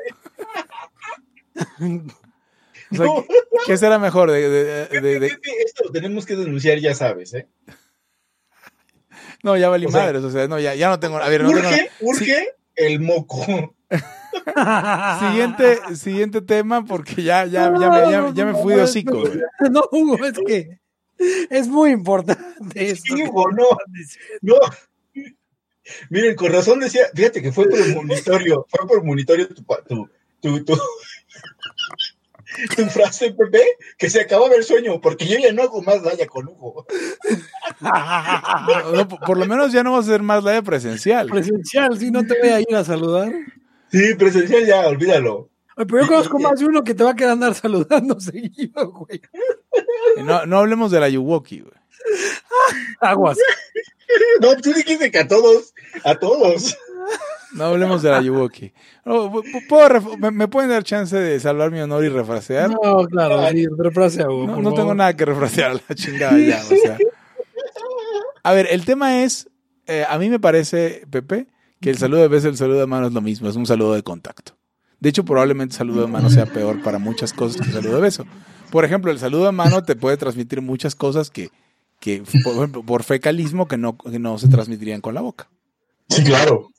[2.92, 3.26] O sea, No.
[3.28, 3.36] ¿qué-
[3.68, 4.30] ¿Qué será mejor?
[4.32, 7.48] De, de- de- de- Pepe, Esto lo tenemos que denunciar, ya sabes, ¿eh?
[9.44, 10.24] no, ya valí O sea, madres.
[10.24, 11.18] O sea, no, ya, ya no tengo.
[11.18, 11.68] A ver, no tengo.
[11.68, 13.76] Urge, urge el moco.
[15.20, 19.24] Siguiente, siguiente tema, porque ya, ya, ya, me, ya, ya me fui de hocico.
[19.72, 20.80] No, Hugo, es que
[21.50, 22.44] es muy importante
[22.76, 23.16] esto.
[23.16, 23.66] Sí, Hugo, no.
[24.42, 24.56] No.
[26.10, 29.84] Miren, con razón decía, fíjate que fue por el monitorio, fue por monitorio tu, pa-
[29.84, 30.10] tu,
[30.42, 30.78] tu, tu,
[32.76, 33.64] tu frase, Pepe,
[33.98, 36.86] que se acababa el sueño, porque yo ya no hago más daya con Hugo.
[37.82, 41.28] No, por lo menos ya no vas a hacer más la de presencial.
[41.30, 43.32] Presencial, si no te voy a ir a saludar.
[43.92, 45.50] Sí, presencial ya, olvídalo.
[45.76, 49.22] Pero yo conozco más de uno que te va a quedar andar saludando seguido, güey.
[50.24, 51.74] No, no hablemos de la Yuwoki, güey.
[53.02, 53.38] Aguas.
[54.40, 56.78] No, tú dijiste que a todos, a todos.
[57.56, 58.74] No hablemos de la Yuwoki.
[59.06, 59.32] No,
[60.20, 62.70] me, me pueden dar chance de salvar mi honor y refrasear?
[62.70, 64.48] No, No, claro, sí, refrase a Hugo.
[64.48, 66.62] por no tengo nada que refrasear a la chingada ya.
[66.62, 66.98] O sea.
[68.44, 69.50] A ver, el tema es,
[69.88, 71.48] eh, a mí me parece, Pepe,
[71.82, 73.66] que el saludo de beso y el saludo de mano es lo mismo, es un
[73.66, 74.56] saludo de contacto.
[75.00, 77.96] De hecho, probablemente el saludo de mano sea peor para muchas cosas que el saludo
[77.96, 78.26] de beso.
[78.72, 81.50] Por ejemplo, el saludo de mano te puede transmitir muchas cosas que,
[82.00, 85.50] que por ejemplo, por fecalismo que no, que no se transmitirían con la boca.
[86.10, 86.70] Sí, claro.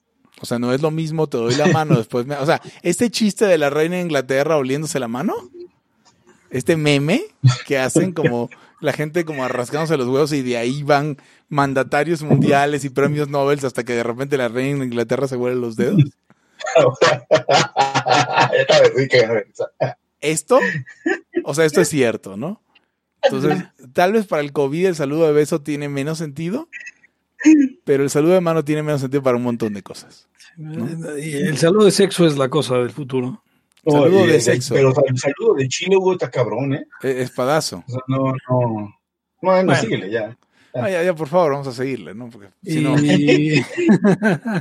[0.41, 2.27] O sea, no es lo mismo, te doy la mano después.
[2.27, 2.37] Me...
[2.37, 5.35] O sea, este chiste de la reina de Inglaterra oliéndose la mano,
[6.51, 7.25] este meme
[7.67, 11.17] que hacen como la gente como arrascándose los huevos y de ahí van
[11.49, 15.57] mandatarios mundiales y premios Nobel hasta que de repente la reina de Inglaterra se huele
[15.57, 16.03] los dedos.
[20.21, 20.59] esto,
[21.45, 22.61] o sea, esto es cierto, ¿no?
[23.23, 26.69] Entonces, tal vez para el COVID el saludo de beso tiene menos sentido,
[27.85, 30.29] pero el saludo de mano tiene menos sentido para un montón de cosas.
[30.57, 33.43] Y el saludo de sexo es la cosa del futuro.
[33.85, 34.75] saludo de sexo.
[34.75, 36.87] Pero el saludo de Chile, hubo está cabrón, ¿eh?
[37.03, 37.85] E, espadazo.
[38.09, 38.97] no, no.
[39.43, 40.37] Bueno, síguele ya.
[40.75, 42.29] Ah, ya, ya, por favor, vamos a seguirle, ¿no?
[42.29, 42.97] Porque si no.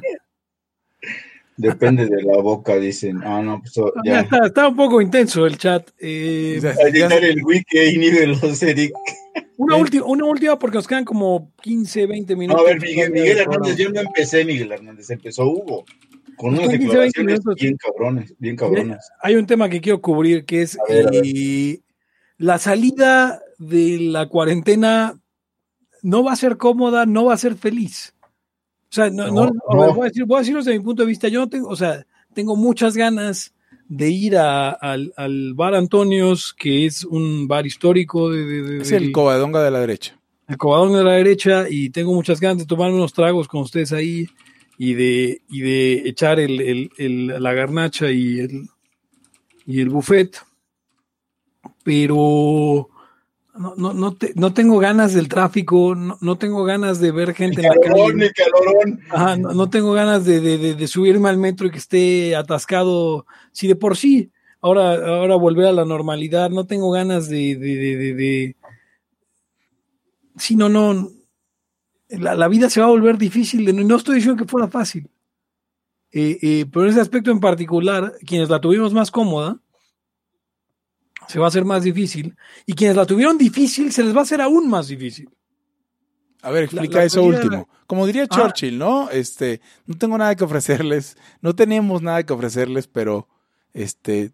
[1.57, 3.21] Depende de la boca, dicen.
[3.23, 3.73] Ah, no, pues
[4.03, 4.21] ya.
[4.21, 5.89] Está, está, un poco intenso el chat.
[5.99, 8.93] Eh, el wiki de los Eric.
[9.57, 12.61] Una, última, una última porque nos quedan como 15, 20 minutos.
[12.61, 15.85] a ver, Miguel, Miguel Hernández, yo no empecé, Miguel Hernández, empezó Hugo.
[16.35, 19.09] Con unas declaraciones bien cabrones, bien cabrones.
[19.21, 21.79] Hay un tema que quiero cubrir que es eh,
[22.37, 25.17] la salida de la cuarentena
[26.01, 28.13] no va a ser cómoda, no va a ser feliz.
[28.91, 31.29] O sea, no, no, voy, a decir, voy, a decirlo desde mi punto de vista.
[31.29, 33.54] Yo no tengo, o sea, tengo muchas ganas
[33.87, 38.29] de ir a, al, al, bar Antonios, que es un bar histórico.
[38.29, 40.19] De, es el Covadonga de la derecha.
[40.47, 43.91] El Covadonga de la derecha, y tengo muchas ganas de tomarme unos tragos con ustedes
[43.93, 44.27] ahí
[44.77, 48.69] y de, y de echar el, el, el, la garnacha y el,
[49.65, 50.37] y el buffet.
[51.83, 52.89] Pero
[53.57, 57.61] no, no, no, no tengo ganas del tráfico, no, no tengo ganas de ver gente
[57.61, 58.31] en la calle.
[59.09, 63.25] Ajá, no, no, tengo ganas de, de, de, subirme al metro y que esté atascado.
[63.51, 64.31] Si de por sí,
[64.61, 67.55] ahora, ahora volver a la normalidad, no tengo ganas de.
[67.55, 68.55] de, de
[70.37, 71.09] sí, no, no.
[72.09, 73.87] La, la, vida se va a volver difícil.
[73.87, 75.09] No estoy diciendo que fuera fácil.
[76.11, 79.59] Eh, eh, pero en ese aspecto en particular, quienes la tuvimos más cómoda,
[81.27, 82.35] se va a hacer más difícil.
[82.65, 85.29] Y quienes la tuvieron difícil, se les va a hacer aún más difícil.
[86.41, 87.67] A ver, explica eso último.
[87.87, 88.27] Como diría ah.
[88.27, 89.09] Churchill, ¿no?
[89.09, 93.27] Este, no tengo nada que ofrecerles, no tenemos nada que ofrecerles, pero
[93.73, 94.31] este,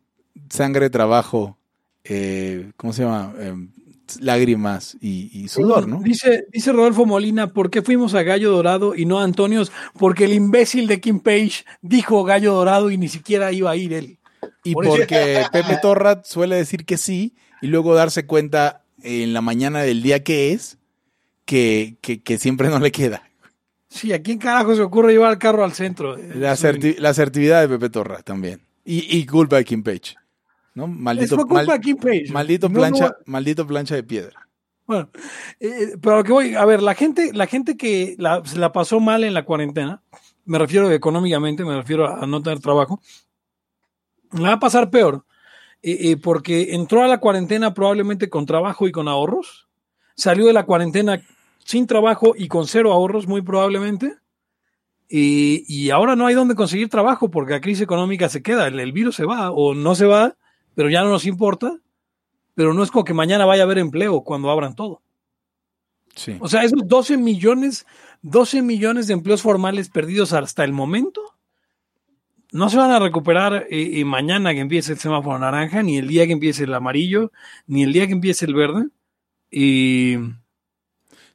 [0.50, 1.58] sangre, trabajo,
[2.04, 3.34] eh, ¿cómo se llama?
[3.40, 3.72] Em,
[4.20, 6.02] lágrimas y, sudor, ¿no?
[6.02, 9.72] Dice, dice Rodolfo Molina, ¿por qué fuimos a Gallo Dorado y no a Antonios?
[9.98, 13.94] Porque el imbécil de Kim Page dijo Gallo Dorado y ni siquiera iba a ir
[13.94, 14.18] él.
[14.64, 19.82] Y porque Pepe Torrat suele decir que sí y luego darse cuenta en la mañana
[19.82, 20.78] del día que es
[21.46, 23.24] que, que, siempre no le queda.
[23.90, 26.16] Sí, ¿a quién carajo se ocurre llevar el carro al centro?
[26.16, 28.62] La, asertividad de Pepe Torrat también.
[28.86, 30.16] Y, y culpa de Kim Page.
[30.74, 30.88] ¿no?
[30.88, 32.28] Maldito, culpa de Kim Page.
[32.32, 34.48] Maldito, plancha, maldito plancha de piedra.
[34.88, 35.10] Bueno,
[35.60, 38.72] eh, pero lo que voy, a ver, la gente, la gente que la, se la
[38.72, 40.02] pasó mal en la cuarentena,
[40.46, 43.02] me refiero económicamente, me refiero a no tener trabajo,
[44.34, 45.26] le va a pasar peor,
[45.82, 49.68] eh, eh, porque entró a la cuarentena probablemente con trabajo y con ahorros,
[50.16, 51.22] salió de la cuarentena
[51.64, 54.16] sin trabajo y con cero ahorros muy probablemente,
[55.14, 59.18] y, ahora no hay dónde conseguir trabajo porque la crisis económica se queda, el, virus
[59.18, 60.38] se va o no se va,
[60.74, 61.76] pero ya no nos importa,
[62.56, 65.02] pero no es como que mañana vaya a haber empleo cuando abran todo.
[66.16, 66.38] Sí.
[66.40, 67.86] O sea, esos 12 millones,
[68.22, 71.22] 12 millones de empleos formales perdidos hasta el momento
[72.52, 76.08] no se van a recuperar eh, eh, mañana que empiece el semáforo naranja, ni el
[76.08, 77.32] día que empiece el amarillo,
[77.66, 78.88] ni el día que empiece el verde.
[79.50, 80.18] Y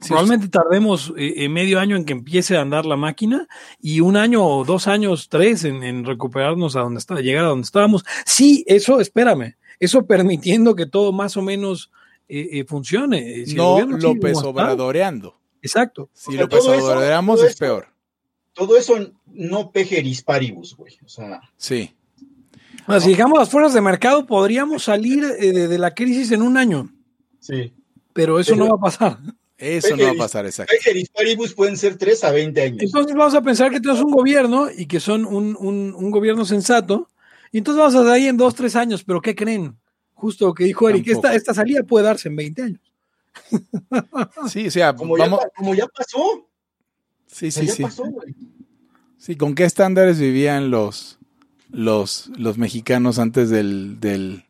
[0.07, 3.49] probablemente tardemos eh, medio año en que empiece a andar la máquina
[3.81, 7.65] y un año o dos años, tres en, recuperarnos a donde está, llegar a donde
[7.65, 8.05] estábamos.
[8.27, 11.91] Sí, eso, espérame, eso permitiendo que todo más o menos
[12.67, 13.45] funcione.
[13.55, 15.39] no López Obradoreando.
[15.63, 16.11] Exacto.
[16.13, 17.96] Si López Obradoreamos es peor
[18.57, 20.99] todo eso no pejeris paribus, güey.
[21.05, 21.41] O sea.
[21.57, 21.95] Sí.
[23.01, 26.91] si digamos las fuerzas de mercado, podríamos salir eh, de, la crisis en un año.
[27.39, 27.73] Sí.
[28.15, 29.19] Pero eso no va a pasar.
[29.59, 30.73] Eso no va a pasar, exacto.
[30.75, 32.83] Pejeris paribus pueden ser 3 a 20 años.
[32.83, 37.09] Entonces vamos a pensar que tenemos un gobierno y que son un, un, gobierno sensato.
[37.53, 39.05] Y entonces vamos a estar ahí en 2, 3 años.
[39.05, 39.77] Pero ¿qué creen?
[40.15, 42.81] Justo lo que dijo Eric, esta, esta salida puede darse en 20 años.
[44.49, 46.49] Sí, o sea, como, ya, como ya pasó.
[47.27, 47.85] Sí, sí, sí.
[49.27, 51.19] Sí, ¿con qué estándares vivían los,
[51.69, 54.45] los, los mexicanos antes del, del,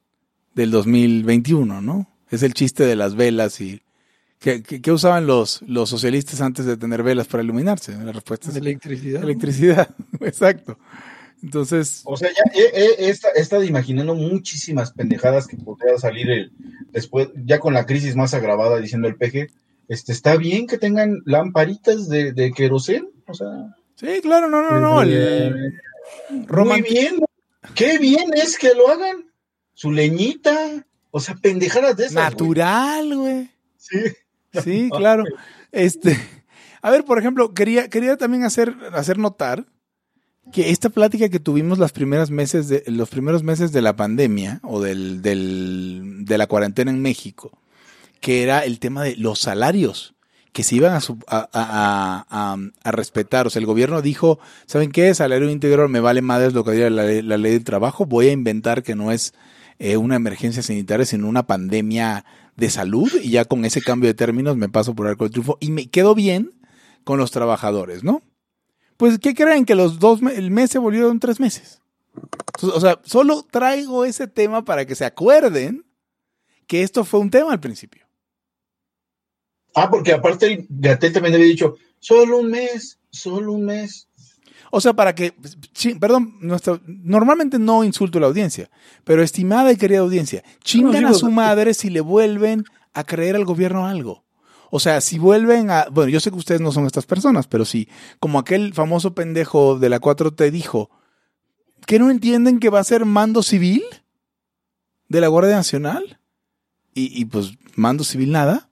[0.54, 2.14] del 2021, no?
[2.30, 3.80] Es el chiste de las velas y...
[4.38, 7.96] ¿Qué, qué, usaban los, los socialistas antes de tener velas para iluminarse?
[7.96, 8.56] La respuesta es...
[8.56, 9.22] Electricidad.
[9.22, 9.88] Electricidad,
[10.20, 10.78] exacto.
[11.42, 12.02] Entonces...
[12.04, 16.52] O sea, ya he, estado imaginando muchísimas pendejadas que podría salir el,
[16.92, 19.48] después, ya con la crisis más agravada, diciendo el peje,
[19.88, 23.74] este, está bien que tengan lamparitas de, de querosén, o sea.
[23.96, 24.96] Sí, claro, no, no, no.
[26.64, 27.24] Muy bien,
[27.74, 29.24] qué bien es que lo hagan.
[29.72, 32.14] Su leñita, o sea, pendejadas de esas.
[32.14, 33.50] Natural, güey.
[33.76, 33.98] Sí.
[34.62, 35.24] Sí, claro.
[35.72, 36.16] Este,
[36.80, 39.66] a ver, por ejemplo, quería, quería también hacer, hacer notar
[40.52, 44.60] que esta plática que tuvimos las primeras meses de, los primeros meses de la pandemia
[44.62, 47.58] o del, del, de la cuarentena en México,
[48.20, 50.15] que era el tema de los salarios
[50.56, 51.00] que se iban a,
[51.52, 53.46] a, a, respetar.
[53.46, 55.14] O sea, el gobierno dijo, ¿saben qué?
[55.14, 58.06] Salario íntegro me vale madres lo que diga la, ley del trabajo.
[58.06, 59.34] Voy a inventar que no es
[59.78, 62.24] eh, una emergencia sanitaria, sino una pandemia
[62.56, 63.12] de salud.
[63.22, 65.90] Y ya con ese cambio de términos me paso por arco de triunfo y me
[65.90, 66.54] quedo bien
[67.04, 68.22] con los trabajadores, ¿no?
[68.96, 69.66] Pues, ¿qué creen?
[69.66, 71.82] Que los dos, el mes se volvió en tres meses.
[72.62, 75.84] O sea, solo traigo ese tema para que se acuerden
[76.66, 78.05] que esto fue un tema al principio.
[79.76, 84.08] Ah, porque aparte el Gatel también había dicho, solo un mes, solo un mes.
[84.70, 85.34] O sea, para que,
[86.00, 86.38] perdón,
[86.86, 88.70] normalmente no insulto a la audiencia,
[89.04, 92.64] pero estimada y querida audiencia, chingan a su madre si le vuelven
[92.94, 94.24] a creer al gobierno algo.
[94.70, 97.66] O sea, si vuelven a, bueno, yo sé que ustedes no son estas personas, pero
[97.66, 97.86] sí,
[98.18, 100.90] como aquel famoso pendejo de la 4T dijo,
[101.86, 103.84] ¿que no entienden que va a ser mando civil
[105.08, 106.18] de la Guardia Nacional?
[106.94, 108.70] Y, y pues mando civil nada.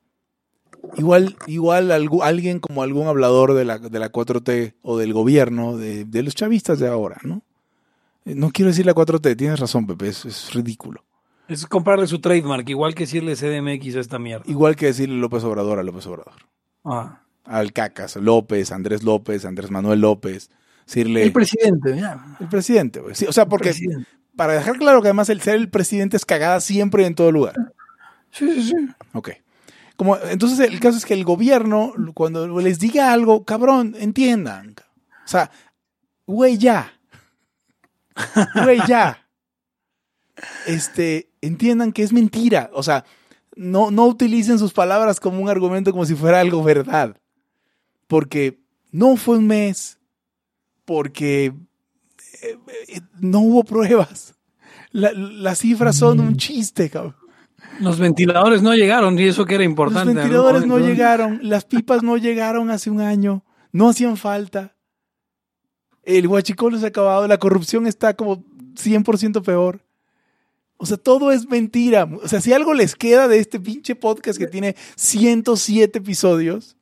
[0.97, 6.23] Igual, igual alguien como algún hablador de la, de la 4T o del gobierno, de,
[6.23, 7.43] los chavistas de ahora, ¿no?
[8.25, 11.05] Eh, no quiero decir la 4T, tienes razón, Pepe, es, ridículo.
[11.49, 14.45] Es comprarle su trademark, igual que decirle CDMX a esta mierda.
[14.47, 16.35] Igual que decirle López Obrador a López Obrador.
[16.85, 17.21] Ah.
[17.45, 20.51] Al Cacas, López, Andrés López, Andrés Manuel López.
[20.87, 22.37] Decirle, el presidente, ya.
[22.41, 23.15] El presidente, güey.
[23.15, 23.75] Sí, o sea, porque
[24.37, 27.31] para dejar claro que además el ser el presidente es cagada siempre y en todo
[27.31, 27.55] lugar.
[28.31, 28.75] Sí, sí, sí.
[29.13, 29.31] Ok.
[29.97, 34.75] Como, entonces el caso es que el gobierno, cuando les diga algo, cabrón, entiendan.
[35.25, 35.51] O sea,
[36.27, 36.93] güey, ya.
[38.63, 39.27] Güey, ya.
[40.67, 42.71] Este, entiendan que es mentira.
[42.73, 43.05] O sea,
[43.57, 47.17] no, no utilicen sus palabras como un argumento como si fuera algo verdad.
[48.07, 49.99] Porque no fue un mes.
[50.85, 51.47] Porque
[52.43, 54.35] eh, eh, no hubo pruebas.
[54.93, 57.24] las cifras son un chiste, cabrón.
[57.81, 60.15] Los ventiladores no llegaron y eso que era importante.
[60.15, 64.77] Los ventiladores no, llegaron, las pipas no llegaron hace un año, no hacían falta.
[66.03, 68.45] El huachicol se ha acabado, la corrupción está como
[68.75, 69.81] 100% peor.
[70.77, 72.09] O sea, todo es mentira.
[72.23, 76.77] O sea, si algo les queda de este pinche podcast que tiene 107 episodios,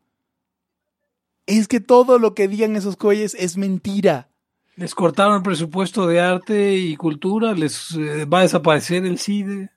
[1.47, 4.29] es que todo lo que digan esos coyes es mentira.
[4.77, 9.71] Les cortaron el presupuesto de arte y cultura, les eh, va a desaparecer el CIDE.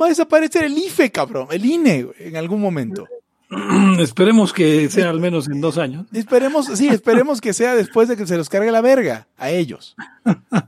[0.00, 3.06] Va a desaparecer el IFE, cabrón, el INE, en algún momento.
[3.98, 6.06] esperemos que sea al menos en dos años.
[6.12, 9.96] Esperemos, sí, esperemos que sea después de que se los cargue la verga a ellos.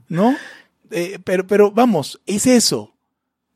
[0.09, 0.35] ¿No?
[0.89, 2.93] Eh, pero, pero vamos, es eso.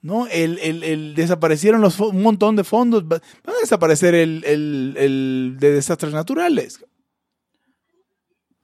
[0.01, 0.27] ¿No?
[0.27, 3.03] El, el, desaparecieron los, un montón de fondos.
[3.05, 6.85] Va a desaparecer el, el de desastres naturales.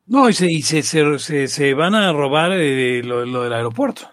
[0.06, 4.11] No, y se, y se, se, se van a robar eh, lo, lo del aeropuerto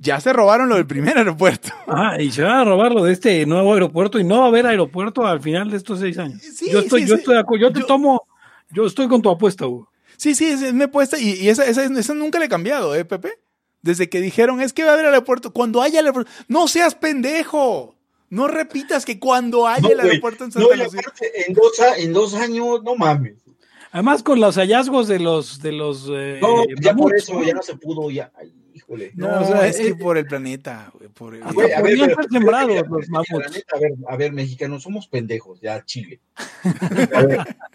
[0.00, 1.70] ya se robaron lo del primer aeropuerto.
[1.86, 4.48] Ah, y se van a robar lo de este nuevo aeropuerto y no va a
[4.48, 6.40] haber aeropuerto al final de estos seis años.
[6.70, 8.26] yo estoy, yo estoy, yo te tomo,
[8.70, 9.90] yo estoy con tu apuesta, Hugo.
[10.16, 13.34] Sí, sí, es, mi apuesta y, esa, esa, esa, nunca le he cambiado, ¿eh, Pepe?
[13.82, 15.52] Desde que dijeron, es que va a haber aeropuerto.
[15.52, 17.94] Cuando haya aeropuerto, no seas pendejo.
[18.30, 22.82] No repitas que cuando haya el aeropuerto en Santa no, en dos, en dos años,
[22.82, 23.36] no mames.
[23.92, 25.60] Además, con los hallazgos de los.
[25.60, 28.32] De los eh, no, ya por eso, ya no se pudo, ya.
[28.84, 29.12] Híjole.
[29.14, 31.42] No, o sea, es que por el planeta, por el...
[31.42, 32.14] a, ver, a, ver,
[34.08, 36.20] a ver, mexicanos, somos pendejos, ya Chile.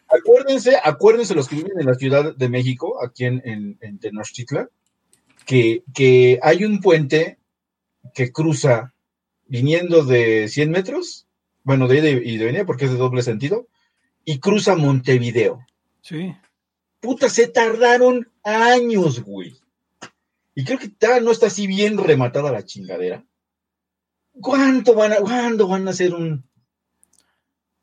[0.08, 3.42] acuérdense, acuérdense los que viven en la Ciudad de México, aquí en,
[3.80, 4.70] en, Tenochtitlan,
[5.46, 7.38] que, que hay un puente
[8.14, 8.94] que cruza
[9.48, 11.28] viniendo de 100 metros,
[11.64, 13.68] bueno, de ida y de venida, porque es de doble sentido,
[14.26, 15.66] y cruza Montevideo.
[16.02, 16.36] Sí.
[17.00, 19.59] Puta, se tardaron años, güey.
[20.56, 20.92] Y creo que
[21.22, 23.26] no está así bien rematada la chingadera.
[24.42, 26.44] ¿Cuánto van a, ¿cuándo van a hacer un...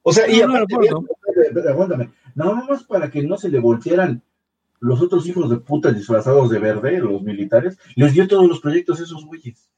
[0.02, 0.74] O sea, y aparte,
[1.68, 4.22] aguántame, nada más para que no se le voltearan
[4.80, 9.00] los otros hijos de puta disfrazados de verde, los militares, les dio todos los proyectos
[9.00, 9.68] a esos güeyes.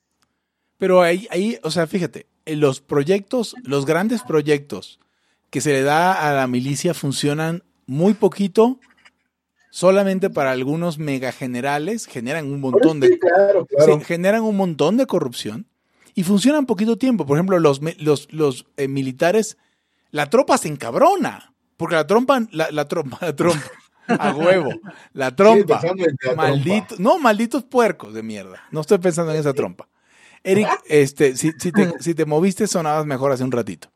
[0.76, 5.00] Pero ahí, ahí, o sea, fíjate, los proyectos, los grandes proyectos
[5.50, 8.78] que se le da a la milicia funcionan muy poquito,
[9.70, 13.18] solamente para algunos mega generales, generan un montón de
[14.04, 15.66] generan un montón de corrupción
[16.14, 17.26] y funcionan poquito tiempo.
[17.26, 19.56] Por ejemplo, los, los, los eh, militares,
[20.10, 23.64] la tropa se encabrona, porque la trompa, la, la trompa, la trompa,
[24.08, 24.70] A huevo.
[25.12, 25.80] La trompa.
[26.34, 28.62] Maldito, no, malditos puercos de mierda.
[28.70, 29.88] No estoy pensando en esa trompa.
[30.42, 33.90] Eric, este, si, te, si te moviste sonabas mejor hace un ratito.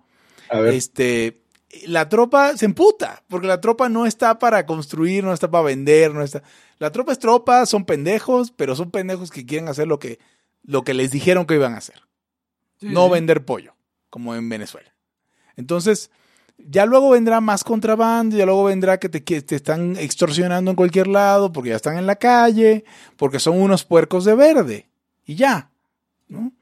[0.51, 0.75] A ver.
[0.75, 1.42] Este,
[1.87, 6.13] la tropa se emputa, porque la tropa no está para construir, no está para vender,
[6.13, 6.43] no está.
[6.79, 10.19] La tropa es tropa, son pendejos, pero son pendejos que quieren hacer lo que,
[10.63, 12.03] lo que les dijeron que iban a hacer.
[12.81, 13.75] no vender pollo,
[14.11, 14.93] como en Venezuela.
[15.57, 16.11] Entonces,
[16.59, 20.77] ya luego vendrá más contrabando, ya luego vendrá que te, que te están extorsionando en
[20.77, 22.85] cualquier lado, porque ya están en la calle,
[23.17, 24.89] porque son unos puercos de verde.
[25.25, 25.71] Y ya.
[26.29, 26.53] ¿no?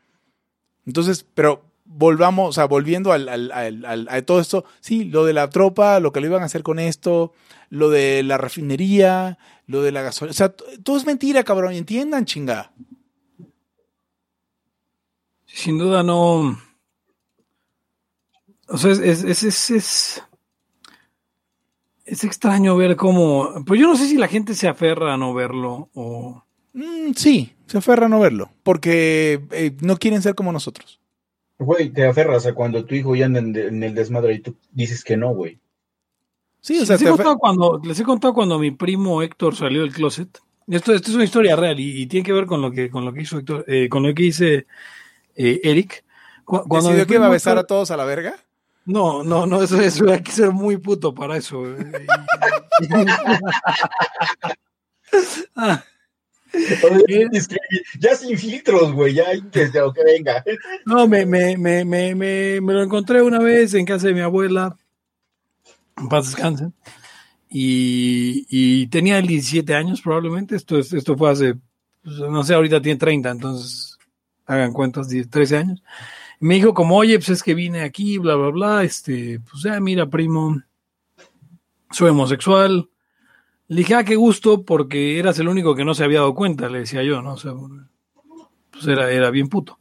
[0.86, 5.98] Entonces, pero volvamos, o sea, volviendo al, a todo esto, sí, lo de la tropa,
[5.98, 7.32] lo que le iban a hacer con esto,
[7.68, 12.24] lo de la refinería, lo de la gasolina, o sea, todo es mentira, cabrón, entiendan,
[12.24, 12.72] chinga.
[15.46, 16.58] Sin duda no.
[18.68, 20.22] O sea, es, es, es, es,
[22.04, 23.64] es extraño ver cómo.
[23.66, 26.44] Pues yo no sé si la gente se aferra a no verlo o.
[26.72, 31.00] Mm, sí, se aferra a no verlo, porque eh, no quieren ser como nosotros.
[31.60, 35.04] Güey, te aferras a cuando tu hijo ya anda en, el desmadre y tú dices
[35.04, 35.58] que no, güey.
[36.62, 39.82] Sí, o sea, les, he contado cuando, les he contado cuando mi primo Héctor salió
[39.82, 40.40] del closet.
[40.66, 43.12] Esto, esto es una historia real y, tiene que ver con lo que, con lo
[43.12, 44.66] que hizo Héctor, eh, con lo que dice
[45.36, 46.02] eh, Eric.
[46.46, 48.36] cuando ¿Decidió que iba a besar a todos a la verga?
[48.86, 51.62] No, no, no, eso, eso hay que ser muy puto para eso.
[55.56, 55.84] ah,
[57.98, 60.44] ya sin filtros, güey, ya que, que venga.
[60.84, 64.76] No, me, me, me, me, me, lo encontré una vez en casa de mi abuela,
[65.96, 66.74] en paz descansen,
[67.48, 71.54] y, y tenía 17 años probablemente, esto, esto fue hace,
[72.02, 73.98] pues, no sé, ahorita tiene 30, entonces
[74.46, 75.82] hagan cuentas, 13 años.
[76.40, 79.78] me dijo como, oye, pues es que vine aquí, bla, bla, bla, este, pues ya,
[79.80, 80.60] mira, primo,
[81.90, 82.88] soy homosexual,
[83.70, 86.68] le dije, ah, qué gusto, porque eras el único que no se había dado cuenta,
[86.68, 87.34] le decía yo, ¿no?
[87.34, 87.52] O sea,
[88.72, 89.78] pues era, era bien puto.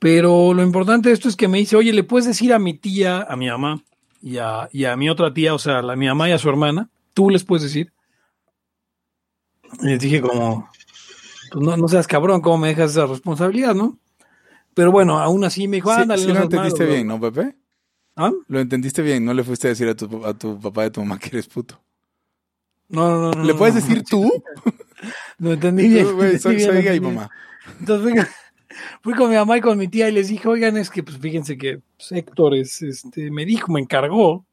[0.00, 2.74] Pero lo importante de esto es que me dice, oye, ¿le puedes decir a mi
[2.74, 3.80] tía, a mi mamá
[4.20, 6.48] y a, y a mi otra tía, o sea, a mi mamá y a su
[6.48, 6.90] hermana?
[7.14, 7.92] ¿Tú les puedes decir?
[9.82, 10.68] Y les dije como,
[11.52, 14.00] pues no, no seas cabrón, ¿cómo me dejas esa responsabilidad, no?
[14.74, 16.22] Pero bueno, aún así me dijo, ándale.
[16.22, 17.54] Sí, lo entendiste bien, ¿no, Pepe?
[18.16, 18.32] ¿Ah?
[18.48, 20.90] Lo entendiste bien, no le fuiste a decir a tu, a tu papá y a
[20.90, 21.80] tu mamá que eres puto.
[22.88, 23.44] No, no, no.
[23.44, 24.30] ¿Le puedes decir tú?
[25.38, 26.40] no entendí bien.
[26.40, 27.30] soy, gay, mamá.
[27.80, 28.28] Entonces, venga,
[29.02, 31.18] fui con mi mamá y con mi tía y les dije, oigan, es que, pues
[31.18, 34.44] fíjense que pues, Héctor este, me dijo, me encargó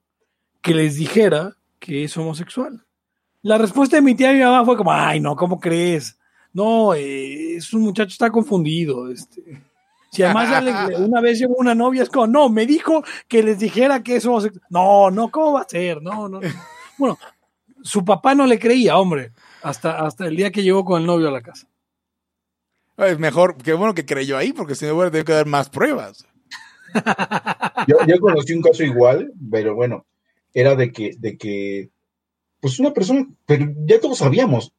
[0.62, 2.84] que les dijera que es homosexual.
[3.42, 6.18] La respuesta de mi tía y mi mamá fue como, ay, no, ¿cómo crees?
[6.54, 9.12] No, eh, es un muchacho, está confundido.
[9.12, 9.62] Este.
[10.12, 13.60] Si además ya una vez llevo una novia, es como, no, me dijo que les
[13.60, 14.66] dijera que es homosexual.
[14.70, 16.02] No, no, ¿cómo va a ser?
[16.02, 16.40] No, no.
[16.40, 16.50] no.
[16.98, 17.18] Bueno,
[17.84, 19.32] su papá no le creía, hombre,
[19.62, 21.68] hasta, hasta el día que llegó con el novio a la casa.
[22.98, 25.70] Es mejor, qué bueno que creyó ahí, porque si no hubiera tenido que dar más
[25.70, 26.26] pruebas.
[27.88, 30.06] Yo, yo, conocí un caso igual, pero bueno,
[30.54, 31.90] era de que, de que,
[32.60, 34.74] pues una persona, pero ya todos sabíamos,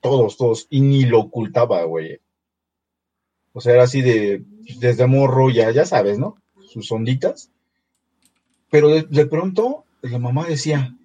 [0.00, 2.18] todos, todos, y ni lo ocultaba, güey.
[3.52, 4.42] O sea, era así de,
[4.78, 6.36] desde morro, ya, ya sabes, ¿no?
[6.66, 7.50] Sus onditas.
[8.70, 10.96] Pero de pronto, la mamá decía,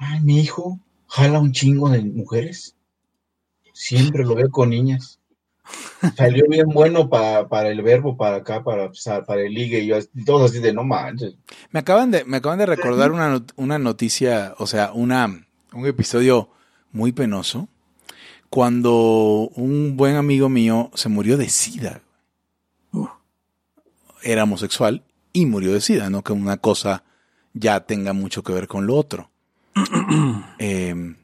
[0.00, 2.74] ay, mi hijo jala un chingo de mujeres.
[3.72, 5.20] Siempre lo veo con niñas.
[6.16, 8.90] Salió bien bueno para, el verbo, para acá, para,
[9.26, 11.36] para el ligue, y yo, todos así de no manches.
[11.70, 16.48] Me acaban de, me acaban de recordar una, una noticia, o sea, una, un episodio
[16.90, 17.68] muy penoso,
[18.48, 22.02] cuando un buen amigo mío se murió de sida.
[24.22, 27.04] Era homosexual y murió de sida, no que una cosa
[27.54, 29.29] ya tenga mucho que ver con lo otro.
[30.58, 31.16] Em,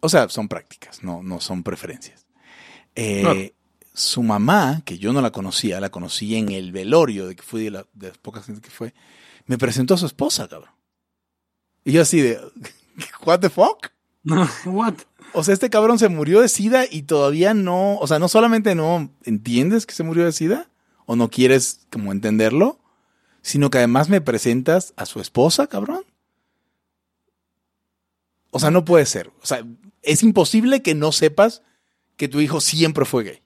[0.00, 2.26] o sea, son prácticas, no, no son preferencias.
[2.94, 3.54] Eh,
[3.92, 7.64] su mamá, que yo no la conocía, la conocí en el velorio de que fui
[7.64, 7.86] de, las
[8.22, 8.94] pocas gente que fue,
[9.46, 10.70] me presentó a su esposa, cabrón.
[11.84, 12.40] Y yo así de,
[13.26, 13.88] ¿what the fuck?
[14.66, 14.94] what?
[15.32, 18.74] O sea, este cabrón se murió de sida y todavía no, o sea, no solamente
[18.74, 20.68] no entiendes que se murió de sida
[21.06, 22.80] o no quieres como entenderlo,
[23.42, 26.04] sino que además me presentas a su esposa, cabrón.
[28.50, 29.30] O sea, no puede ser.
[29.42, 29.64] O sea,
[30.02, 31.62] es imposible que no sepas
[32.16, 33.42] que tu hijo siempre fue gay.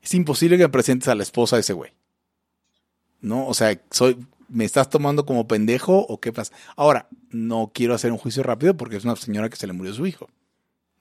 [0.00, 1.92] Es imposible que presentes a la esposa de ese güey.
[3.20, 3.46] ¿No?
[3.46, 4.18] O sea, soy,
[4.48, 6.52] ¿me estás tomando como pendejo o qué pasa?
[6.76, 9.94] Ahora, no quiero hacer un juicio rápido porque es una señora que se le murió
[9.94, 10.28] su hijo.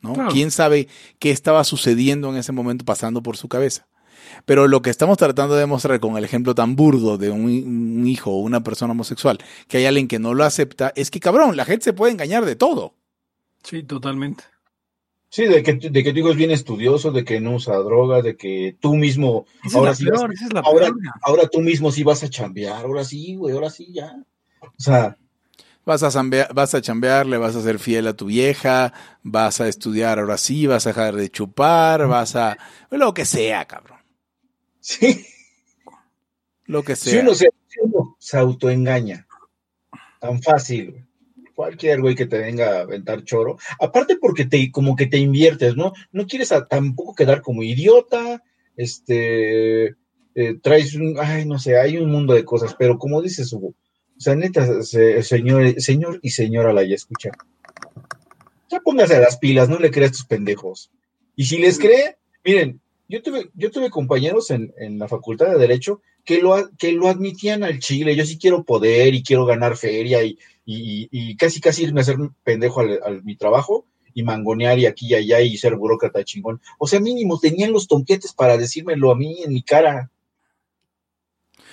[0.02, 0.30] ¿No?
[0.30, 0.88] ¿Quién sabe
[1.20, 3.88] qué estaba sucediendo en ese momento pasando por su cabeza?
[4.46, 8.08] Pero lo que estamos tratando de demostrar con el ejemplo tan burdo de un, un
[8.08, 11.56] hijo o una persona homosexual, que hay alguien que no lo acepta, es que cabrón,
[11.56, 12.96] la gente se puede engañar de todo.
[13.64, 14.44] Sí, totalmente.
[15.30, 18.24] Sí, de que, de que tu hijo es bien estudioso, de que no usa drogas,
[18.24, 19.46] de que tú mismo.
[19.64, 20.98] Esa ahora es sí la vas- peor, esa es la ahora, peor.
[21.22, 24.14] ahora tú mismo sí vas a chambear, ahora sí, güey, ahora sí ya.
[24.62, 25.18] O sea,
[25.84, 28.94] Vas a, zambea- vas a chambear, le vas a ser fiel a tu vieja,
[29.24, 32.56] vas a estudiar ahora sí, vas a dejar de chupar, vas a...
[32.92, 33.98] Lo que sea, cabrón.
[34.80, 35.26] sí,
[36.66, 37.22] Lo que si sea.
[37.22, 39.26] uno se, si uno se autoengaña,
[40.20, 41.06] tan fácil, güey.
[41.62, 43.60] Cualquier güey que te venga a aventar choro.
[43.80, 45.94] Aparte porque te, como que te inviertes, ¿no?
[46.12, 48.42] No quieres a- tampoco quedar como idiota,
[48.76, 49.90] este,
[50.34, 53.68] eh, traes un, ay, no sé, hay un mundo de cosas, pero como dices, Hugo,
[54.18, 57.30] o sea, neta, se- señor, señor y señora la ya escucha.
[58.72, 60.90] Ya póngase las pilas, no le creas a tus pendejos.
[61.36, 65.60] Y si les cree, miren, yo tuve, yo tuve compañeros en, en la facultad de
[65.60, 68.16] Derecho que lo, a- que lo admitían al chile.
[68.16, 72.04] Yo sí quiero poder y quiero ganar feria y, y, y casi casi irme a
[72.04, 76.24] hacer pendejo al, al- mi trabajo y mangonear y aquí y allá y ser burócrata
[76.24, 76.62] chingón.
[76.78, 80.12] O sea, mínimo tenían los tonquetes para decírmelo a mí en mi cara.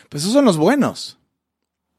[0.08, 1.18] Pues esos son los buenos.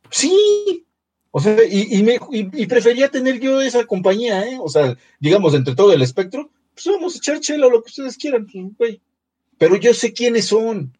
[0.09, 0.85] Sí.
[1.31, 4.57] O sea, y, y, me, y, y prefería tener yo esa compañía, ¿eh?
[4.59, 7.89] O sea, digamos, entre todo el espectro, pues vamos a echar chela o lo que
[7.89, 9.01] ustedes quieran, pues, güey.
[9.59, 10.97] Pero yo sé quiénes son.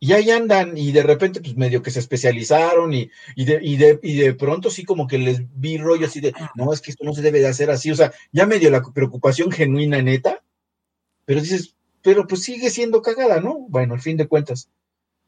[0.00, 3.76] Y ahí andan, y de repente, pues medio que se especializaron, y, y, de, y,
[3.76, 6.90] de, y de pronto sí como que les vi rollo así de, no, es que
[6.90, 10.42] esto no se debe de hacer así, o sea, ya medio la preocupación genuina, neta,
[11.24, 13.66] pero dices, pero pues sigue siendo cagada, ¿no?
[13.68, 14.68] Bueno, al fin de cuentas.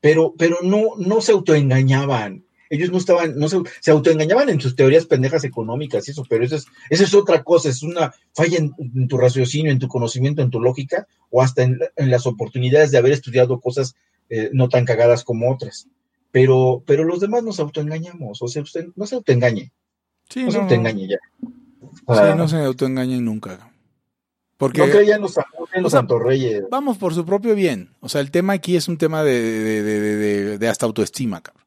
[0.00, 2.44] Pero, pero no, no se autoengañaban.
[2.68, 6.44] Ellos no estaban, no se, se autoengañaban en sus teorías pendejas económicas y eso, pero
[6.44, 9.88] eso es, eso es otra cosa, es una falla en, en tu raciocinio, en tu
[9.88, 13.94] conocimiento, en tu lógica, o hasta en, en las oportunidades de haber estudiado cosas
[14.28, 15.88] eh, no tan cagadas como otras.
[16.30, 19.72] Pero, pero los demás nos autoengañamos, o sea, usted no se autoengañe,
[20.28, 21.16] Sí, no, se autoengañe ya.
[21.40, 21.48] sí,
[22.08, 23.70] Ah, no se autoengañen nunca.
[24.56, 26.64] Porque no crean los, en los o sea, santorreyes.
[26.70, 27.90] vamos por su propio bien.
[28.00, 31.64] O sea, el tema aquí es un tema de, de, de, de, hasta autoestima, cabrón.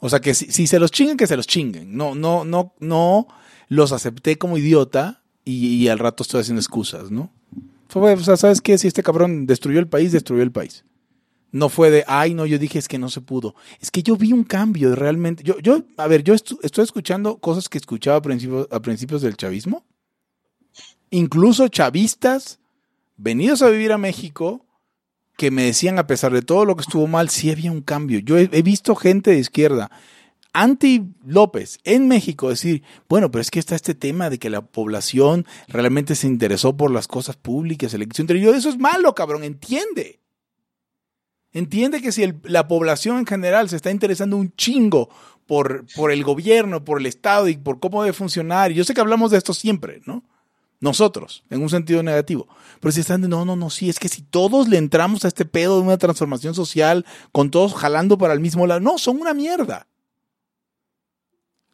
[0.00, 1.96] O sea, que si, si se los chinguen, que se los chinguen.
[1.96, 3.28] No, no, no, no
[3.68, 7.30] los acepté como idiota y, y al rato estoy haciendo excusas, ¿no?
[7.94, 8.76] O sea, ¿sabes qué?
[8.78, 10.84] Si este cabrón destruyó el país, destruyó el país.
[11.50, 13.54] No fue de, ay, no, yo dije es que no se pudo.
[13.80, 15.42] Es que yo vi un cambio realmente.
[15.42, 19.84] Yo, yo a ver, yo estoy escuchando cosas que escuchaba a principios, del chavismo.
[21.10, 22.58] Incluso chavistas
[23.16, 24.66] venidos a vivir a México
[25.38, 28.18] que me decían, a pesar de todo lo que estuvo mal, sí había un cambio.
[28.18, 29.90] Yo he, visto gente de izquierda,
[30.52, 34.62] anti López, en México, decir, bueno, pero es que está este tema de que la
[34.62, 38.26] población realmente se interesó por las cosas públicas, elección.
[38.26, 40.20] Yo, eso es malo, cabrón, entiende.
[41.52, 45.08] Entiende que si la población en general se está interesando un chingo
[45.46, 48.92] por, por el gobierno, por el Estado y por cómo debe funcionar, y yo sé
[48.94, 50.22] que hablamos de esto siempre, ¿no?
[50.80, 52.46] Nosotros, en un sentido negativo.
[52.80, 55.28] Pero si están de, no, no, no, sí, es que si todos le entramos a
[55.28, 59.20] este pedo de una transformación social, con todos jalando para el mismo lado, no, son
[59.20, 59.88] una mierda.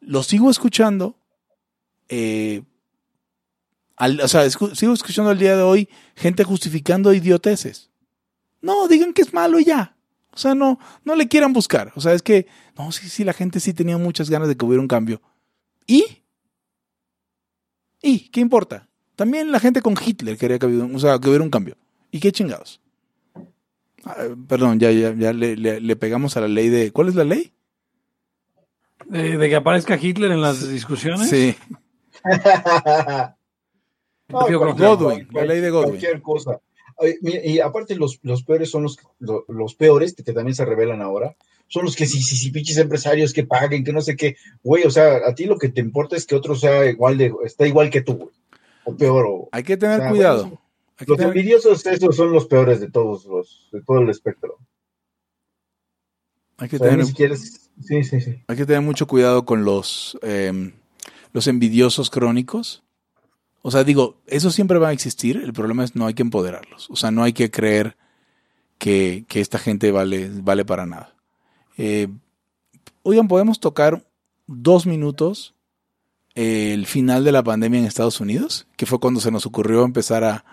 [0.01, 1.19] Lo sigo escuchando.
[2.09, 2.63] eh,
[3.99, 7.91] o sea, sigo escuchando al día de hoy gente justificando idioteces.
[8.65, 9.97] No, digan que es malo y ya.
[10.33, 11.93] O sea, no, no le quieran buscar.
[11.95, 12.47] O sea, es que,
[12.77, 15.21] no, sí, sí, la gente sí tenía muchas ganas de que hubiera un cambio.
[15.87, 16.05] ¿Y?
[18.03, 18.31] ¿Y?
[18.31, 18.89] ¿Qué importa?
[19.17, 21.77] También la gente con Hitler quería que hubiera, un- o sea, que hubiera un cambio.
[22.11, 22.81] ¿Y qué chingados?
[24.05, 24.17] Ah,
[24.49, 26.91] perdón, ya, ya, ya le, le- le pegamos a la ley de...
[26.91, 27.53] ¿Cuál es la ley?
[29.07, 31.29] De, de que aparezca Hitler en las discusiones.
[31.29, 31.55] Sí.
[34.29, 35.91] No, Godwin, la ley de Godwin.
[35.91, 36.59] Cualquier cosa.
[37.23, 41.37] Y aparte los, los peores son los, los, los peores, que también se revelan ahora,
[41.69, 44.37] son los que sí, sí, sí, pinches empresarios que paguen, que no sé qué.
[44.63, 47.33] Güey, o sea, a ti lo que te importa es que otro sea igual de,
[47.45, 48.31] está igual que tú, güey.
[48.85, 49.49] O peor, o...
[49.51, 50.43] Hay que tener O sea, cuidado.
[50.43, 50.61] bueno,
[50.99, 54.11] Hay que Los tener- envidiosos, esos son los peores de todos los, de todo el
[54.11, 54.59] espectro.
[56.59, 58.43] hay que O sea, tener sí, sí, sí.
[58.47, 60.73] Hay que tener mucho cuidado con los, eh,
[61.33, 62.84] los envidiosos crónicos.
[63.67, 65.39] O sea, digo, eso siempre va a existir.
[65.39, 66.91] El problema es no hay que empoderarlos.
[66.91, 67.97] O sea, no hay que creer
[68.77, 71.15] que, que esta gente vale, vale para nada.
[71.79, 72.09] Eh,
[73.03, 74.07] oigan, podemos tocar
[74.47, 75.55] dos minutos
[76.35, 79.83] eh, el final de la pandemia en Estados Unidos, que fue cuando se nos ocurrió
[79.85, 80.45] empezar a,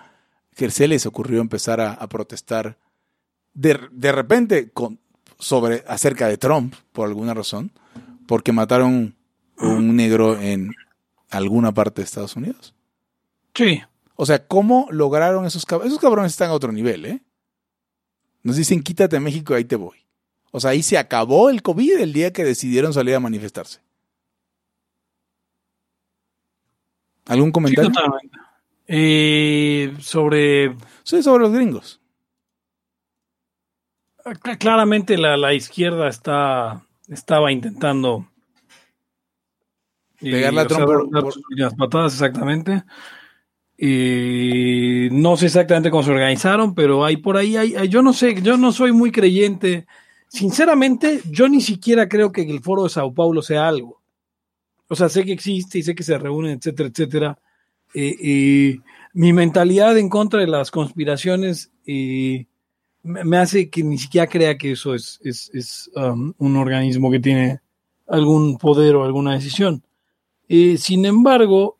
[0.55, 2.77] que se les ocurrió empezar a, protestar
[3.53, 4.71] de, de repente
[5.37, 7.73] sobre acerca de Trump por alguna razón,
[8.25, 9.17] porque mataron
[9.57, 10.71] un negro en
[11.29, 12.73] alguna parte de Estados Unidos.
[13.53, 13.81] Sí.
[14.15, 15.91] O sea, ¿cómo lograron esos cabrones?
[15.91, 17.21] Esos cabrones están a otro nivel, ¿eh?
[18.43, 19.97] Nos dicen, quítate México y ahí te voy.
[20.51, 23.81] O sea, ahí se acabó el COVID el día que decidieron salir a manifestarse.
[27.25, 27.91] ¿Algún comentario?
[28.87, 30.75] Eh, sobre.
[31.03, 32.01] Sí, sobre los gringos.
[34.59, 38.27] Claramente la, la izquierda está, estaba intentando
[40.19, 42.83] pegar la trompa las patadas exactamente.
[43.83, 48.39] Y no sé exactamente cómo se organizaron, pero hay por ahí, hay, yo no sé,
[48.39, 49.87] yo no soy muy creyente.
[50.27, 53.99] Sinceramente, yo ni siquiera creo que el foro de Sao Paulo sea algo.
[54.87, 57.39] O sea, sé que existe y sé que se reúnen, etcétera, etcétera.
[57.95, 58.79] y
[59.13, 61.71] mi mentalidad en contra de las conspiraciones
[63.03, 67.61] me hace que ni siquiera crea que eso es, es, um, un organismo que tiene
[68.07, 69.81] algún poder o alguna decisión.
[70.77, 71.79] sin embargo,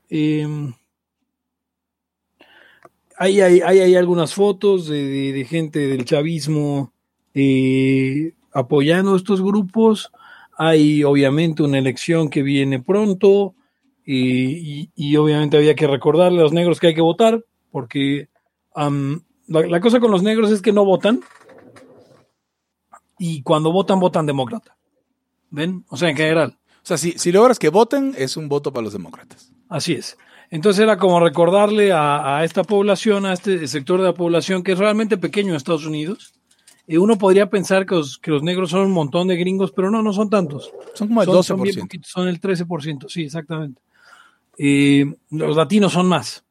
[3.30, 6.93] em, hay, hay, algunas fotos de, gente del chavismo
[7.34, 10.11] eh, apoyando estos grupos.
[10.57, 13.56] Hay obviamente una elección que viene pronto
[14.06, 18.27] y, obviamente había que recordarle a los negros que hay que votar porque
[19.48, 21.22] la, cosa con los negros es que no votan
[23.18, 24.76] y cuando votan, votan demócrata.
[25.52, 25.85] ¿Ven?
[25.89, 26.57] O sea, en general.
[26.77, 29.52] O sea, si, si logras que voten, es un voto para los demócratas.
[29.69, 30.18] Así es.
[30.52, 34.78] Entonces era como recordarle a, esta población, a este sector de la población que es
[34.78, 36.34] realmente pequeño en Estados Unidos.
[36.86, 39.90] Y uno podría pensar que los, que los negros son un montón de gringos, pero
[39.90, 40.73] no, no son tantos.
[40.94, 42.03] Son como el 12%.
[42.03, 43.82] Son, el 13%, sí, exactamente.
[44.57, 46.44] Y los latinos son más.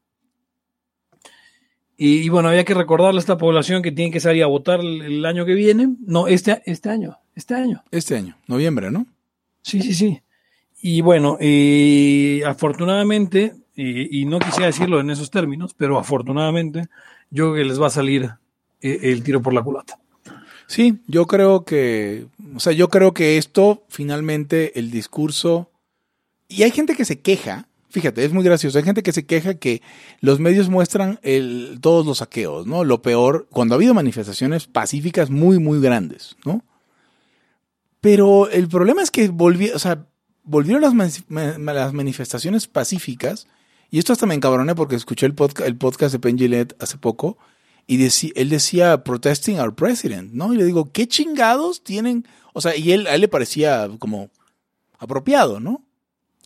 [1.99, 5.27] Y, bueno, había que recordarle a esta población que tiene que salir a votar el,
[5.27, 5.97] año que viene.
[6.07, 7.85] No, este, este año, este año.
[7.91, 9.07] Este año, noviembre, ¿no?
[9.61, 10.23] Sí, sí, sí.
[10.81, 16.89] Y bueno, y afortunadamente y, no quisiera decirlo en esos términos, pero afortunadamente
[17.31, 18.31] yo creo que les va a salir
[18.83, 19.99] eh, el tiro por la culata.
[20.67, 25.71] Sí, yo creo que, o sea, yo creo que esto finalmente el discurso
[26.49, 29.55] y hay gente que se queja, fíjate, es muy gracioso, hay gente que se queja
[29.55, 29.83] que
[30.21, 32.85] los medios muestran el, todos los saqueos, ¿no?
[32.85, 36.63] Lo peor, cuando ha habido manifestaciones pacíficas muy, muy grandes, ¿no?
[38.01, 40.07] Pero el problema es que volvieron, o sea,
[40.43, 43.47] volvieron las manifestaciones pacíficas
[43.91, 46.97] y esto hasta me encabroné porque escuché el, podcast, el podcast de Penn Gillette hace
[46.97, 47.39] poco
[47.87, 48.01] y
[48.37, 50.55] él decía protesting our president, ¿no?
[50.55, 52.25] Y le digo, ¿qué chingados tienen?
[52.53, 54.31] O sea, y él, a él le parecía como
[54.99, 55.85] apropiado, ¿no?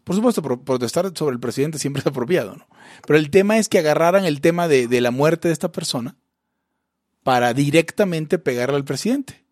[0.05, 2.67] Por supuesto, protestar sobre el presidente siempre es apropiado, ¿no?
[3.07, 6.17] Pero el tema es que agarraran el tema de, de la muerte de esta persona
[7.23, 9.45] para directamente pegarle al presidente.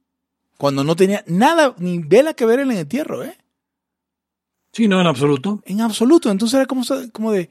[0.57, 3.37] Cuando no tenía nada, ni vela que ver en el entierro, ¿eh?
[4.73, 5.63] Sí, no, en absoluto.
[5.67, 6.31] En absoluto.
[6.31, 6.83] Entonces era como,
[7.13, 7.51] como de,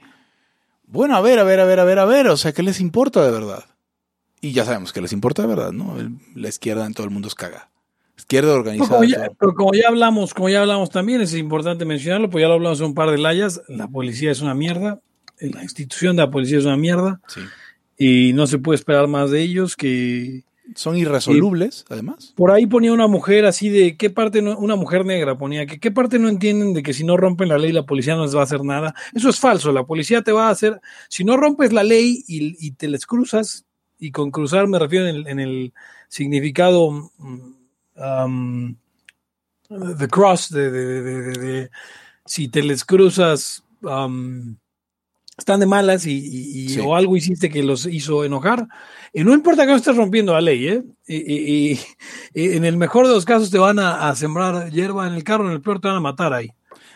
[0.92, 2.82] bueno, a ver, a ver, a ver, a ver, a ver, o sea, ¿qué les
[2.82, 3.64] importa de verdad?
[4.42, 5.96] Y ya sabemos que les importa de verdad, ¿no?
[6.36, 7.70] La izquierda en todo el mundo es caga.
[8.18, 9.00] Izquierda organizada.
[9.40, 12.80] Pero como, ya, hablamos, como ya hablamos también, es importante mencionarlo, pues ya lo hablamos
[12.82, 15.00] en un par de layas, la policía es una mierda,
[15.40, 17.22] la institución de la policía es una mierda.
[17.28, 17.42] Sí.
[17.98, 20.44] Y no se puede esperar más de ellos que,
[20.76, 22.34] son irresolubles, además.
[22.36, 25.80] Por ahí ponía una mujer así de qué parte, no, una mujer negra ponía que
[25.80, 28.36] qué parte no entienden de que si no rompen la ley la policía no les
[28.36, 28.94] va a hacer nada.
[29.14, 32.72] Eso es falso, la policía te va a hacer, si no rompes la ley y,
[32.72, 33.66] te les cruzas,
[34.00, 35.74] y con cruzar me refiero en el,
[36.12, 37.10] significado
[37.96, 38.76] um,
[39.98, 41.70] the cross, de,
[42.26, 44.58] si te les cruzas, um,
[45.42, 48.68] están de malas y, o algo hiciste que los hizo enojar.
[49.14, 50.84] Y no importa que no estés rompiendo la ley, ¿eh?
[51.08, 51.80] Y,
[52.34, 55.54] en el mejor de los casos te van a, sembrar hierba en el carro, en
[55.54, 56.52] el peor te van a matar ahí.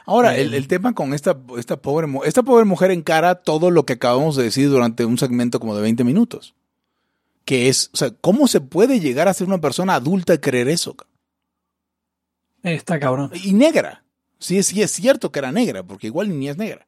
[0.06, 3.94] Ahora, el, el, tema con esta, esta, pobre, esta pobre mujer encara todo lo que
[3.94, 6.54] acabamos de decir durante un segmento como de 20 minutos.
[7.44, 10.70] Que es, o sea, ¿cómo se puede llegar a ser una persona adulta y creer
[10.70, 10.96] eso?
[12.62, 13.32] Está cabrón.
[13.34, 14.04] Y negra.
[14.40, 16.88] Sí, sí es cierto que era negra, porque igual ni es negra.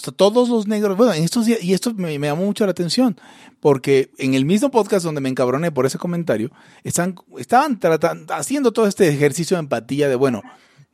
[0.00, 2.70] O sea, todos los negros, bueno, en estos días, y esto me, llamó mucho la
[2.70, 3.20] atención,
[3.60, 6.50] porque en el mismo podcast donde me encabroné por ese comentario,
[6.84, 10.42] están, estaban tratando, haciendo todo este ejercicio de empatía de, bueno,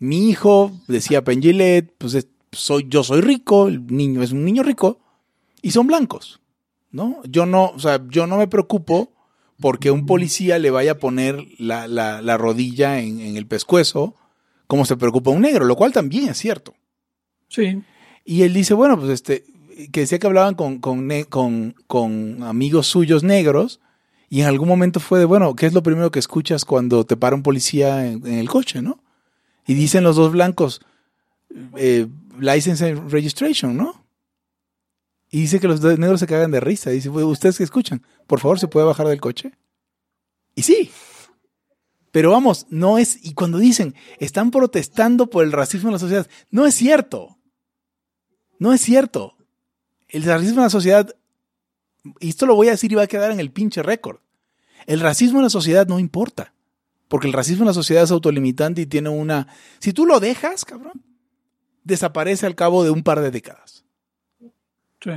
[0.00, 4.98] mi hijo, decía Pengilet, pues soy, yo soy rico, el niño es un niño rico,
[5.62, 6.40] y son blancos,
[6.90, 7.20] ¿no?
[7.28, 9.12] Yo no, o sea, yo no me preocupo
[9.60, 14.16] porque un policía le vaya a poner la, la, rodilla en, en el pescuezo,
[14.66, 16.74] como se preocupa un negro, lo cual también es cierto.
[17.48, 17.84] Sí.
[18.28, 19.44] Y él dice, bueno, pues este,
[19.92, 23.80] que decía que hablaban con, con, con, amigos suyos negros
[24.28, 27.16] y en algún momento fue de, bueno, ¿qué es lo primero que escuchas cuando te
[27.16, 28.98] para un policía en, el coche, no?
[29.64, 30.80] Y dicen los dos blancos,
[31.76, 32.08] eh,
[32.40, 34.04] license and registration, ¿no?
[35.30, 36.90] Y dice que los negros se cagan de risa.
[36.90, 38.02] Dice, ¿ustedes qué escuchan?
[38.26, 39.52] Por favor, ¿se puede bajar del coche?
[40.56, 40.90] Y sí.
[42.10, 46.26] Pero vamos, no es, y cuando dicen, están protestando por el racismo en la sociedad,
[46.50, 47.35] no es cierto.
[48.58, 49.36] No es cierto.
[50.08, 51.14] El racismo en la sociedad,
[52.20, 54.18] y esto lo voy a decir y va a quedar en el pinche récord.
[54.86, 56.52] El racismo en la sociedad no importa.
[57.08, 59.46] Porque el racismo en la sociedad es autolimitante y tiene una...
[59.78, 61.04] Si tú lo dejas, cabrón,
[61.84, 63.84] desaparece al cabo de un par de décadas.
[65.00, 65.12] Sí.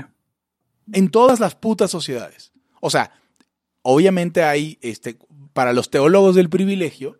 [0.91, 2.51] En todas las putas sociedades.
[2.79, 3.11] O sea,
[3.81, 5.17] obviamente hay, este,
[5.53, 7.19] para los teólogos del privilegio,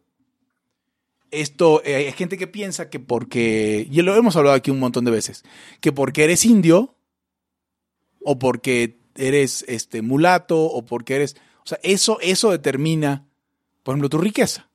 [1.32, 5.06] esto, eh, hay gente que piensa que porque, y lo hemos hablado aquí un montón
[5.06, 5.44] de veces,
[5.82, 6.96] que porque eres indio,
[8.24, 13.26] o porque eres este, mulato, o porque eres, o sea, eso, eso determina,
[13.84, 14.70] por ejemplo, tu riqueza.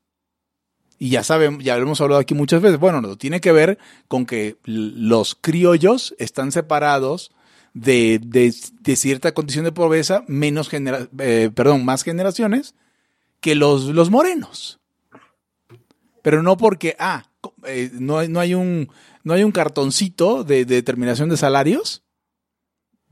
[0.99, 3.79] Y ya saben, ya lo hemos hablado aquí muchas veces, bueno, no, tiene que ver
[4.09, 7.33] con que los criollos están separados
[7.75, 12.75] de, de, cierta condición de pobreza, menos genera, eh, perdón, más generaciones
[13.41, 14.81] que los, los morenos.
[16.25, 17.27] Pero no porque, ah,
[17.67, 18.89] eh, no, hay, no, hay un,
[19.25, 22.03] no hay un cartoncito de, determinación de salarios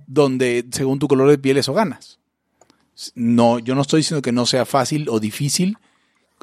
[0.06, 2.20] donde según tu color de piel eso ganas.
[3.14, 5.76] No, yo no estoy diciendo que no sea fácil o difícil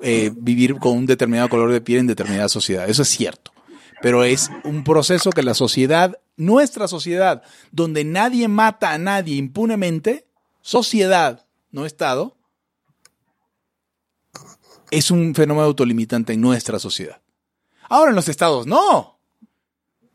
[0.04, 2.88] eh, vivir con un determinado color de piel en determinada sociedad.
[2.88, 3.52] Eso es cierto.
[4.04, 7.42] Pero es un proceso que la sociedad nuestra sociedad,
[7.72, 10.28] donde nadie mata a nadie impunemente,
[10.62, 12.38] sociedad, no Estado,
[14.92, 17.22] es un fenómeno autolimitante en nuestra sociedad.
[17.90, 19.20] Ahora en los estados no,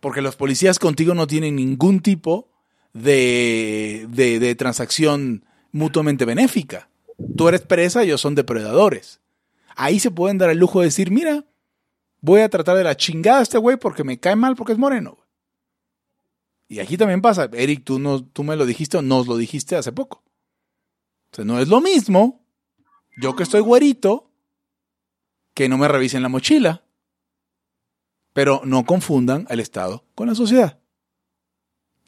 [0.00, 2.50] porque los policías contigo no tienen ningún tipo
[2.92, 6.88] de, de, transacción mutuamente benéfica.
[7.36, 9.20] Tú eres presa, ellos son depredadores.
[9.76, 11.44] Ahí se pueden dar el lujo de decir, mira,
[12.20, 14.78] voy a tratar de la chingada a este güey porque me cae mal porque es
[14.78, 15.18] moreno.
[16.68, 19.76] Y aquí también pasa, Eric, tú, no, tú me lo dijiste o nos lo dijiste
[19.76, 20.22] hace poco.
[21.32, 22.44] O sea, no es lo mismo
[23.16, 24.30] yo que estoy güerito
[25.54, 26.82] que no me revisen la mochila.
[28.32, 30.80] Pero no confundan al Estado con la sociedad.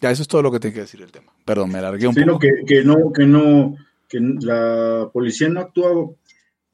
[0.01, 1.33] Ya, eso es todo lo que tengo que decir el tema.
[1.45, 2.39] Perdón, me alargué un poco.
[2.39, 3.77] Que, que, no, que no,
[4.09, 6.11] que la policía no actúa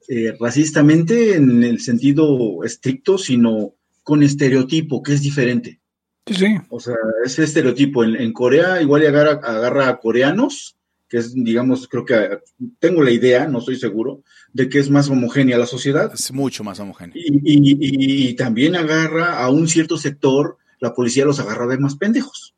[0.08, 5.80] eh, racistamente en el sentido estricto, sino con estereotipo, que es diferente.
[6.26, 6.56] Sí, sí.
[6.70, 8.02] O sea, ese estereotipo.
[8.04, 10.76] En, Corea igual agarra, agarra a coreanos,
[11.12, 12.38] que es, digamos, creo que
[12.78, 14.22] tengo la idea, no estoy seguro,
[14.54, 16.10] de que es más homogénea la sociedad.
[16.10, 17.14] Es mucho más homogénea.
[17.14, 22.54] Y, también agarra a un cierto sector, la policía los agarra de más pendejos.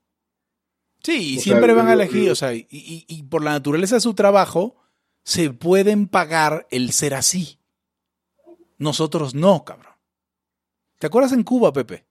[1.02, 4.14] Sí, y siempre van a elegir, o sea, y, y por la naturaleza de su
[4.14, 4.76] trabajo,
[5.24, 7.58] se pueden pagar el ser así.
[8.78, 9.94] Nosotros no, cabrón.
[11.00, 12.06] ¿Te acuerdas en Cuba, Pepe?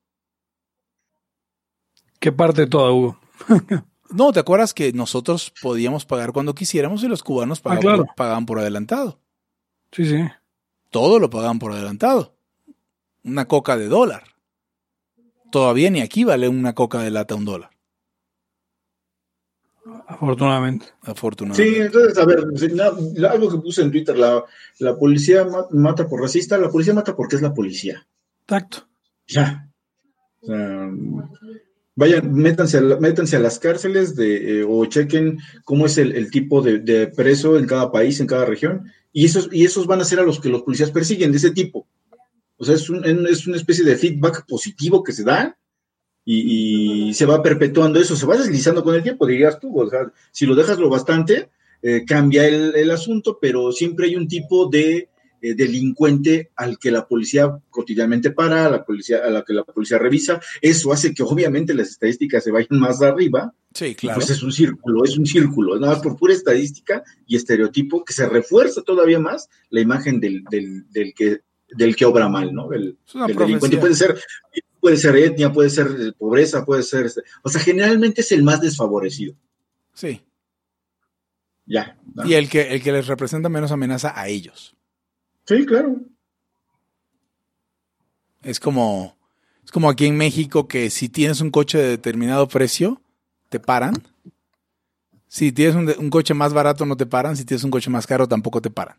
[2.19, 3.17] ¿Qué parte toda, Hugo?
[4.13, 7.79] no, ¿te acuerdas que nosotros podíamos pagar cuando quisiéramos y los cubanos ah,
[8.15, 9.19] pagaban, por, adelantado?
[9.91, 10.23] Sí, sí.
[10.89, 12.35] Todo lo pagaban por adelantado.
[13.23, 14.23] Una coca de dólar.
[15.51, 17.71] Todavía ni aquí vale una coca de lata un dólar.
[20.07, 20.87] Afortunadamente.
[21.01, 21.75] Afortunadamente.
[21.75, 22.45] Sí, entonces, a ver,
[23.29, 24.43] algo que puse en Twitter, la,
[24.79, 28.05] la policía mata por racista, la policía mata porque es la policía.
[28.43, 28.87] Exacto.
[29.27, 29.69] Ya.
[30.41, 30.89] O sea,
[31.95, 36.61] vayan, métanse a, métanse a las cárceles de, eh, o chequen cómo es el, tipo
[36.61, 40.19] de, preso en cada país, en cada región, y esos, y esos van a ser
[40.19, 41.87] a los que los policías persiguen, de ese tipo.
[42.57, 42.89] O sea, es,
[43.29, 45.57] es una especie de feedback positivo que se da
[46.25, 49.77] y, se va perpetuando eso, se va deslizando con el tiempo, dirías tú.
[49.79, 51.49] O sea, si lo dejas lo bastante,
[51.81, 55.09] eh, cambia el, el asunto, pero siempre hay un tipo de
[55.45, 59.65] eh, delincuente al que la policía cotidianamente para, a la, policía, a la que la
[59.65, 60.39] policía revisa.
[60.61, 63.53] Eso hace que obviamente las estadísticas se vayan más arriba.
[63.73, 64.19] Sí, claro.
[64.19, 68.13] Pues es un círculo, es un círculo, nada más por pura estadística y estereotipo que
[68.13, 71.41] se refuerza todavía más la imagen del, del, del que
[71.75, 72.71] del que obra mal, ¿no?
[72.71, 72.97] El,
[73.35, 74.17] delincuente puede ser,
[74.79, 77.11] puede ser etnia, puede ser pobreza, puede ser,
[77.41, 79.35] o sea, generalmente es el más desfavorecido.
[79.93, 80.21] Sí.
[81.65, 81.97] Ya.
[82.23, 84.77] Y el que, el que les representa menos amenaza a ellos.
[85.45, 85.99] Sí, claro.
[88.41, 89.17] Es como,
[89.63, 93.01] es como aquí en México que si tienes un coche de determinado precio,
[93.49, 93.93] te paran.
[95.27, 97.35] Si tienes un, coche más barato, no te paran.
[97.35, 98.97] Si tienes un coche más caro, tampoco te paran.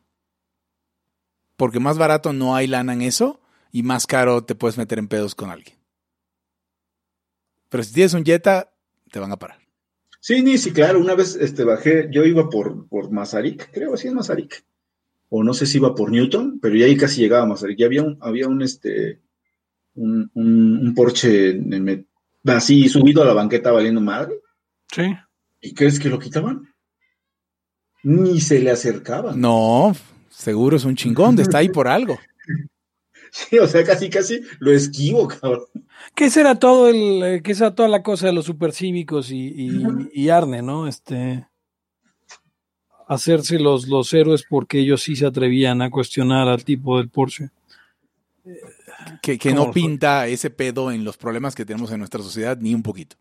[1.56, 3.40] Porque más barato no hay lana en eso
[3.70, 5.76] y más caro te puedes meter en pedos con alguien.
[7.68, 8.72] Pero si tienes un Jetta,
[9.10, 9.58] te van a parar.
[10.20, 10.98] Sí, ni sí, claro.
[10.98, 14.64] Una vez este, bajé, yo iba por, por Mazarik, creo, así es Mazarik
[15.36, 17.64] o no sé si iba por Newton, pero ya ahí casi llegábamos.
[17.76, 19.20] Ya había un, había un este
[19.96, 21.60] un, un, Porsche
[22.44, 24.38] así subido a la banqueta valiendo madre.
[24.94, 25.12] Sí.
[25.60, 26.72] ¿Y crees que lo quitaban?
[28.04, 29.40] Ni se le acercaban.
[29.40, 29.96] No,
[30.30, 32.16] seguro es un chingón, está ahí por algo.
[33.36, 35.64] Sí, o sea, casi, casi lo esquivo, cabrón.
[36.14, 39.82] ¿Qué será todo el, eh, qué será toda la cosa de los supercívicos y, y,
[40.12, 40.86] y Arne, ¿no?
[40.86, 41.44] Este
[43.08, 47.50] hacerse los, los héroes porque ellos sí se atrevían a cuestionar al tipo del Porsche.
[49.22, 52.74] Que, que no pinta ese pedo en los problemas que tenemos en nuestra sociedad ni
[52.74, 53.16] un poquito.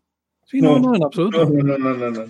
[0.46, 1.44] Sí, no, no, en absoluto.
[1.46, 2.24] No, no, no, no, no.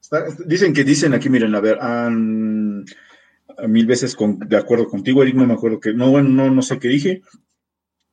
[0.00, 5.22] Está- dicen que dicen aquí, miren, a ver, a mil veces con- de acuerdo contigo,
[5.22, 7.22] Eric, no me acuerdo que, no, bueno, no, no sé qué dije.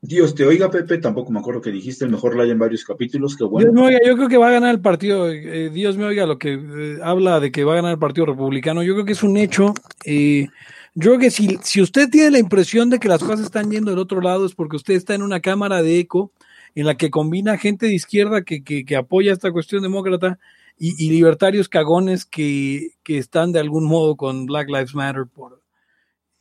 [0.06, 3.38] Dios te oiga, Pepe, tampoco me acuerdo que dijiste, el mejor la en varios capítulos,
[3.38, 3.72] qué bueno.
[3.72, 6.26] Dios me oiga, yo creo que va a ganar el partido, eh, Dios me oiga
[6.26, 9.14] lo que eh, habla de que va a ganar el partido republicano, yo creo que
[9.14, 9.74] es un hecho.
[10.04, 10.50] eh,
[10.94, 13.92] yo creo que si, si usted tiene la impresión de que las cosas están yendo
[13.92, 16.32] del otro lado es porque usted está en una cámara de eco
[16.76, 20.38] en la que combina gente de izquierda que, que, que apoya esta cuestión demócrata
[20.78, 25.26] y, y libertarios cagones que, que están de algún modo con Black Lives Matter.
[25.34, 25.63] Por,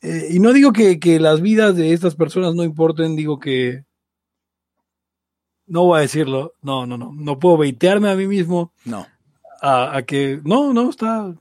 [0.03, 3.85] eh, y no digo que, que las vidas de estas personas no importen, digo que
[5.67, 9.07] no voy a decirlo, no, no, no, no puedo veitearme a mí mismo No.
[9.61, 11.35] a, a que, no, no, está,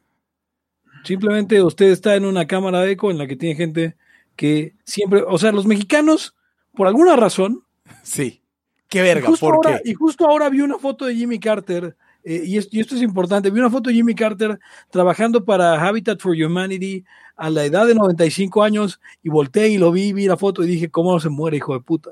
[1.03, 3.97] simplemente usted está en una cámara de eco en la que tiene gente
[4.35, 6.35] que siempre, o sea, los mexicanos,
[6.73, 7.63] por alguna razón,
[8.03, 8.41] Sí.
[8.87, 9.89] Qué y verga, justo, ¿por ahora, qué?
[9.91, 13.01] y justo ahora vi una foto de Jimmy Carter, eh, y, es- y esto es
[13.01, 17.03] importante, vi una foto de Jimmy Carter trabajando para Habitat for Humanity
[17.35, 20.67] a la edad de 95 años, y volteé y lo vi, vi la foto y
[20.67, 22.11] dije, ¿cómo no se muere, hijo de puta?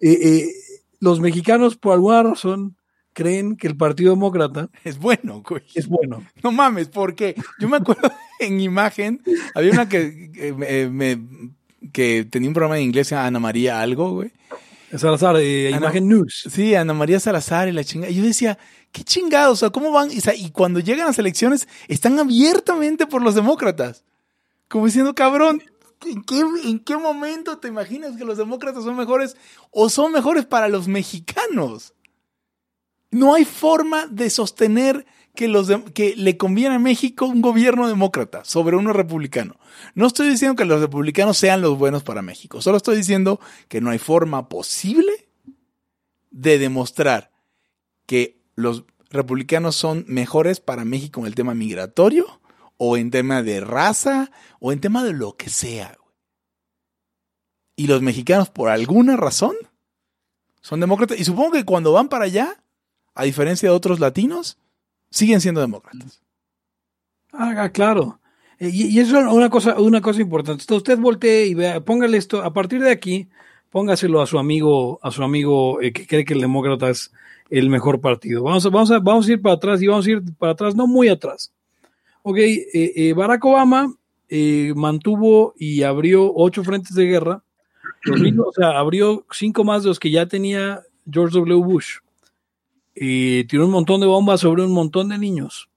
[0.00, 0.46] Eh, eh,
[1.00, 2.76] los mexicanos, por alguna razón,
[3.12, 5.62] creen que el Partido Demócrata Es bueno, güey.
[5.74, 6.24] es bueno.
[6.42, 9.20] No mames, porque yo me acuerdo en imagen,
[9.54, 11.48] había una que, me- me-
[11.92, 14.30] que tenía un programa en inglés, Ana María algo, güey.
[14.98, 15.76] Salazar, eh, Ah.
[15.76, 16.44] Imagen News.
[16.50, 18.12] Sí, Ana María Salazar y la chingada.
[18.12, 18.58] Yo decía,
[18.92, 20.10] qué chingados, o sea, ¿cómo van?
[20.10, 24.04] Y, o sea, y cuando llegan las elecciones, están abiertamente por los demócratas.
[24.68, 25.62] Como diciendo, cabrón,
[26.06, 29.36] ¿en qué, ¿en qué momento te imaginas que los demócratas son mejores
[29.70, 31.92] o son mejores para los mexicanos?
[33.10, 38.44] No hay forma de sostener que, los que le conviene a México un gobierno demócrata
[38.44, 39.56] sobre uno republicano.
[39.94, 43.80] No estoy diciendo que los republicanos sean los buenos para México, solo estoy diciendo que
[43.80, 45.28] no hay forma posible
[46.30, 47.30] de demostrar
[48.06, 52.40] que los republicanos son mejores para México en el tema migratorio
[52.76, 54.30] o en tema de raza
[54.60, 55.96] o en tema de lo que sea.
[57.76, 59.54] Y los mexicanos, por alguna razón,
[60.60, 61.18] son demócratas.
[61.18, 62.62] Y supongo que cuando van para allá,
[63.14, 64.58] a diferencia de otros latinos,
[65.14, 66.20] siguen siendo demócratas.
[67.32, 68.18] Ah, claro.
[68.58, 70.72] Eh, Y, eso es una cosa, una cosa importante.
[70.74, 73.28] Usted voltee y vea, póngale esto, a partir de aquí,
[73.70, 77.12] póngaselo a su amigo, a su amigo eh, que cree que el demócrata es
[77.48, 78.42] el mejor partido.
[78.42, 80.86] Vamos a, vamos vamos a ir para atrás y vamos a ir para atrás, no
[80.86, 81.52] muy atrás.
[82.22, 83.94] Ok, eh, Barack Obama
[84.74, 87.44] mantuvo y abrió ocho frentes de guerra,
[88.02, 91.62] los o sea, abrió cinco más de los que ya tenía George W.
[91.62, 91.98] Bush.
[92.94, 95.68] Eh, tiró un montón de bombas sobre un montón de niños.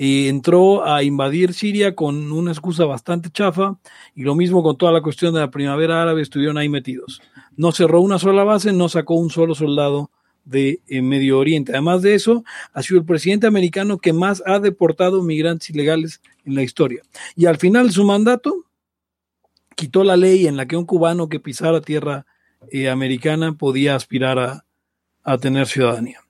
[0.00, 3.80] Eh, entró a invadir Siria con una excusa bastante chafa
[4.14, 7.20] y lo mismo con toda la cuestión de la primavera árabe estuvieron ahí metidos.
[7.56, 10.12] No cerró una sola base, no sacó un solo soldado
[10.44, 11.72] de eh, Medio Oriente.
[11.72, 16.54] Además de eso, ha sido el presidente americano que más ha deportado migrantes ilegales en
[16.54, 17.02] la historia.
[17.34, 18.66] Y al final su mandato,
[19.74, 22.24] quitó la ley en la que un cubano que pisara tierra
[22.70, 24.62] eh, americana podía aspirar
[25.24, 26.20] a tener ciudadanía.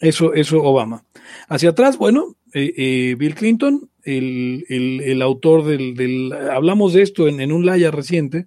[0.00, 1.04] Eso, eso Obama.
[1.48, 7.28] Hacia atrás, bueno, eh, eh, Bill Clinton, el, el- autor del, del- hablamos de esto
[7.28, 8.46] en, en un laya reciente,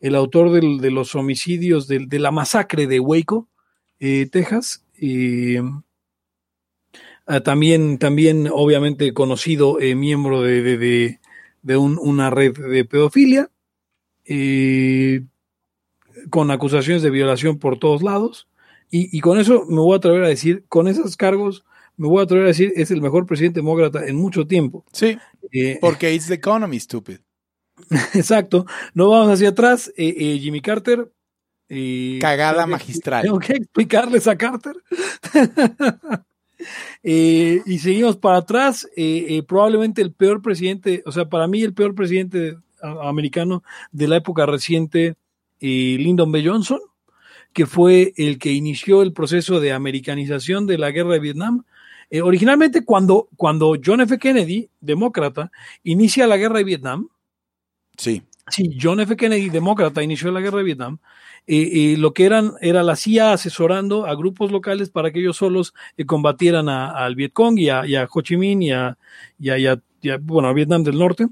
[0.00, 3.48] el autor del- de los homicidios, del- de la masacre de Waco,
[4.00, 4.84] eh, Texas,
[7.26, 11.20] ah, también, también obviamente conocido miembro de, de- de-
[11.62, 13.50] de un- una red de pedofilia,
[16.30, 18.48] con acusaciones de violación por todos lados.
[18.96, 21.64] Y, y con eso me voy a atrever a decir, con esos cargos,
[21.96, 24.84] me voy a atrever a decir, es el mejor presidente demócrata en mucho tiempo.
[24.92, 25.18] Sí,
[25.50, 27.18] Eh, porque it's the economy, stupid.
[28.14, 28.66] exacto.
[28.94, 29.92] No vamos hacia atrás.
[29.96, 31.10] eh, eh, Jimmy Carter.
[31.68, 33.22] eh, Cagada magistral.
[33.24, 34.76] Tengo que explicarles a Carter.
[37.02, 38.88] Y seguimos para atrás.
[39.46, 43.62] probablemente el peor presidente, o sea, para mí el peor presidente americano
[43.92, 45.16] de la época reciente,
[45.60, 46.42] Lyndon B.
[46.46, 46.80] Johnson,
[47.54, 51.64] que fue el que inició el proceso de americanización de la guerra de Vietnam.
[52.10, 54.18] Eh, originalmente, cuando, cuando John F.
[54.18, 55.50] Kennedy, demócrata,
[55.84, 57.08] inicia la guerra de Vietnam,
[57.96, 58.22] Sí.
[58.50, 59.16] Sí, John F.
[59.16, 60.98] Kennedy, demócrata, inició la guerra de Vietnam.
[61.46, 65.36] eh, eh, lo que eran era la CIA asesorando a grupos locales para que ellos
[65.36, 68.96] solos eh, combatieran a- al Vietcong y a, y a Ho Chi Minh y a,
[69.38, 71.26] y a- y a- y a, bueno, a Vietnam del Norte.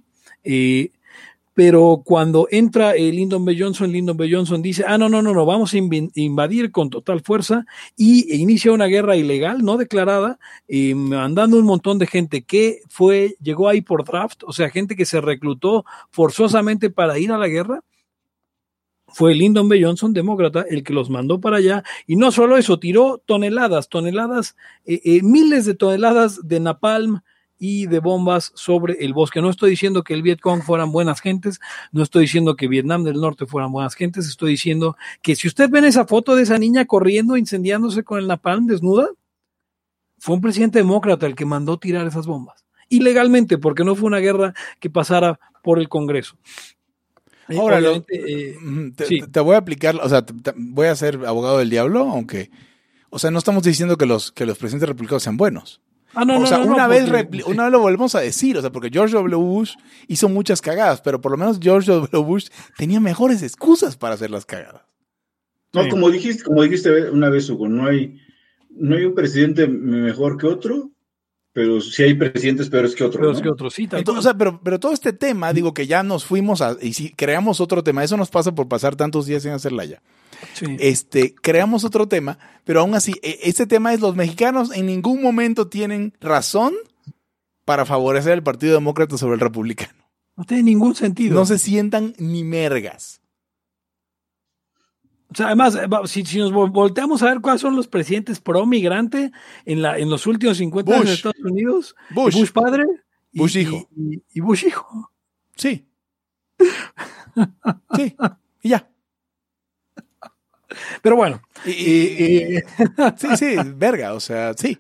[1.53, 3.57] Eh, pero cuando entra el Lyndon B.
[3.59, 4.29] Johnson, Lyndon B.
[4.31, 7.67] Johnson dice, ah, no, no, no, no, vamos a invadir con total fuerza
[7.97, 13.37] y inicia una guerra ilegal, no declarada, y mandando un montón de gente que fue,
[13.43, 17.49] llegó ahí por draft, o sea, gente que se reclutó forzosamente para ir a la
[17.49, 17.81] guerra.
[19.15, 19.83] Fue Lyndon B.
[19.83, 21.85] Johnson, demócrata, el que los mandó para allá.
[22.07, 24.57] Y no solo eso, tiró toneladas, toneladas,
[24.87, 27.21] eh, eh, miles de toneladas de napalm,
[27.65, 29.41] y de bombas sobre el bosque.
[29.41, 31.61] No estoy diciendo que el Vietcong fueran buenas gentes,
[31.93, 35.71] no estoy diciendo que Vietnam del Norte fueran buenas gentes, estoy diciendo que si usted
[35.71, 39.11] ven esa foto de esa niña corriendo, incendiándose con el napalm desnuda,
[40.19, 42.67] fue un presidente demócrata el que mandó tirar esas bombas.
[42.89, 46.37] Ilegalmente, porque no fue una guerra que pasara por el Congreso.
[47.57, 47.79] Ahora,
[48.09, 48.57] eh,
[49.31, 50.25] te, voy a aplicar, o sea,
[50.57, 52.51] voy a ser abogado del diablo, aunque,
[53.09, 55.81] o sea, no estamos diciendo que los, que los presidentes republicanos sean buenos.
[56.15, 57.09] Ah, no, o sea, una, vez
[57.47, 59.37] una vez lo volvemos a decir, o sea, porque George W.
[59.37, 59.75] Bush
[60.09, 62.23] hizo muchas cagadas, pero por lo menos George W.
[62.23, 64.83] Bush tenía mejores excusas para hacer las cagadas.
[65.73, 68.21] No, como dijiste, como dijiste una vez, Hugo, no hay,
[68.71, 70.91] no hay un presidente mejor que otro,
[71.55, 73.21] pero sí hay presidentes peores que otros.
[73.21, 73.89] Peores que otros, sí.
[73.91, 76.93] Entonces, o sea, pero, pero todo este tema, digo que ya nos fuimos a, y
[76.93, 80.03] si creamos otro tema, eso nos pasa por pasar tantos días sin hacerla ya.
[80.79, 85.23] Este, creamos otro tema, pero aún así, e, este tema es los mexicanos en ningún
[85.23, 86.75] momento tienen razón
[87.65, 89.93] para favorecer el Partido Demócrata sobre el Republicano.
[90.37, 91.35] No tiene ningún sentido.
[91.35, 93.21] No se sientan ni mergas.
[95.31, 99.33] O sea, además, si, nos volteamos a ver cuáles son los presidentes pro migrante
[99.65, 102.85] en, la, en los últimos 50 años de Estados Unidos, Bush, Bush padre,
[103.33, 103.89] Bush hijo.
[103.97, 105.11] y Bush hijo.
[105.57, 105.87] Sí.
[107.97, 108.17] sí.
[108.63, 108.92] Y ya.
[111.01, 111.41] Pero bueno.
[111.65, 112.57] Y,
[113.17, 114.79] sí, sí, verga, o sea, sí.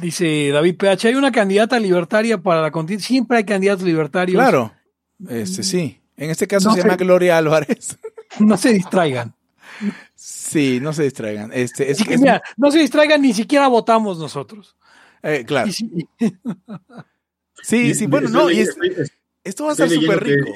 [0.00, 3.04] Dice David PH, hay una candidata libertaria para la contienda.
[3.04, 4.36] Siempre hay candidatos libertarios.
[4.36, 4.72] Claro,
[5.28, 6.00] este sí.
[6.16, 7.98] En este caso se, llama Gloria Álvarez.
[8.38, 9.34] No se distraigan.
[10.14, 11.52] Sí, no se distraigan.
[11.54, 12.04] Este, es,
[12.56, 14.76] no se distraigan, ni siquiera votamos nosotros.
[15.22, 15.70] Eh, claro.
[17.62, 18.60] Sí, sí, bueno, no, y
[19.42, 20.52] esto va a estar súper rico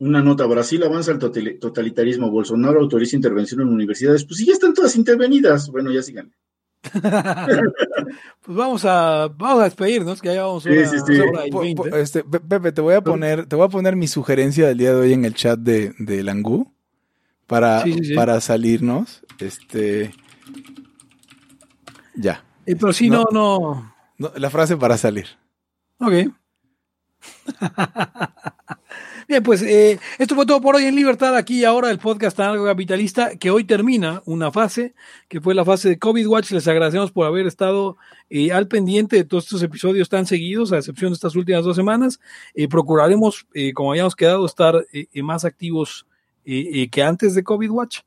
[0.00, 4.72] una nota, Brasil avanza al totalitarismo, Bolsonaro autoriza intervención en universidades, pues sí, ya están
[4.74, 6.34] todas intervenidas, bueno, ya sigan.
[6.92, 11.20] pues vamos a, vamos a despedirnos, que ya vamos sí, sí, sí.
[11.92, 15.00] Este, Pepe, te voy a poner, te voy a poner mi sugerencia del día de
[15.00, 16.72] hoy en el chat de, de Langú
[17.46, 19.22] para, para salirnos.
[19.38, 20.14] Este
[22.14, 22.42] ya.
[22.64, 24.32] Eh, pero si no, no, no.
[24.36, 25.26] La frase para salir.
[25.98, 26.32] Ok.
[29.30, 32.40] Bien, pues eh, esto fue todo por hoy en Libertad, aquí y ahora el podcast
[32.40, 34.92] algo capitalista, que hoy termina una fase,
[35.28, 36.50] que fue la fase de COVID Watch.
[36.50, 37.96] Les agradecemos por haber estado
[38.28, 41.76] eh, al pendiente de todos estos episodios tan seguidos, a excepción de estas últimas dos
[41.76, 42.18] semanas.
[42.54, 44.84] Eh, procuraremos, como habíamos quedado, estar
[45.22, 46.08] más activos
[46.44, 48.00] que antes de COVID Watch.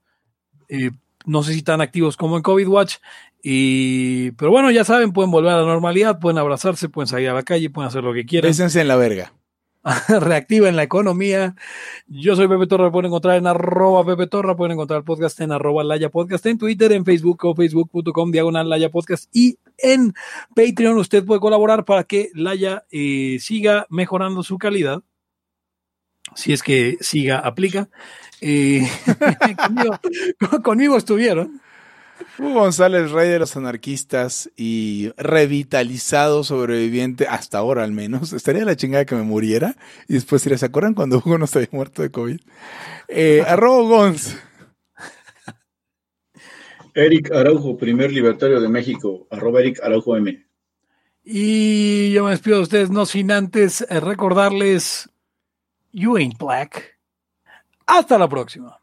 [1.26, 2.96] no sé si tan activos como en COVID Watch,
[3.42, 7.44] pero bueno, ya saben, pueden volver a la normalidad, pueden abrazarse, pueden salir a la
[7.44, 8.50] calle, pueden hacer lo que quieran.
[8.50, 9.32] Pésense en la verga.
[10.22, 11.56] reactiva en la economía.
[12.08, 15.52] Yo soy Pepe Torra, pueden encontrar en arroba Pepe Torra, pueden encontrar el podcast en
[15.52, 20.14] arroba Laya Podcast, en Twitter, en Facebook o facebook.com diagonal Laya Podcast y en
[20.56, 25.04] Patreon usted puede colaborar para que Laya eh, siga mejorando su calidad.
[26.36, 27.90] Si es que siga, aplica.
[28.40, 28.88] Eh,
[30.64, 31.62] conmigo estuvieron.
[32.38, 38.34] Hugo González, rey de los anarquistas y revitalizado sobreviviente, hasta ahora al menos.
[38.34, 39.76] Estaría la chingada que me muriera.
[40.08, 42.40] Y después, ¿se acuerdan cuando Hugo no se había muerto de COVID?
[43.08, 44.36] Eh, arroba Gonz.
[46.96, 50.46] Eric Araujo, primer libertario de México, arroba Eric Araujo M.
[51.24, 55.10] Y yo me despido de ustedes, no sin antes eh, recordarles,
[55.92, 57.00] you ain't black.
[57.88, 58.83] Hasta la próxima.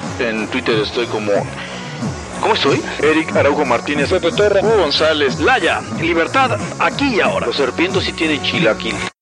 [0.21, 1.31] En Twitter estoy como
[2.41, 2.81] ¿Cómo estoy?
[2.99, 4.29] Eric Araujo Martínez, Pepe
[4.61, 7.45] Hugo González, Laya, libertad, aquí y ahora.
[7.47, 8.95] Los serpientes sí tienen chilaquil.